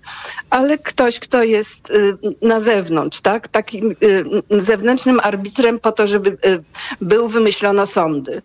ale 0.49 0.77
ktoś, 0.77 1.19
kto 1.19 1.43
jest 1.43 1.89
y, 1.89 2.17
na 2.41 2.59
zewnątrz, 2.59 3.21
tak? 3.21 3.47
Takim 3.47 3.91
y, 3.91 4.23
zewnętrznym 4.49 5.19
arbitrem 5.23 5.79
po 5.79 5.91
to, 5.91 6.07
żeby 6.07 6.37
był 7.01 7.27
wymyślono 7.27 7.87
sądy. 7.87 8.41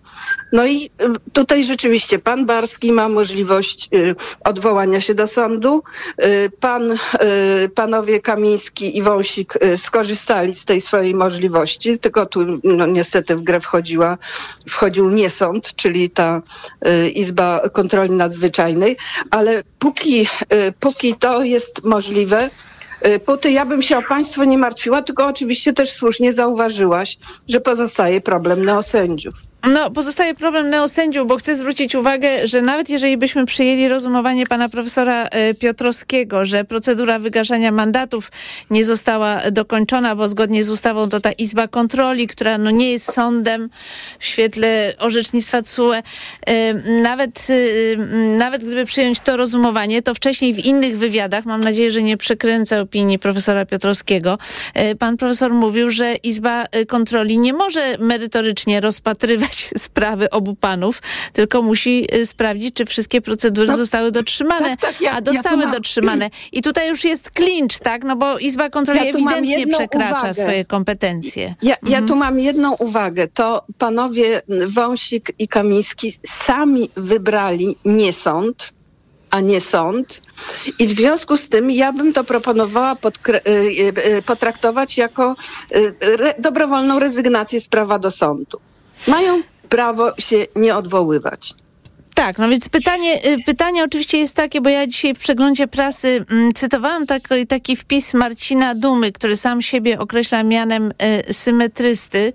No 0.52 0.66
i 0.66 0.90
tutaj 1.32 1.64
rzeczywiście 1.64 2.18
pan 2.18 2.46
Barski 2.46 2.92
ma 2.92 3.08
możliwość 3.08 3.90
odwołania 4.44 5.00
się 5.00 5.14
do 5.14 5.26
sądu. 5.26 5.82
Pan, 6.60 6.94
panowie 7.74 8.20
Kamiński 8.20 8.98
i 8.98 9.02
Wąsik 9.02 9.54
skorzystali 9.76 10.54
z 10.54 10.64
tej 10.64 10.80
swojej 10.80 11.14
możliwości, 11.14 11.98
tylko 11.98 12.26
tu 12.26 12.40
no, 12.64 12.86
niestety 12.86 13.36
w 13.36 13.42
grę 13.42 13.60
wchodzi 13.60 13.85
wchodziła, 13.86 14.18
wchodził 14.68 15.10
nie 15.10 15.30
sąd, 15.30 15.74
czyli 15.76 16.10
ta 16.10 16.42
y, 16.86 17.10
Izba 17.10 17.60
Kontroli 17.72 18.12
Nadzwyczajnej, 18.12 18.96
ale 19.30 19.62
póki, 19.78 20.22
y, 20.22 20.72
póki 20.80 21.14
to 21.14 21.44
jest 21.44 21.84
możliwe, 21.84 22.50
y, 23.06 23.18
Póty 23.18 23.50
ja 23.50 23.64
bym 23.64 23.82
się 23.82 23.98
o 23.98 24.02
państwo 24.02 24.44
nie 24.44 24.58
martwiła, 24.58 25.02
tylko 25.02 25.26
oczywiście 25.26 25.72
też 25.72 25.90
słusznie 25.90 26.32
zauważyłaś, 26.32 27.18
że 27.48 27.60
pozostaje 27.60 28.20
problem 28.20 28.64
neosędziów. 28.64 29.34
No, 29.62 29.90
pozostaje 29.90 30.34
problem 30.34 30.70
neosędziów, 30.70 31.26
bo 31.28 31.36
chcę 31.36 31.56
zwrócić 31.56 31.94
uwagę, 31.94 32.46
że 32.46 32.62
nawet 32.62 32.90
jeżeli 32.90 33.16
byśmy 33.16 33.46
przyjęli 33.46 33.88
rozumowanie 33.88 34.46
pana 34.46 34.68
profesora 34.68 35.24
e, 35.24 35.54
Piotrowskiego, 35.54 36.44
że 36.44 36.64
procedura 36.64 37.18
wygaszania 37.18 37.72
mandatów 37.72 38.32
nie 38.70 38.84
została 38.84 39.50
dokończona, 39.50 40.16
bo 40.16 40.28
zgodnie 40.28 40.64
z 40.64 40.70
ustawą 40.70 41.08
to 41.08 41.20
ta 41.20 41.32
Izba 41.32 41.68
Kontroli, 41.68 42.26
która 42.26 42.58
no 42.58 42.70
nie 42.70 42.92
jest 42.92 43.12
sądem 43.12 43.70
w 44.18 44.24
świetle 44.24 44.92
orzecznictwa 44.98 45.62
TSUE, 45.62 45.92
e, 45.92 46.02
nawet, 47.02 47.46
e, 47.50 47.96
nawet 48.32 48.64
gdyby 48.64 48.84
przyjąć 48.84 49.20
to 49.20 49.36
rozumowanie, 49.36 50.02
to 50.02 50.14
wcześniej 50.14 50.54
w 50.54 50.58
innych 50.58 50.98
wywiadach, 50.98 51.44
mam 51.44 51.60
nadzieję, 51.60 51.90
że 51.90 52.02
nie 52.02 52.16
przekręcę 52.16 52.80
opinii 52.80 53.18
profesora 53.18 53.66
Piotrowskiego, 53.66 54.38
pan 54.98 55.16
profesor 55.16 55.52
mówił, 55.52 55.90
że 55.90 56.14
Izba 56.14 56.64
Kontroli 56.88 57.38
nie 57.38 57.52
może 57.52 57.98
merytorycznie 57.98 58.80
rozpatrywać 58.80 59.55
sprawy 59.78 60.30
obu 60.30 60.54
panów, 60.54 61.02
tylko 61.32 61.62
musi 61.62 62.06
y, 62.14 62.26
sprawdzić, 62.26 62.74
czy 62.74 62.84
wszystkie 62.84 63.20
procedury 63.20 63.68
no, 63.68 63.76
zostały 63.76 64.12
dotrzymane, 64.12 64.76
tak, 64.76 64.80
tak, 64.80 65.00
ja, 65.00 65.10
a 65.10 65.20
dostały 65.20 65.62
ja 65.62 65.70
dotrzymane. 65.70 66.30
I 66.52 66.62
tutaj 66.62 66.88
już 66.88 67.04
jest 67.04 67.30
klincz, 67.30 67.78
tak? 67.78 68.04
No 68.04 68.16
bo 68.16 68.38
Izba 68.38 68.70
Kontroli 68.70 69.00
ja 69.00 69.10
ewidentnie 69.10 69.66
przekracza 69.66 70.16
uwagę. 70.16 70.34
swoje 70.34 70.64
kompetencje. 70.64 71.54
Ja, 71.62 71.74
mhm. 71.74 71.92
ja 71.92 72.08
tu 72.08 72.16
mam 72.16 72.40
jedną 72.40 72.74
uwagę. 72.74 73.28
To 73.28 73.64
panowie 73.78 74.42
Wąsik 74.68 75.32
i 75.38 75.48
Kamiński 75.48 76.12
sami 76.26 76.90
wybrali 76.96 77.76
nie 77.84 78.12
sąd, 78.12 78.72
a 79.30 79.40
nie 79.40 79.60
sąd. 79.60 80.22
I 80.78 80.86
w 80.86 80.92
związku 80.92 81.36
z 81.36 81.48
tym 81.48 81.70
ja 81.70 81.92
bym 81.92 82.12
to 82.12 82.24
proponowała 82.24 82.96
y, 82.96 83.48
y, 83.48 84.22
potraktować 84.22 84.98
jako 84.98 85.36
re 86.00 86.34
dobrowolną 86.38 86.98
rezygnację 86.98 87.60
z 87.60 87.68
prawa 87.68 87.98
do 87.98 88.10
sądu 88.10 88.60
mają 89.08 89.42
prawo 89.68 90.12
się 90.18 90.46
nie 90.56 90.76
odwoływać. 90.76 91.54
Tak, 92.16 92.38
no 92.38 92.48
więc 92.48 92.68
pytanie, 92.68 93.26
y, 93.26 93.42
pytanie 93.42 93.84
oczywiście 93.84 94.18
jest 94.18 94.36
takie, 94.36 94.60
bo 94.60 94.68
ja 94.68 94.86
dzisiaj 94.86 95.14
w 95.14 95.18
przeglądzie 95.18 95.68
prasy 95.68 96.24
mm, 96.30 96.52
cytowałam 96.52 97.06
taki, 97.06 97.46
taki 97.46 97.76
wpis 97.76 98.14
Marcina 98.14 98.74
Dumy, 98.74 99.12
który 99.12 99.36
sam 99.36 99.62
siebie 99.62 99.98
określa 99.98 100.42
mianem 100.42 100.92
y, 101.28 101.34
symetrysty, 101.34 102.32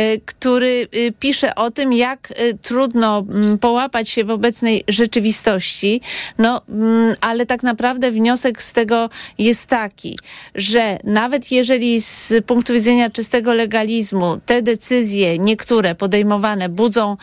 y, 0.00 0.20
który 0.26 0.88
y, 0.96 1.12
pisze 1.20 1.54
o 1.54 1.70
tym, 1.70 1.92
jak 1.92 2.32
trudno 2.62 3.18
mm, 3.18 3.58
połapać 3.58 4.08
się 4.08 4.24
w 4.24 4.30
obecnej 4.30 4.84
rzeczywistości. 4.88 6.00
No, 6.38 6.62
mm, 6.68 7.14
ale 7.20 7.46
tak 7.46 7.62
naprawdę 7.62 8.10
wniosek 8.10 8.62
z 8.62 8.72
tego 8.72 9.10
jest 9.38 9.66
taki, 9.66 10.18
że 10.54 10.98
nawet 11.04 11.52
jeżeli 11.52 12.00
z 12.00 12.32
punktu 12.46 12.72
widzenia 12.72 13.10
czystego 13.10 13.54
legalizmu 13.54 14.40
te 14.46 14.62
decyzje, 14.62 15.38
niektóre 15.38 15.94
podejmowane 15.94 16.68
budzą 16.68 17.16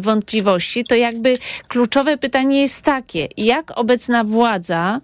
wątpliwości, 0.00 0.84
to 0.84 0.94
jakby 0.94 1.36
kluczowe 1.68 2.16
pytanie 2.16 2.62
jest 2.62 2.84
takie, 2.84 3.28
jak 3.36 3.78
obecna 3.78 4.24
władza 4.24 5.00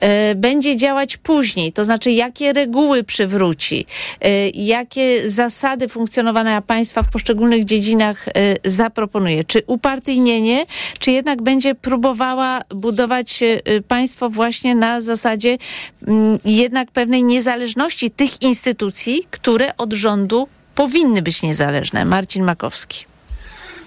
e, 0.00 0.34
będzie 0.34 0.76
działać 0.76 1.16
później, 1.16 1.72
to 1.72 1.84
znaczy 1.84 2.10
jakie 2.10 2.52
reguły 2.52 3.04
przywróci, 3.04 3.86
e, 4.20 4.48
jakie 4.48 5.30
zasady 5.30 5.88
funkcjonowania 5.88 6.62
państwa 6.62 7.02
w 7.02 7.10
poszczególnych 7.10 7.64
dziedzinach 7.64 8.28
e, 8.28 8.32
zaproponuje. 8.64 9.44
Czy 9.44 9.62
upartyjnienie, 9.66 10.66
czy 10.98 11.10
jednak 11.10 11.42
będzie 11.42 11.74
próbowała 11.74 12.60
budować 12.68 13.40
państwo 13.88 14.30
właśnie 14.30 14.74
na 14.74 15.00
zasadzie 15.00 15.58
mm, 16.06 16.38
jednak 16.44 16.90
pewnej 16.90 17.24
niezależności 17.24 18.10
tych 18.10 18.42
instytucji, 18.42 19.26
które 19.30 19.76
od 19.76 19.92
rządu 19.92 20.48
powinny 20.74 21.22
być 21.22 21.42
niezależne. 21.42 22.04
Marcin 22.04 22.44
Makowski. 22.44 23.11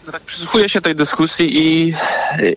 No 0.05 0.11
tak 0.11 0.21
przysłuchuję 0.21 0.69
się 0.69 0.81
tej 0.81 0.95
dyskusji 0.95 1.47
i, 1.57 1.93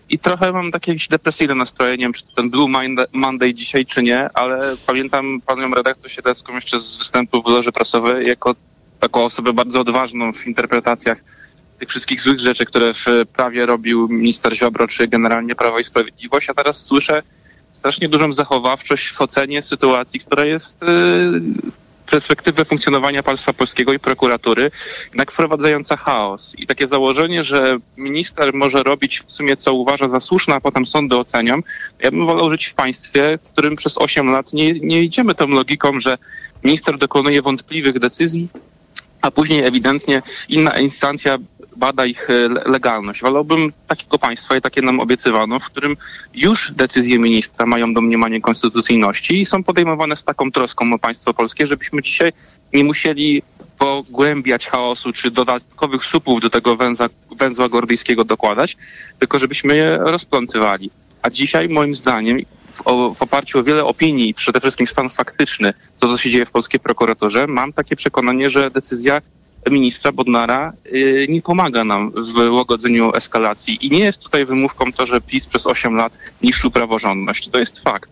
i 0.09 0.19
trochę 0.19 0.51
mam 0.51 0.71
takie 0.71 0.91
jakieś 0.91 1.07
depresyjne 1.07 1.55
nastroje. 1.55 1.97
Nie 1.97 2.05
wiem, 2.05 2.13
czy 2.13 2.23
to 2.23 2.33
ten 2.35 2.49
Blue 2.49 2.67
Monday 3.13 3.53
dzisiaj, 3.53 3.85
czy 3.85 4.03
nie, 4.03 4.29
ale 4.33 4.75
pamiętam 4.87 5.41
panią 5.45 5.73
redaktor 5.73 6.11
Siedlecką 6.11 6.55
jeszcze 6.55 6.79
z 6.79 6.95
występu 6.95 7.41
w 7.41 7.47
loży 7.47 7.71
prasowej 7.71 8.25
jako 8.27 8.55
taką 8.99 9.25
osobę 9.25 9.53
bardzo 9.53 9.81
odważną 9.81 10.33
w 10.33 10.47
interpretacjach 10.47 11.17
tych 11.79 11.89
wszystkich 11.89 12.21
złych 12.21 12.39
rzeczy, 12.39 12.65
które 12.65 12.93
w 12.93 13.05
prawie 13.33 13.65
robił 13.65 14.07
minister 14.07 14.55
Ziobro, 14.55 14.87
czy 14.87 15.07
generalnie 15.07 15.55
Prawo 15.55 15.79
i 15.79 15.83
Sprawiedliwość. 15.83 16.49
A 16.49 16.53
teraz 16.53 16.85
słyszę 16.85 17.23
strasznie 17.73 18.09
dużą 18.09 18.31
zachowawczość 18.31 19.11
w 19.11 19.21
ocenie 19.21 19.61
sytuacji, 19.61 20.19
która 20.19 20.45
jest 20.45 20.81
yy, 20.81 21.41
perspektywę 22.09 22.65
funkcjonowania 22.65 23.23
państwa 23.23 23.53
polskiego 23.53 23.93
i 23.93 23.99
prokuratury, 23.99 24.71
jednak 25.05 25.31
wprowadzająca 25.31 25.97
chaos. 25.97 26.55
I 26.57 26.67
takie 26.67 26.87
założenie, 26.87 27.43
że 27.43 27.77
minister 27.97 28.53
może 28.53 28.83
robić 28.83 29.23
w 29.27 29.31
sumie 29.31 29.57
co 29.57 29.73
uważa 29.73 30.07
za 30.07 30.19
słuszne, 30.19 30.55
a 30.55 30.61
potem 30.61 30.85
sądy 30.85 31.17
ocenią, 31.17 31.61
ja 31.99 32.11
bym 32.11 32.25
wolał 32.25 32.49
żyć 32.49 32.65
w 32.65 32.73
państwie, 32.73 33.39
w 33.43 33.51
którym 33.51 33.75
przez 33.75 33.97
8 33.97 34.31
lat 34.31 34.53
nie, 34.53 34.71
nie 34.71 35.03
idziemy 35.03 35.35
tą 35.35 35.47
logiką, 35.47 35.99
że 35.99 36.17
minister 36.63 36.97
dokonuje 36.97 37.41
wątpliwych 37.41 37.99
decyzji, 37.99 38.49
a 39.21 39.31
później 39.31 39.63
ewidentnie 39.63 40.21
inna 40.49 40.79
instancja 40.79 41.37
bada 41.79 42.05
ich 42.05 42.29
e, 42.29 42.49
legalność. 42.69 43.21
Wolałbym 43.21 43.73
takiego 43.87 44.19
państwa 44.19 44.57
i 44.57 44.61
takie 44.61 44.81
nam 44.81 44.99
obiecywano, 44.99 45.59
w 45.59 45.65
którym 45.65 45.97
już 46.33 46.71
decyzje 46.71 47.19
ministra 47.19 47.65
mają 47.65 47.93
domniemanie 47.93 48.41
konstytucyjności 48.41 49.39
i 49.39 49.45
są 49.45 49.63
podejmowane 49.63 50.15
z 50.15 50.23
taką 50.23 50.51
troską 50.51 50.93
o 50.93 50.99
państwo 50.99 51.33
polskie, 51.33 51.65
żebyśmy 51.65 52.01
dzisiaj 52.01 52.31
nie 52.73 52.83
musieli 52.83 53.43
pogłębiać 53.77 54.67
chaosu 54.67 55.13
czy 55.13 55.31
dodatkowych 55.31 56.03
supów 56.03 56.41
do 56.41 56.49
tego 56.49 56.75
węza, 56.75 57.09
węzła 57.39 57.69
gordyjskiego 57.69 58.23
dokładać, 58.23 58.77
tylko 59.19 59.39
żebyśmy 59.39 59.75
je 59.75 59.97
rozplątywali. 59.97 60.89
A 61.21 61.29
dzisiaj 61.29 61.69
moim 61.69 61.95
zdaniem 61.95 62.39
w, 62.71 62.83
w 63.15 63.21
oparciu 63.21 63.59
o 63.59 63.63
wiele 63.63 63.85
opinii, 63.85 64.33
przede 64.33 64.59
wszystkim 64.59 64.87
stan 64.87 65.09
faktyczny, 65.09 65.73
co, 65.95 66.07
co 66.07 66.17
się 66.17 66.29
dzieje 66.29 66.45
w 66.45 66.51
polskiej 66.51 66.79
prokuraturze, 66.79 67.47
mam 67.47 67.73
takie 67.73 67.95
przekonanie, 67.95 68.49
że 68.49 68.71
decyzja 68.71 69.21
ministra 69.71 70.11
Bodnara 70.11 70.73
y, 70.85 71.25
nie 71.29 71.41
pomaga 71.41 71.83
nam 71.83 72.11
w 72.11 72.51
łagodzeniu 72.51 73.11
eskalacji. 73.15 73.85
I 73.85 73.89
nie 73.89 73.99
jest 73.99 74.23
tutaj 74.23 74.45
wymówką 74.45 74.93
to, 74.93 75.05
że 75.05 75.21
PiS 75.21 75.45
przez 75.45 75.67
8 75.67 75.95
lat 75.95 76.17
niszczył 76.41 76.71
praworządność. 76.71 77.49
To 77.49 77.59
jest 77.59 77.79
fakt. 77.79 78.09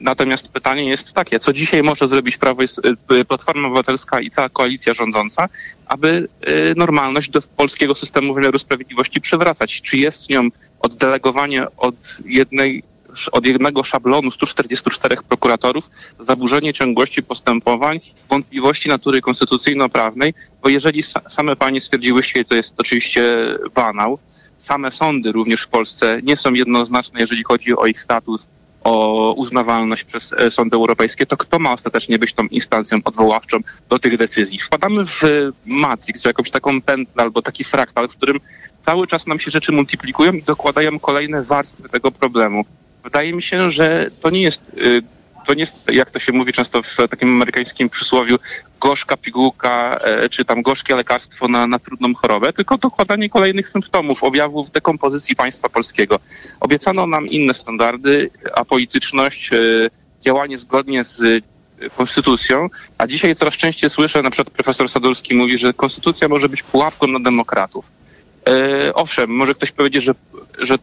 Natomiast 0.00 0.48
pytanie 0.48 0.88
jest 0.88 1.12
takie, 1.12 1.38
co 1.38 1.52
dzisiaj 1.52 1.82
może 1.82 2.06
zrobić 2.06 2.36
Prawo, 2.36 2.62
y, 2.62 3.24
Platforma 3.24 3.68
Obywatelska 3.68 4.20
i 4.20 4.30
cała 4.30 4.48
koalicja 4.48 4.94
rządząca, 4.94 5.48
aby 5.86 6.28
y, 6.48 6.74
normalność 6.76 7.30
do 7.30 7.42
polskiego 7.42 7.94
systemu 7.94 8.34
wymiaru 8.34 8.58
sprawiedliwości 8.58 9.20
przywracać? 9.20 9.80
Czy 9.80 9.96
jest 9.96 10.30
nią 10.30 10.48
oddelegowanie 10.80 11.66
od 11.76 11.94
jednej 12.24 12.82
od 13.26 13.46
jednego 13.46 13.82
szablonu 13.82 14.30
144 14.30 15.16
prokuratorów 15.28 15.90
zaburzenie 16.20 16.72
ciągłości 16.72 17.22
postępowań, 17.22 18.00
wątpliwości 18.28 18.88
natury 18.88 19.20
konstytucyjno-prawnej, 19.20 20.34
bo 20.62 20.68
jeżeli 20.68 21.02
same 21.30 21.56
panie 21.56 21.80
stwierdziłyście, 21.80 22.44
to 22.44 22.54
jest 22.54 22.74
oczywiście 22.78 23.36
banał, 23.74 24.18
same 24.58 24.90
sądy 24.90 25.32
również 25.32 25.62
w 25.62 25.68
Polsce 25.68 26.20
nie 26.22 26.36
są 26.36 26.52
jednoznaczne, 26.52 27.20
jeżeli 27.20 27.44
chodzi 27.44 27.76
o 27.76 27.86
ich 27.86 28.00
status, 28.00 28.46
o 28.84 29.32
uznawalność 29.32 30.04
przez 30.04 30.32
e, 30.32 30.50
sądy 30.50 30.76
europejskie, 30.76 31.26
to 31.26 31.36
kto 31.36 31.58
ma 31.58 31.72
ostatecznie 31.72 32.18
być 32.18 32.32
tą 32.32 32.46
instancją 32.46 32.98
odwoławczą 33.04 33.58
do 33.88 33.98
tych 33.98 34.16
decyzji? 34.16 34.58
Wpadamy 34.58 35.06
w 35.06 35.22
matrix, 35.66 36.22
w 36.22 36.26
jakąś 36.26 36.50
taką 36.50 36.82
pętlę 36.82 37.22
albo 37.22 37.42
taki 37.42 37.64
fraktal, 37.64 38.08
w 38.08 38.16
którym 38.16 38.40
cały 38.86 39.06
czas 39.06 39.26
nam 39.26 39.40
się 39.40 39.50
rzeczy 39.50 39.72
multiplikują 39.72 40.32
i 40.32 40.42
dokładają 40.42 40.98
kolejne 40.98 41.42
warstwy 41.42 41.88
tego 41.88 42.10
problemu. 42.10 42.64
Wydaje 43.08 43.32
mi 43.32 43.42
się, 43.42 43.70
że 43.70 44.10
to 44.22 44.30
nie 44.30 44.42
jest, 44.42 44.62
y, 44.78 45.02
to 45.46 45.54
nie 45.54 45.60
jest, 45.60 45.92
jak 45.92 46.10
to 46.10 46.18
się 46.18 46.32
mówi 46.32 46.52
często 46.52 46.82
w 46.82 46.96
takim 47.10 47.28
amerykańskim 47.28 47.90
przysłowiu, 47.90 48.36
gorzka 48.80 49.16
pigułka, 49.16 49.98
e, 50.02 50.28
czy 50.28 50.44
tam 50.44 50.62
gorzkie 50.62 50.96
lekarstwo 50.96 51.48
na, 51.48 51.66
na 51.66 51.78
trudną 51.78 52.14
chorobę, 52.14 52.52
tylko 52.52 52.78
dokładanie 52.78 53.30
kolejnych 53.30 53.68
symptomów, 53.68 54.24
objawów 54.24 54.70
dekompozycji 54.70 55.36
państwa 55.36 55.68
polskiego. 55.68 56.18
Obiecano 56.60 57.06
nam 57.06 57.26
inne 57.26 57.54
standardy, 57.54 58.30
apolityczność, 58.54 59.52
e, 59.52 59.56
działanie 60.20 60.58
zgodnie 60.58 61.04
z 61.04 61.22
e, 61.22 61.90
konstytucją, 61.90 62.68
a 62.98 63.06
dzisiaj 63.06 63.34
coraz 63.34 63.54
częściej 63.54 63.90
słyszę, 63.90 64.22
na 64.22 64.30
przykład 64.30 64.54
profesor 64.54 64.88
Sadurski 64.88 65.34
mówi, 65.34 65.58
że 65.58 65.72
konstytucja 65.72 66.28
może 66.28 66.48
być 66.48 66.62
pułapką 66.62 67.06
na 67.06 67.20
demokratów. 67.20 67.90
Owszem, 68.94 69.30
może 69.30 69.54
ktoś 69.54 69.72
powiedzieć, 69.72 70.02
że, 70.02 70.14
że 70.58 70.78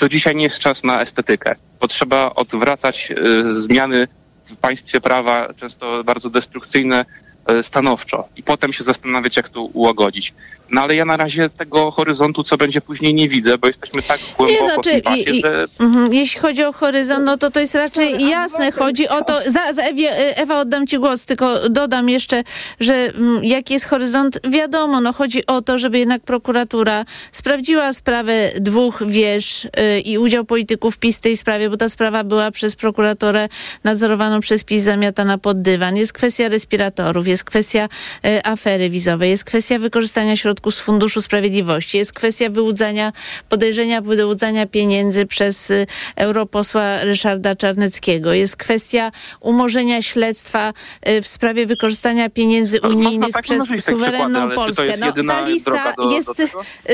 to 0.00 0.08
dzisiaj 0.08 0.34
nie 0.36 0.44
jest 0.44 0.58
czas 0.58 0.84
na 0.84 1.02
estetykę. 1.02 1.54
Potrzeba 1.78 2.34
odwracać 2.34 3.10
y, 3.10 3.54
zmiany 3.54 4.08
w 4.44 4.56
państwie 4.56 5.00
prawa, 5.00 5.48
często 5.56 6.04
bardzo 6.04 6.30
destrukcyjne, 6.30 7.04
y, 7.50 7.62
stanowczo 7.62 8.28
i 8.36 8.42
potem 8.42 8.72
się 8.72 8.84
zastanawiać, 8.84 9.36
jak 9.36 9.48
to 9.48 9.62
ułagodzić. 9.62 10.34
No 10.70 10.80
ale 10.80 10.94
ja 10.94 11.04
na 11.04 11.16
razie 11.16 11.50
tego 11.50 11.90
horyzontu, 11.90 12.44
co 12.44 12.56
będzie 12.56 12.80
później, 12.80 13.14
nie 13.14 13.28
widzę, 13.28 13.58
bo 13.58 13.66
jesteśmy 13.66 14.02
tak 14.02 14.20
głęboko 14.36 14.64
nie, 14.64 14.72
znaczy, 14.72 14.90
w 14.90 15.02
klimacie, 15.02 15.30
i, 15.30 15.40
że... 15.40 15.66
Mhm, 15.80 16.14
jeśli 16.14 16.40
chodzi 16.40 16.64
o 16.64 16.72
horyzont, 16.72 17.24
no 17.24 17.38
to 17.38 17.50
to 17.50 17.60
jest 17.60 17.74
raczej 17.74 18.28
jasne. 18.28 18.72
Chodzi 18.72 19.08
o 19.08 19.24
to... 19.24 19.38
Zaraz, 19.46 19.78
Ewie, 19.78 20.36
Ewa, 20.36 20.58
oddam 20.58 20.86
ci 20.86 20.98
głos, 20.98 21.24
tylko 21.24 21.68
dodam 21.68 22.08
jeszcze, 22.08 22.42
że 22.80 22.94
mm, 22.94 23.44
jaki 23.44 23.74
jest 23.74 23.86
horyzont, 23.86 24.38
wiadomo, 24.48 25.00
no 25.00 25.12
chodzi 25.12 25.46
o 25.46 25.62
to, 25.62 25.78
żeby 25.78 25.98
jednak 25.98 26.22
prokuratura 26.22 27.04
sprawdziła 27.32 27.92
sprawę 27.92 28.50
dwóch 28.60 29.02
wież 29.06 29.64
yy, 29.64 30.00
i 30.00 30.18
udział 30.18 30.44
polityków 30.44 30.98
PiS 30.98 31.16
w 31.16 31.20
tej 31.20 31.36
sprawie, 31.36 31.70
bo 31.70 31.76
ta 31.76 31.88
sprawa 31.88 32.24
była 32.24 32.50
przez 32.50 32.76
prokuratorę 32.76 33.48
nadzorowaną 33.84 34.40
przez 34.40 34.64
PiS 34.64 34.82
zamiatana 34.82 35.38
pod 35.38 35.62
dywan. 35.62 35.96
Jest 35.96 36.12
kwestia 36.12 36.48
respiratorów, 36.48 37.28
jest 37.28 37.44
kwestia 37.44 37.88
yy, 38.24 38.44
afery 38.44 38.90
wizowej, 38.90 39.30
jest 39.30 39.44
kwestia 39.44 39.78
wykorzystania 39.78 40.36
środków 40.36 40.59
środków 40.60 40.74
z 40.74 40.80
Funduszu 40.80 41.22
Sprawiedliwości. 41.22 41.98
Jest 41.98 42.12
kwestia 42.12 42.50
wyłudzania, 42.50 43.12
podejrzenia 43.48 44.00
wyłudzania 44.00 44.66
pieniędzy 44.66 45.26
przez 45.26 45.70
y, 45.70 45.86
europosła 46.16 47.04
Ryszarda 47.04 47.54
Czarneckiego. 47.54 48.32
Jest 48.32 48.56
kwestia 48.56 49.10
umorzenia 49.40 50.02
śledztwa 50.02 50.72
y, 51.08 51.22
w 51.22 51.26
sprawie 51.26 51.66
wykorzystania 51.66 52.30
pieniędzy 52.30 52.80
unijnych 52.80 53.30
przez 53.42 53.84
suwerenną 53.84 54.50
Polskę. 54.50 54.94
No, 55.00 55.12
ta 55.28 55.44
lista 55.44 55.92
do, 55.96 56.10
jest 56.10 56.28
do 56.36 56.44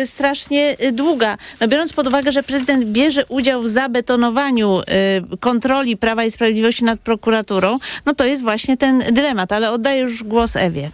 y, 0.00 0.06
strasznie 0.06 0.76
długa. 0.92 1.38
No, 1.60 1.68
biorąc 1.68 1.92
pod 1.92 2.06
uwagę, 2.06 2.32
że 2.32 2.42
prezydent 2.42 2.84
bierze 2.84 3.26
udział 3.28 3.62
w 3.62 3.68
zabetonowaniu 3.68 4.80
y, 4.80 5.38
kontroli 5.38 5.96
Prawa 5.96 6.24
i 6.24 6.30
Sprawiedliwości 6.30 6.84
nad 6.84 7.00
prokuraturą, 7.00 7.78
no 8.06 8.14
to 8.14 8.24
jest 8.24 8.42
właśnie 8.42 8.76
ten 8.76 8.98
dylemat. 8.98 9.52
Ale 9.52 9.70
oddaję 9.70 10.00
już 10.00 10.22
głos 10.22 10.56
Ewie. 10.56 10.90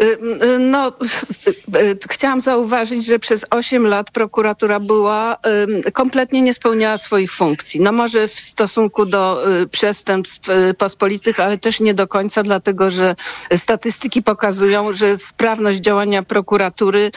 Y, 0.00 0.04
y, 0.44 0.58
no, 0.58 0.88
y, 0.88 1.98
chciałam 2.14 2.40
zauważyć, 2.40 3.06
że 3.06 3.18
przez 3.18 3.46
8 3.50 3.86
lat 3.86 4.10
prokuratura 4.10 4.80
była, 4.80 5.38
kompletnie 5.92 6.42
nie 6.42 6.54
spełniała 6.54 6.98
swoich 6.98 7.32
funkcji. 7.32 7.80
No 7.80 7.92
może 7.92 8.28
w 8.28 8.40
stosunku 8.40 9.06
do 9.06 9.44
przestępstw 9.70 10.48
pospolitych, 10.78 11.40
ale 11.40 11.58
też 11.58 11.80
nie 11.80 11.94
do 11.94 12.06
końca, 12.06 12.42
dlatego 12.42 12.90
że 12.90 13.14
statystyki 13.56 14.22
pokazują, 14.22 14.92
że 14.92 15.18
sprawność 15.18 15.78
działania 15.78 16.22
prokuratury 16.22 17.10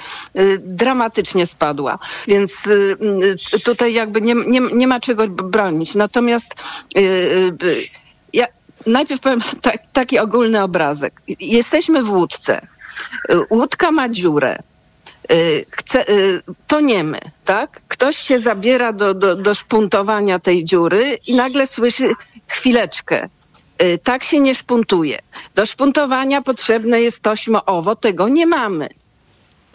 dramatycznie 0.59 1.45
spadła. 1.45 1.99
Więc 2.27 2.63
tutaj 3.65 3.93
jakby 3.93 4.21
nie, 4.21 4.35
nie, 4.35 4.59
nie 4.59 4.87
ma 4.87 4.99
czego 4.99 5.27
bronić. 5.27 5.95
Natomiast 5.95 6.55
najpierw 8.85 9.21
powiem 9.21 9.41
tak, 9.61 9.77
taki 9.93 10.19
ogólny 10.19 10.63
obrazek. 10.63 11.21
Jesteśmy 11.39 12.03
w 12.03 12.13
łódce. 12.13 12.67
Łódka 13.49 13.91
ma 13.91 14.09
dziurę. 14.09 14.59
Y, 15.31 15.65
chce, 15.71 16.09
y, 16.09 16.41
tak? 17.45 17.81
Ktoś 17.87 18.17
się 18.17 18.39
zabiera 18.39 18.93
do, 18.93 19.13
do, 19.13 19.35
do 19.35 19.53
szpuntowania 19.53 20.39
tej 20.39 20.63
dziury 20.63 21.19
i 21.27 21.35
nagle 21.35 21.67
słyszy 21.67 22.13
chwileczkę. 22.47 23.29
Y, 23.81 23.99
tak 24.03 24.23
się 24.23 24.39
nie 24.39 24.55
szpuntuje. 24.55 25.19
Do 25.55 25.65
szpuntowania 25.65 26.41
potrzebne 26.41 27.01
jest 27.01 27.21
tośmo 27.21 27.65
owo, 27.65 27.95
tego 27.95 28.27
nie 28.27 28.45
mamy. 28.45 28.89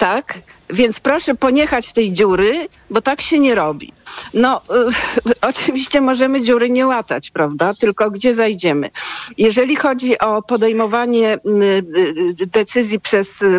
Tak? 0.00 0.38
Więc 0.70 1.00
proszę 1.00 1.34
poniechać 1.34 1.92
tej 1.92 2.12
dziury, 2.12 2.68
bo 2.90 3.00
tak 3.00 3.20
się 3.20 3.38
nie 3.38 3.54
robi. 3.54 3.92
No, 4.34 4.60
y, 5.26 5.32
oczywiście 5.50 6.00
możemy 6.00 6.42
dziury 6.42 6.70
nie 6.70 6.86
łatać, 6.86 7.30
prawda? 7.30 7.70
Tylko 7.80 8.10
gdzie 8.10 8.34
zajdziemy? 8.34 8.90
Jeżeli 9.38 9.76
chodzi 9.76 10.18
o 10.18 10.42
podejmowanie 10.42 11.34
y, 11.34 11.38
y, 12.42 12.46
decyzji 12.46 13.00
przez, 13.00 13.42
y, 13.42 13.58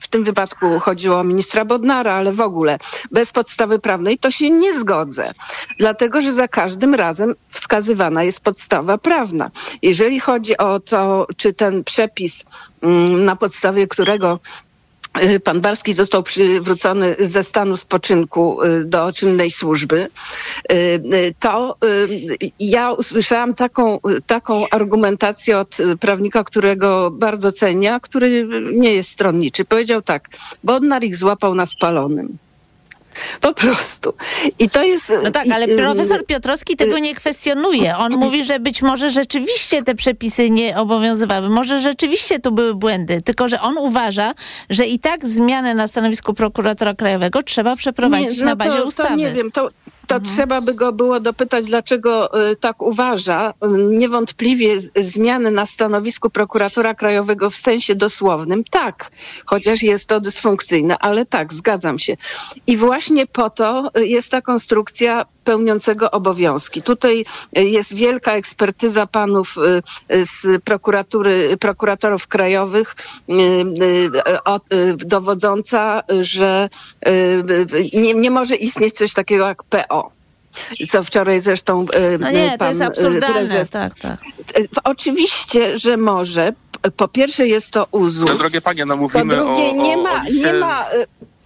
w 0.00 0.08
tym 0.08 0.24
wypadku 0.24 0.80
chodziło 0.80 1.18
o 1.18 1.24
ministra 1.24 1.64
Bodnara, 1.64 2.12
ale 2.12 2.32
w 2.32 2.40
ogóle 2.40 2.78
bez 3.10 3.32
podstawy 3.32 3.78
prawnej, 3.78 4.18
to 4.18 4.30
się 4.30 4.50
nie 4.50 4.74
zgodzę. 4.74 5.32
Dlatego, 5.78 6.20
że 6.22 6.32
za 6.32 6.48
każdym 6.48 6.94
razem 6.94 7.34
wskazywana 7.48 8.24
jest 8.24 8.40
podstawa 8.40 8.98
prawna. 8.98 9.50
Jeżeli 9.82 10.20
chodzi 10.20 10.56
o 10.56 10.80
to, 10.80 11.26
czy 11.36 11.52
ten 11.52 11.84
przepis, 11.84 12.44
mm, 12.82 13.24
na 13.24 13.36
podstawie 13.36 13.86
którego 13.86 14.38
Y, 14.38 14.69
pan 15.44 15.60
Barski 15.60 15.92
został 15.92 16.22
przywrócony 16.22 17.16
ze 17.18 17.44
stanu 17.44 17.76
spoczynku 17.76 18.62
y, 18.62 18.84
do 18.84 19.12
czynnej 19.12 19.50
służby, 19.50 20.08
y, 20.72 21.34
to 21.40 21.76
ja 22.60 22.92
usłyszałam 22.92 23.54
taką, 23.54 23.98
taką 24.26 24.68
argumentację 24.68 25.58
od 25.58 25.78
prawnika, 26.00 26.44
którego 26.44 27.10
bardzo 27.10 27.52
cenię, 27.52 27.98
który 28.02 28.48
nie 28.72 28.94
jest 28.94 29.10
stronniczy. 29.10 29.64
Powiedział 29.64 30.02
tak, 30.02 30.28
Bodnar 30.64 31.04
ich 31.04 31.16
złapał 31.16 31.54
na 31.54 31.66
spalonym. 31.66 32.38
Po 33.40 33.52
prostu. 33.52 34.14
I 34.58 34.68
to 34.68 34.82
jest... 34.82 35.12
No 35.24 35.30
tak, 35.30 35.46
ale 35.52 35.68
profesor 35.68 36.26
Piotrowski 36.26 36.76
tego 36.76 36.98
nie 36.98 37.14
kwestionuje. 37.14 37.96
On 37.96 38.12
mówi, 38.12 38.44
że 38.44 38.60
być 38.60 38.82
może 38.82 39.10
rzeczywiście 39.10 39.82
te 39.82 39.94
przepisy 39.94 40.50
nie 40.50 40.76
obowiązywały. 40.76 41.48
Może 41.48 41.80
rzeczywiście 41.80 42.38
tu 42.38 42.52
były 42.52 42.74
błędy. 42.74 43.22
Tylko, 43.22 43.48
że 43.48 43.60
on 43.60 43.78
uważa, 43.78 44.34
że 44.70 44.86
i 44.86 44.98
tak 44.98 45.26
zmianę 45.26 45.74
na 45.74 45.88
stanowisku 45.88 46.34
prokuratora 46.34 46.94
krajowego 46.94 47.42
trzeba 47.42 47.76
przeprowadzić 47.76 48.38
nie, 48.38 48.44
no 48.44 48.50
na 48.50 48.56
bazie 48.56 48.78
to, 48.78 48.84
ustawy. 48.84 49.08
To 49.08 49.16
nie 49.16 49.32
wiem, 49.32 49.50
to, 49.50 49.68
to 50.10 50.16
Mhm. 50.16 50.34
trzeba 50.34 50.60
by 50.60 50.74
go 50.74 50.92
było 50.92 51.20
dopytać, 51.20 51.66
dlaczego 51.66 52.40
y, 52.50 52.56
tak 52.56 52.82
uważa. 52.82 53.54
Niewątpliwie 53.90 54.80
zmiany 54.96 55.50
na 55.50 55.66
stanowisku 55.66 56.30
prokuratora 56.30 56.94
krajowego 56.94 57.50
w 57.50 57.56
sensie 57.56 57.94
dosłownym, 57.94 58.64
tak, 58.64 59.10
chociaż 59.46 59.82
jest 59.82 60.06
to 60.08 60.20
dysfunkcyjne, 60.20 60.96
ale 61.00 61.26
tak, 61.26 61.52
zgadzam 61.52 61.98
się. 61.98 62.16
I 62.66 62.76
właśnie 62.76 63.26
po 63.26 63.50
to 63.50 63.90
y, 63.98 64.06
jest 64.06 64.30
ta 64.30 64.42
konstrukcja 64.42 65.24
pełniącego 65.50 66.10
obowiązki. 66.10 66.82
Tutaj 66.82 67.24
y, 67.58 67.64
jest 67.64 67.94
wielka 67.94 68.32
ekspertyza 68.32 69.06
panów 69.06 69.56
y, 69.58 70.26
z 70.26 70.62
prokuratury, 70.62 71.56
prokuratorów 71.60 72.26
krajowych, 72.26 72.96
y, 73.28 74.96
dowodząca, 74.96 76.02
że 76.20 76.68
nie, 77.92 78.14
nie 78.14 78.30
może 78.30 78.56
istnieć 78.56 78.94
coś 78.94 79.12
takiego 79.12 79.46
jak 79.46 79.62
PO. 79.62 80.10
Co 80.88 81.02
wczoraj 81.02 81.40
zresztą 81.40 81.86
No 82.20 82.30
nie, 82.30 82.50
to 82.50 82.58
pan, 82.58 82.68
jest 82.68 82.80
y, 82.80 82.84
absurdalne. 82.84 83.34
prezes 83.34 83.70
Tak, 83.70 83.94
tak. 83.98 84.18
Oczywiście, 84.84 85.78
że 85.78 85.96
może. 85.96 86.52
Po 86.96 87.08
pierwsze 87.08 87.46
jest 87.46 87.70
to 87.70 87.86
uzus. 87.90 88.28
No, 88.28 88.34
drogie 88.34 88.60
panie, 88.60 88.84
no 88.86 88.94
Po 88.94 89.02
mówimy 89.02 89.36
drugie, 89.36 89.70
o, 89.70 89.74
nie 89.74 89.98
o, 89.98 90.02
ma, 90.02 90.20
o 90.20 90.24
liście 90.24 90.52
nie 90.52 90.52
ma 90.52 90.86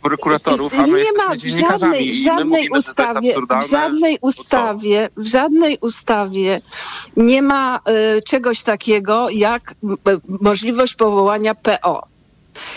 prokuratorów, 0.04 0.78
a 0.78 0.86
my 0.86 0.98
nie 1.04 1.12
ma 1.12 1.34
w 1.34 1.40
żadnej, 1.40 2.14
żadnej 2.14 2.68
ustawie, 2.68 3.34
w 3.60 3.70
żadnej 3.70 4.18
ustawie, 4.20 5.08
w 5.16 5.26
żadnej 5.26 5.78
ustawie 5.80 6.60
nie 7.16 7.42
ma 7.42 7.80
y, 8.18 8.22
czegoś 8.22 8.62
takiego 8.62 9.26
jak 9.30 9.74
m, 9.84 9.96
możliwość 10.40 10.94
powołania 10.94 11.54
PO. 11.54 12.14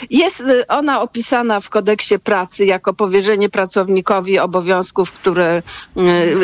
Jest 0.09 0.39
y, 0.39 0.67
ona 0.67 1.01
opisana 1.01 1.59
w 1.59 1.69
kodeksie 1.69 2.19
pracy 2.19 2.65
jako 2.65 2.93
powierzenie 2.93 3.49
pracownikowi 3.49 4.39
obowiązków, 4.39 5.11
które 5.11 5.61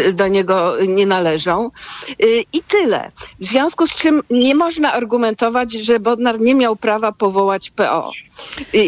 y, 0.07 0.13
do 0.13 0.27
niego 0.27 0.73
nie 0.87 1.05
należą. 1.05 1.71
Y, 2.23 2.43
I 2.53 2.61
tyle. 2.67 3.11
W 3.39 3.45
związku 3.45 3.87
z 3.87 3.95
czym 3.95 4.21
nie 4.29 4.55
można 4.55 4.93
argumentować, 4.93 5.73
że 5.73 5.99
Bodnar 5.99 6.39
nie 6.39 6.55
miał 6.55 6.75
prawa 6.75 7.11
powołać 7.11 7.69
PO. 7.69 8.11
Y, 8.75 8.79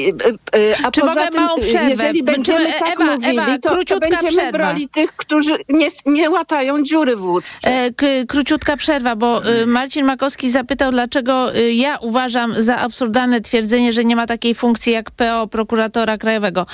y, 0.56 0.74
A 0.84 0.92
Czy 0.92 1.02
poza 1.02 1.16
mogę 1.16 1.28
tym, 1.28 1.42
małą 1.44 1.58
y, 1.58 1.62
przerwę? 1.62 1.90
jeżeli 1.90 2.24
będziemy 2.24 2.68
Ewa, 2.76 2.80
tak 2.86 3.00
Ewa, 3.02 3.14
mówili, 3.14 3.38
to, 3.38 3.70
to 3.70 3.76
króciutka 3.76 4.10
będziemy 4.10 4.32
przerwa. 4.32 4.52
brali 4.52 4.90
tych, 4.96 5.12
którzy 5.16 5.52
nie, 5.70 5.88
nie 6.06 6.30
łatają 6.30 6.84
dziury 6.84 7.16
w 7.16 7.26
łódce. 7.26 7.68
E, 7.68 8.26
króciutka 8.28 8.78
przerwa, 8.78 9.16
bo 9.16 9.42
Marcin 9.68 10.06
Makowski 10.06 10.50
zapytał, 10.50 10.92
dlaczego 10.92 11.48
ja 11.72 11.98
uważam 11.98 12.62
za 12.64 12.78
absurdalne 12.78 13.42
twierdzenie, 13.42 13.94
że 13.94 14.04
nie 14.04 14.16
ma 14.16 14.26
takiej 14.26 14.56
funkcji 14.56 14.94
jak 14.94 15.12
PO, 15.12 15.48
prokuratora 15.48 16.18
krajowego. 16.18 16.66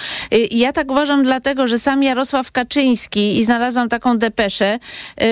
Ja 0.52 0.72
tak 0.74 0.92
uważam 0.92 1.24
dlatego, 1.24 1.68
że 1.68 1.80
sam 1.80 2.04
Jarosław 2.04 2.52
Kaczyński, 2.52 3.38
i 3.38 3.44
znalazłam 3.46 3.90
taką 3.90 4.18
depeszę, 4.18 4.80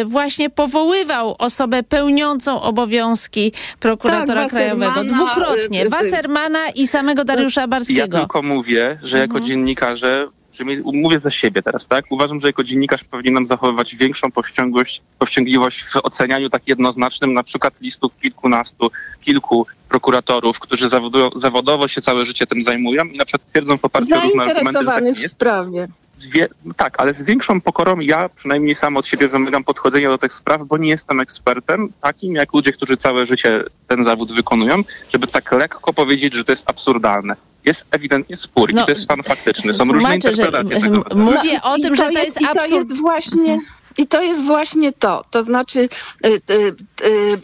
właśnie 0.05 0.49
powoływał 0.49 1.35
osobę 1.39 1.83
pełniącą 1.83 2.61
obowiązki 2.61 3.51
prokuratora 3.79 4.41
Tak, 4.41 4.49
krajowego. 4.49 5.03
Dwukrotnie. 5.03 5.89
Wassermana 5.89 6.59
i 6.75 6.87
samego 6.87 7.23
Dariusza 7.39 7.61
Ja 7.61 7.67
Barskiego. 7.67 8.19
tylko 8.19 8.41
mówię, 8.41 8.99
że 9.03 9.17
jako 9.17 9.33
Mhm. 9.33 9.45
dziennikarze, 9.45 10.27
mi- 10.65 11.01
mówię 11.01 11.19
za 11.19 11.31
siebie 11.31 11.61
teraz, 11.61 11.87
tak? 11.87 12.05
Uważam, 12.09 12.39
że 12.39 12.47
jako 12.47 12.63
dziennikarz 12.63 13.03
powinienem 13.03 13.45
zachowywać 13.45 13.95
większą 13.95 14.31
powściągłość, 14.31 15.01
powściągliwość 15.19 15.83
w 15.83 15.95
ocenianiu 15.95 16.49
tak 16.49 16.67
jednoznacznym, 16.67 17.33
na 17.33 17.43
przykład 17.43 17.81
listów 17.81 18.11
kilkunastu, 18.21 18.91
kilku 19.21 19.67
prokuratorów, 19.89 20.59
którzy 20.59 20.89
zawodują, 20.89 21.29
zawodowo 21.35 21.87
się 21.87 22.01
całe 22.01 22.25
życie 22.25 22.47
tym 22.47 22.63
zajmują 22.63 23.05
i 23.05 23.17
na 23.17 23.25
przykład 23.25 23.49
twierdzą 23.49 23.77
w 23.77 23.85
oparciu 23.85 24.15
o 24.15 24.21
różne 24.21 24.27
argumenty, 24.27 24.49
że 24.49 24.55
tak 24.55 24.63
Zainteresowanych 24.73 25.15
nie 25.15 25.19
w 25.19 25.21
jest. 25.21 25.35
sprawie. 25.35 25.87
Z 26.17 26.25
wie, 26.25 26.47
no 26.65 26.73
tak, 26.73 26.99
ale 26.99 27.13
z 27.13 27.23
większą 27.23 27.61
pokorą 27.61 27.99
ja 27.99 28.29
przynajmniej 28.29 28.75
sam 28.75 28.97
od 28.97 29.07
siebie 29.07 29.27
wymagam 29.27 29.63
podchodzenia 29.63 30.09
do 30.09 30.17
tych 30.17 30.33
spraw, 30.33 30.63
bo 30.63 30.77
nie 30.77 30.89
jestem 30.89 31.19
ekspertem 31.19 31.89
takim 32.01 32.35
jak 32.35 32.53
ludzie, 32.53 32.71
którzy 32.71 32.97
całe 32.97 33.25
życie 33.25 33.63
ten 33.87 34.03
zawód 34.03 34.31
wykonują, 34.31 34.81
żeby 35.13 35.27
tak 35.27 35.51
lekko 35.51 35.93
powiedzieć, 35.93 36.33
że 36.33 36.43
to 36.43 36.51
jest 36.51 36.69
absurdalne. 36.69 37.35
Jest 37.65 37.85
ewidentnie 37.91 38.37
spór 38.37 38.73
No, 38.73 38.81
i 38.81 38.85
to 38.85 38.91
jest 38.91 39.03
stan 39.03 39.23
faktyczny. 39.23 39.73
Są 39.73 39.83
różne 39.83 40.09
że 40.09 40.15
interpretacje 40.15 40.81
tego. 40.81 41.03
mówię 41.15 41.61
o 41.63 41.75
I 41.75 41.81
tym, 41.81 41.95
że 41.95 42.03
to 42.03 42.11
jest 42.19 42.41
i 42.41 42.45
to 42.45 42.51
absurd. 42.51 42.89
jest 42.89 43.01
właśnie, 43.01 43.59
I 43.97 44.07
to 44.07 44.21
jest 44.21 44.43
właśnie 44.43 44.93
to. 44.93 45.25
To 45.31 45.43
znaczy 45.43 45.79
y, 46.25 46.27
y, 46.27 46.75
y, 47.05 47.37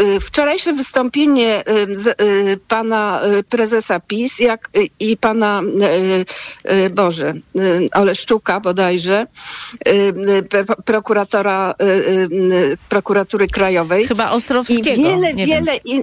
y, 0.00 0.20
wczorajsze 0.20 0.72
wystąpienie 0.72 1.64
y, 1.68 2.24
y, 2.24 2.60
pana 2.68 3.20
prezesa 3.48 4.00
PiS 4.00 4.38
jak, 4.38 4.70
i 5.00 5.16
pana 5.16 5.60
Boże, 6.94 7.34
Oleszczuka 7.94 8.60
bodajże, 8.60 9.26
prokuratora 10.84 11.74
prokuratury 12.88 13.46
krajowej. 13.46 14.06
Chyba 14.06 14.30
I 14.30 14.34
Ostrowskiego. 14.34 15.02
wiele, 15.02 15.34
nie 15.34 15.46
wiem. 15.46 15.64
wiele 15.64 15.76
in... 15.84 16.02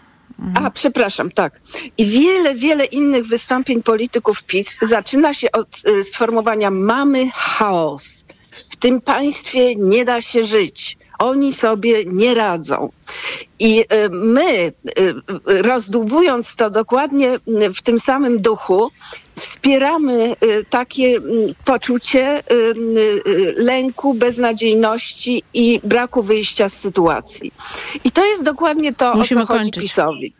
A, 0.56 0.72
przepraszam, 0.72 1.32
tak. 1.32 1.62
I 1.98 2.06
wiele, 2.06 2.56
wiele 2.56 2.86
innych 2.86 3.26
wystąpień 3.28 3.84
polityków 3.84 4.44
PiS 4.44 4.76
zaczyna 4.82 5.34
się 5.34 5.52
od 5.52 5.82
y, 5.88 6.04
sformułowania 6.04 6.72
mamy 6.72 7.32
chaos. 7.34 8.26
W 8.70 8.76
tym 8.76 9.02
państwie 9.02 9.76
nie 9.76 10.06
da 10.06 10.22
się 10.22 10.44
żyć. 10.44 10.98
Oni 11.20 11.54
sobie 11.54 12.06
nie 12.06 12.34
radzą. 12.34 12.90
I 13.60 13.82
y, 13.82 13.86
my, 14.12 14.52
y, 14.52 14.74
y, 15.52 15.62
rozdłubując 15.62 16.56
to 16.56 16.70
dokładnie 16.70 17.40
w 17.76 17.82
tym 17.82 18.00
samym 18.00 18.42
duchu, 18.42 18.92
wspieramy 19.40 20.36
takie 20.70 21.18
y, 21.18 21.22
poczucie 21.66 22.44
lęku, 23.58 24.14
beznadziejności 24.14 25.44
i 25.54 25.80
braku 25.84 26.24
wyjścia 26.24 26.70
z 26.70 26.74
sytuacji. 26.74 27.52
I 28.04 28.12
to 28.12 28.26
jest 28.26 28.44
dokładnie 28.44 28.94
to, 28.94 29.14
Musimy 29.16 29.44
o 29.44 29.48
co 29.48 29.54
chodzi 29.54 29.64
kończyć. 29.64 29.84
PiSowi. 29.84 30.34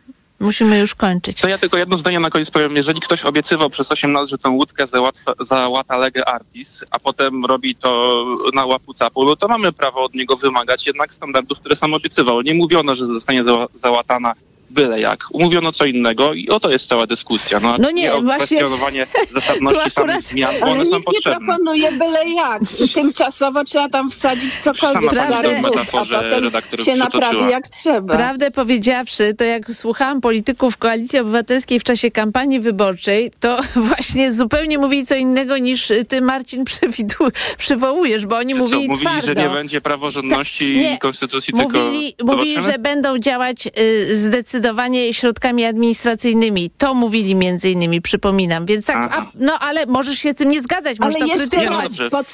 Musimy 0.44 0.78
już 0.78 0.94
kończyć. 0.94 1.40
To 1.40 1.48
ja 1.48 1.58
tylko 1.58 1.78
jedno 1.78 1.98
zdanie 1.98 2.20
na 2.20 2.30
koniec 2.30 2.50
powiem. 2.50 2.76
Jeżeli 2.76 3.00
ktoś 3.00 3.24
obiecywał 3.24 3.70
przez 3.70 3.92
8 3.92 4.12
lat, 4.12 4.28
że 4.28 4.38
tę 4.38 4.48
łódkę 4.48 4.86
załatwa, 4.86 5.32
załata 5.40 5.96
lege 5.96 6.28
artis, 6.28 6.84
a 6.90 6.98
potem 6.98 7.44
robi 7.44 7.76
to 7.76 8.24
na 8.54 8.64
łapu 8.64 8.94
capu, 8.94 9.24
no 9.24 9.36
to 9.36 9.48
mamy 9.48 9.72
prawo 9.72 10.04
od 10.04 10.14
niego 10.14 10.36
wymagać 10.36 10.86
jednak 10.86 11.14
standardów, 11.14 11.60
które 11.60 11.76
sam 11.76 11.94
obiecywał. 11.94 12.40
Nie 12.40 12.54
mówiono, 12.54 12.94
że 12.94 13.06
zostanie 13.06 13.44
za, 13.44 13.66
załatana 13.74 14.34
byle 14.74 15.00
jak. 15.00 15.24
Umówiono 15.32 15.72
co 15.72 15.84
innego 15.84 16.32
i 16.34 16.48
oto 16.48 16.70
jest 16.70 16.88
cała 16.88 17.06
dyskusja. 17.06 17.60
No, 17.60 17.74
No 17.78 17.90
nie, 17.90 18.12
o 18.14 18.20
właśnie- 18.22 18.36
kwestionowanie 18.46 19.06
zasadności 19.34 19.80
akurat- 19.80 19.92
samych 20.10 20.22
zmian, 20.22 20.54
bo 20.60 20.66
Ale 20.66 20.72
one 20.74 20.86
są 20.90 20.96
nikt 20.96 21.08
nie 21.12 21.22
proponuje 21.22 21.92
byle 21.92 22.28
jak. 22.36 22.62
Tymczasowo 22.94 23.64
trzeba 23.64 23.88
tam 23.88 24.10
wsadzić 24.10 24.54
cokolwiek 24.54 25.14
Sama 25.14 25.26
w 25.26 25.30
gardłów, 25.30 25.54
a 25.58 25.62
metaforze 25.62 26.22
potem 26.30 26.84
się 26.84 26.96
naprawi 26.96 27.50
jak 27.50 27.68
trzeba. 27.68 28.16
Prawdę 28.16 28.50
powiedziawszy, 28.50 29.34
to 29.38 29.44
jak 29.44 29.74
słuchałam 29.74 30.20
polityków 30.20 30.76
Koalicji 30.76 31.18
Obywatelskiej 31.18 31.80
w 31.80 31.84
czasie 31.84 32.10
kampanii 32.10 32.60
wyborczej, 32.60 33.30
to 33.40 33.56
właśnie 33.88 34.32
zupełnie 34.32 34.78
mówili 34.78 35.06
co 35.06 35.14
innego 35.14 35.58
niż 35.58 35.92
ty, 36.08 36.20
Marcin, 36.22 36.64
przewidu- 36.70 37.30
przywołujesz, 37.58 38.26
bo 38.26 38.36
oni 38.36 38.52
Co, 38.54 38.58
mówili 38.58 38.88
mówili, 38.88 39.06
twardo. 39.06 39.26
że 39.26 39.34
nie 39.34 39.48
będzie 39.48 39.80
praworządności 39.80 40.74
Tak, 40.74 40.82
nie. 40.84 40.94
i 40.94 40.98
konstytucji, 40.98 41.54
Mówili, 41.56 42.14
tylko 42.14 42.32
mówili 42.36 42.62
że 42.62 42.78
będą 42.78 43.18
działać 43.18 43.66
y, 43.78 44.16
zdecydowanie 44.16 44.63
środkami 45.12 45.64
administracyjnymi. 45.64 46.70
To 46.78 46.94
mówili 46.94 47.34
między 47.34 47.70
innymi, 47.70 48.00
przypominam. 48.02 48.66
Więc 48.66 48.86
tak, 48.86 49.18
a, 49.18 49.30
no 49.34 49.58
ale 49.60 49.86
możesz 49.86 50.18
się 50.18 50.32
z 50.32 50.34
tym 50.36 50.50
nie 50.50 50.62
zgadzać, 50.62 50.98
możesz 50.98 51.16
Ale 51.22 51.26
to 51.30 51.32
jest 51.34 51.50
krytykować. 51.50 51.90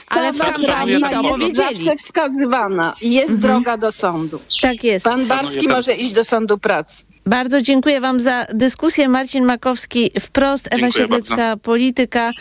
Ale 0.08 0.32
w 0.32 0.38
kampanii 0.38 1.00
to 1.00 1.06
jest 1.22 1.28
powiedzieli. 1.28 1.76
zawsze 1.76 1.96
wskazywana 1.96 2.96
i 3.00 3.12
jest 3.12 3.34
Mhm. 3.34 3.40
droga 3.52 3.76
do 3.76 3.92
sądu. 3.92 4.40
Tak 4.62 4.84
jest. 4.84 5.04
Pan 5.04 5.26
Barski 5.26 5.68
może 5.68 5.94
iść 5.94 6.12
do 6.12 6.24
sądu 6.24 6.58
pracy. 6.58 7.04
Bardzo 7.30 7.62
dziękuję 7.62 8.00
Wam 8.00 8.20
za 8.20 8.46
dyskusję. 8.54 9.08
Marcin 9.08 9.44
Makowski, 9.44 10.10
wprost, 10.20 10.66
Ewa 10.66 10.76
Dziękuję 10.78 11.02
Siedlecka, 11.02 11.36
bardzo. 11.36 11.56
polityka. 11.56 12.32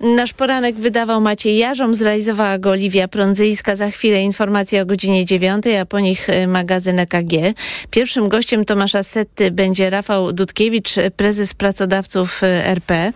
Nasz 0.00 0.32
poranek 0.32 0.76
wydawał 0.76 1.20
Maciej 1.20 1.58
Jarzom, 1.58 1.94
zrealizowała 1.94 2.58
go 2.58 2.70
Oliwia 2.70 3.08
Prądzyjska. 3.08 3.76
Za 3.76 3.90
chwilę 3.90 4.22
informacje 4.22 4.82
o 4.82 4.86
godzinie 4.86 5.24
dziewiątej, 5.24 5.78
a 5.78 5.86
po 5.86 6.00
nich 6.00 6.28
y, 6.28 6.46
magazyn 6.46 6.98
EKG. 6.98 7.32
Pierwszym 7.90 8.28
gościem 8.28 8.64
Tomasza 8.64 9.02
Setty 9.02 9.50
będzie 9.50 9.90
Rafał 9.90 10.32
Dudkiewicz, 10.32 10.94
prezes 11.16 11.54
pracodawców 11.54 12.42
y, 12.42 12.46
RP. 12.46 13.12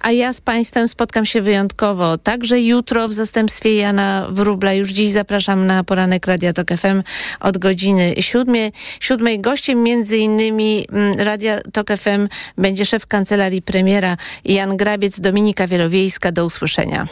A 0.00 0.10
ja 0.10 0.32
z 0.32 0.40
Państwem 0.40 0.88
spotkam 0.88 1.26
się 1.26 1.42
wyjątkowo 1.42 2.18
także 2.18 2.60
jutro 2.60 3.08
w 3.08 3.12
zastępstwie 3.12 3.74
Jana 3.74 4.26
Wróbla. 4.30 4.72
Już 4.72 4.90
dziś 4.90 5.10
zapraszam 5.10 5.66
na 5.66 5.84
poranek 5.84 6.26
Radia 6.26 6.52
Tok 6.52 6.68
FM 6.68 7.02
od 7.40 7.58
godziny 7.58 8.14
siódmej. 8.20 8.72
Siódmej 9.00 9.40
gościem 9.40 9.82
między 9.82 10.16
innymi 10.16 10.69
gośćmi 10.70 10.86
Radia 11.18 11.60
TOK 11.72 11.88
FM 11.96 12.28
będzie 12.58 12.84
szef 12.84 13.06
kancelarii 13.06 13.62
premiera 13.62 14.16
Jan 14.44 14.76
Grabiec, 14.76 15.20
Dominika 15.20 15.66
Wielowiejska. 15.66 16.32
Do 16.32 16.44
usłyszenia. 16.44 17.06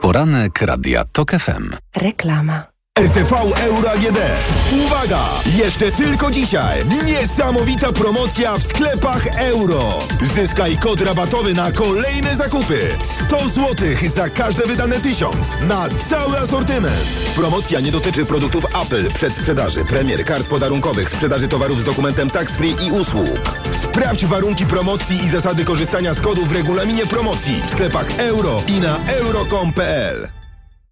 Poranek 0.00 0.62
Radia 0.62 1.04
TOK 1.12 1.30
FM. 1.30 1.76
Reklama. 1.96 2.75
RTV 3.00 3.32
Euro 3.56 3.90
AGD. 3.90 4.18
Uwaga! 4.86 5.24
Jeszcze 5.46 5.92
tylko 5.92 6.30
dzisiaj 6.30 6.82
niesamowita 7.04 7.92
promocja 7.92 8.58
w 8.58 8.62
sklepach 8.62 9.26
euro. 9.38 9.98
Zyskaj 10.34 10.76
kod 10.76 11.00
rabatowy 11.00 11.54
na 11.54 11.72
kolejne 11.72 12.36
zakupy. 12.36 12.78
100 13.26 13.48
zł 13.48 13.88
za 14.06 14.28
każde 14.30 14.66
wydane 14.66 15.00
1000 15.00 15.36
na 15.68 15.88
cały 16.10 16.38
asortyment. 16.38 17.06
Promocja 17.34 17.80
nie 17.80 17.92
dotyczy 17.92 18.24
produktów 18.24 18.64
Apple, 18.82 19.10
przedsprzedaży, 19.12 19.84
premier, 19.84 20.24
kart 20.24 20.48
podarunkowych, 20.48 21.10
sprzedaży 21.10 21.48
towarów 21.48 21.80
z 21.80 21.84
dokumentem 21.84 22.30
tax 22.30 22.56
free 22.56 22.76
i 22.86 22.90
usług. 22.90 23.28
Sprawdź 23.82 24.26
warunki 24.26 24.66
promocji 24.66 25.24
i 25.24 25.28
zasady 25.28 25.64
korzystania 25.64 26.14
z 26.14 26.20
kodów 26.20 26.48
w 26.48 26.52
regulaminie 26.52 27.06
promocji 27.06 27.62
w 27.66 27.70
sklepach 27.70 28.18
euro 28.18 28.62
i 28.68 28.80
na 28.80 28.96
euro.com.pl. 29.06 30.35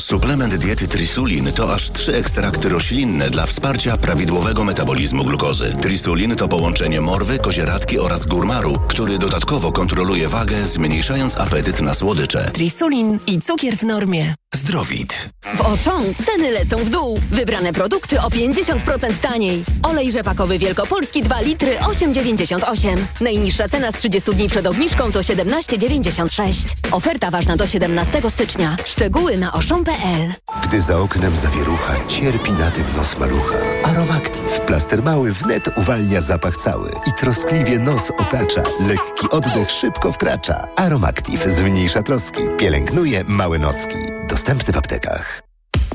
Suplement 0.00 0.56
diety 0.56 0.88
Trisulin 0.88 1.52
to 1.52 1.74
aż 1.74 1.90
trzy 1.90 2.14
ekstrakty 2.14 2.68
roślinne 2.68 3.30
dla 3.30 3.46
wsparcia 3.46 3.96
prawidłowego 3.96 4.64
metabolizmu 4.64 5.24
glukozy. 5.24 5.74
Trisulin 5.80 6.36
to 6.36 6.48
połączenie 6.48 7.00
morwy, 7.00 7.38
kozieradki 7.38 7.98
oraz 7.98 8.26
górmaru, 8.26 8.76
który 8.88 9.18
dodatkowo 9.18 9.72
kontroluje 9.72 10.28
wagę, 10.28 10.66
zmniejszając 10.66 11.36
apetyt 11.36 11.80
na 11.80 11.94
słodycze. 11.94 12.50
Trisulin 12.50 13.18
i 13.26 13.40
cukier 13.40 13.76
w 13.76 13.82
normie. 13.82 14.34
Zdrowit. 14.54 15.30
W 15.54 15.60
Auchan 15.60 16.02
ceny 16.26 16.50
lecą 16.50 16.76
w 16.76 16.90
dół. 16.90 17.20
Wybrane 17.30 17.72
produkty 17.72 18.20
o 18.20 18.28
50% 18.28 19.12
taniej. 19.22 19.64
Olej 19.82 20.10
rzepakowy 20.10 20.58
Wielkopolski 20.58 21.22
2 21.22 21.40
litry 21.40 21.76
8,98. 21.76 22.96
Najniższa 23.20 23.68
cena 23.68 23.92
z 23.92 23.94
30 23.94 24.34
dni 24.34 24.48
przed 24.48 24.66
obniżką 24.66 25.12
to 25.12 25.20
17,96. 25.20 26.52
Oferta 26.90 27.30
ważna 27.30 27.56
do 27.56 27.66
17 27.66 28.22
stycznia. 28.30 28.76
Szczegóły 28.84 29.36
na 29.36 29.52
Gdy 30.62 30.80
za 30.80 30.98
oknem 30.98 31.36
zawierucha, 31.36 31.94
cierpi 32.08 32.52
na 32.52 32.70
tym 32.70 32.84
nos 32.96 33.18
malucha. 33.18 33.58
Aromactive. 33.84 34.60
Plaster 34.66 35.02
mały 35.02 35.32
wnet 35.32 35.78
uwalnia 35.78 36.20
zapach 36.20 36.56
cały 36.56 36.90
i 37.06 37.12
troskliwie 37.12 37.78
nos 37.78 38.10
otacza. 38.10 38.62
Lekki 38.88 39.30
oddech 39.30 39.70
szybko 39.70 40.12
wkracza. 40.12 40.68
Aromactive 40.76 41.46
zmniejsza 41.50 42.02
troski. 42.02 42.42
Pielęgnuje 42.58 43.24
małe 43.24 43.58
noski. 43.58 43.96
Dostępny 44.28 44.72
w 44.72 44.78
aptekach. 44.78 45.42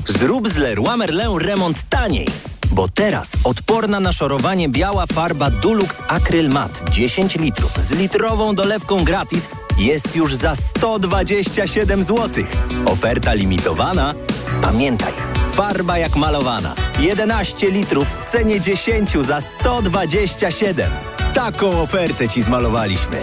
Zrób 0.06 0.48
z 0.48 0.56
Leroy 0.56 0.96
Merlin 0.96 1.38
remont 1.38 1.82
taniej. 1.88 2.28
Bo 2.72 2.88
teraz 2.88 3.32
odporna 3.44 4.00
na 4.00 4.12
szorowanie 4.12 4.68
biała 4.68 5.06
farba 5.06 5.50
Dulux 5.50 6.02
Acryl 6.08 6.48
Mat 6.48 6.84
10 6.90 7.38
litrów 7.38 7.72
z 7.78 7.90
litrową 7.90 8.54
dolewką 8.54 9.04
gratis 9.04 9.48
jest 9.78 10.16
już 10.16 10.34
za 10.34 10.56
127 10.56 12.02
zł. 12.02 12.44
Oferta 12.86 13.34
limitowana. 13.34 14.14
Pamiętaj, 14.62 15.12
farba 15.50 15.98
jak 15.98 16.16
malowana. 16.16 16.74
11 17.00 17.70
litrów 17.70 18.08
w 18.08 18.24
cenie 18.26 18.60
10 18.60 19.12
za 19.12 19.40
127. 19.40 20.90
Taką 21.34 21.80
ofertę 21.80 22.28
Ci 22.28 22.42
zmalowaliśmy. 22.42 23.20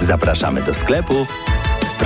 Zapraszamy 0.00 0.62
do 0.62 0.74
sklepów 0.74 1.28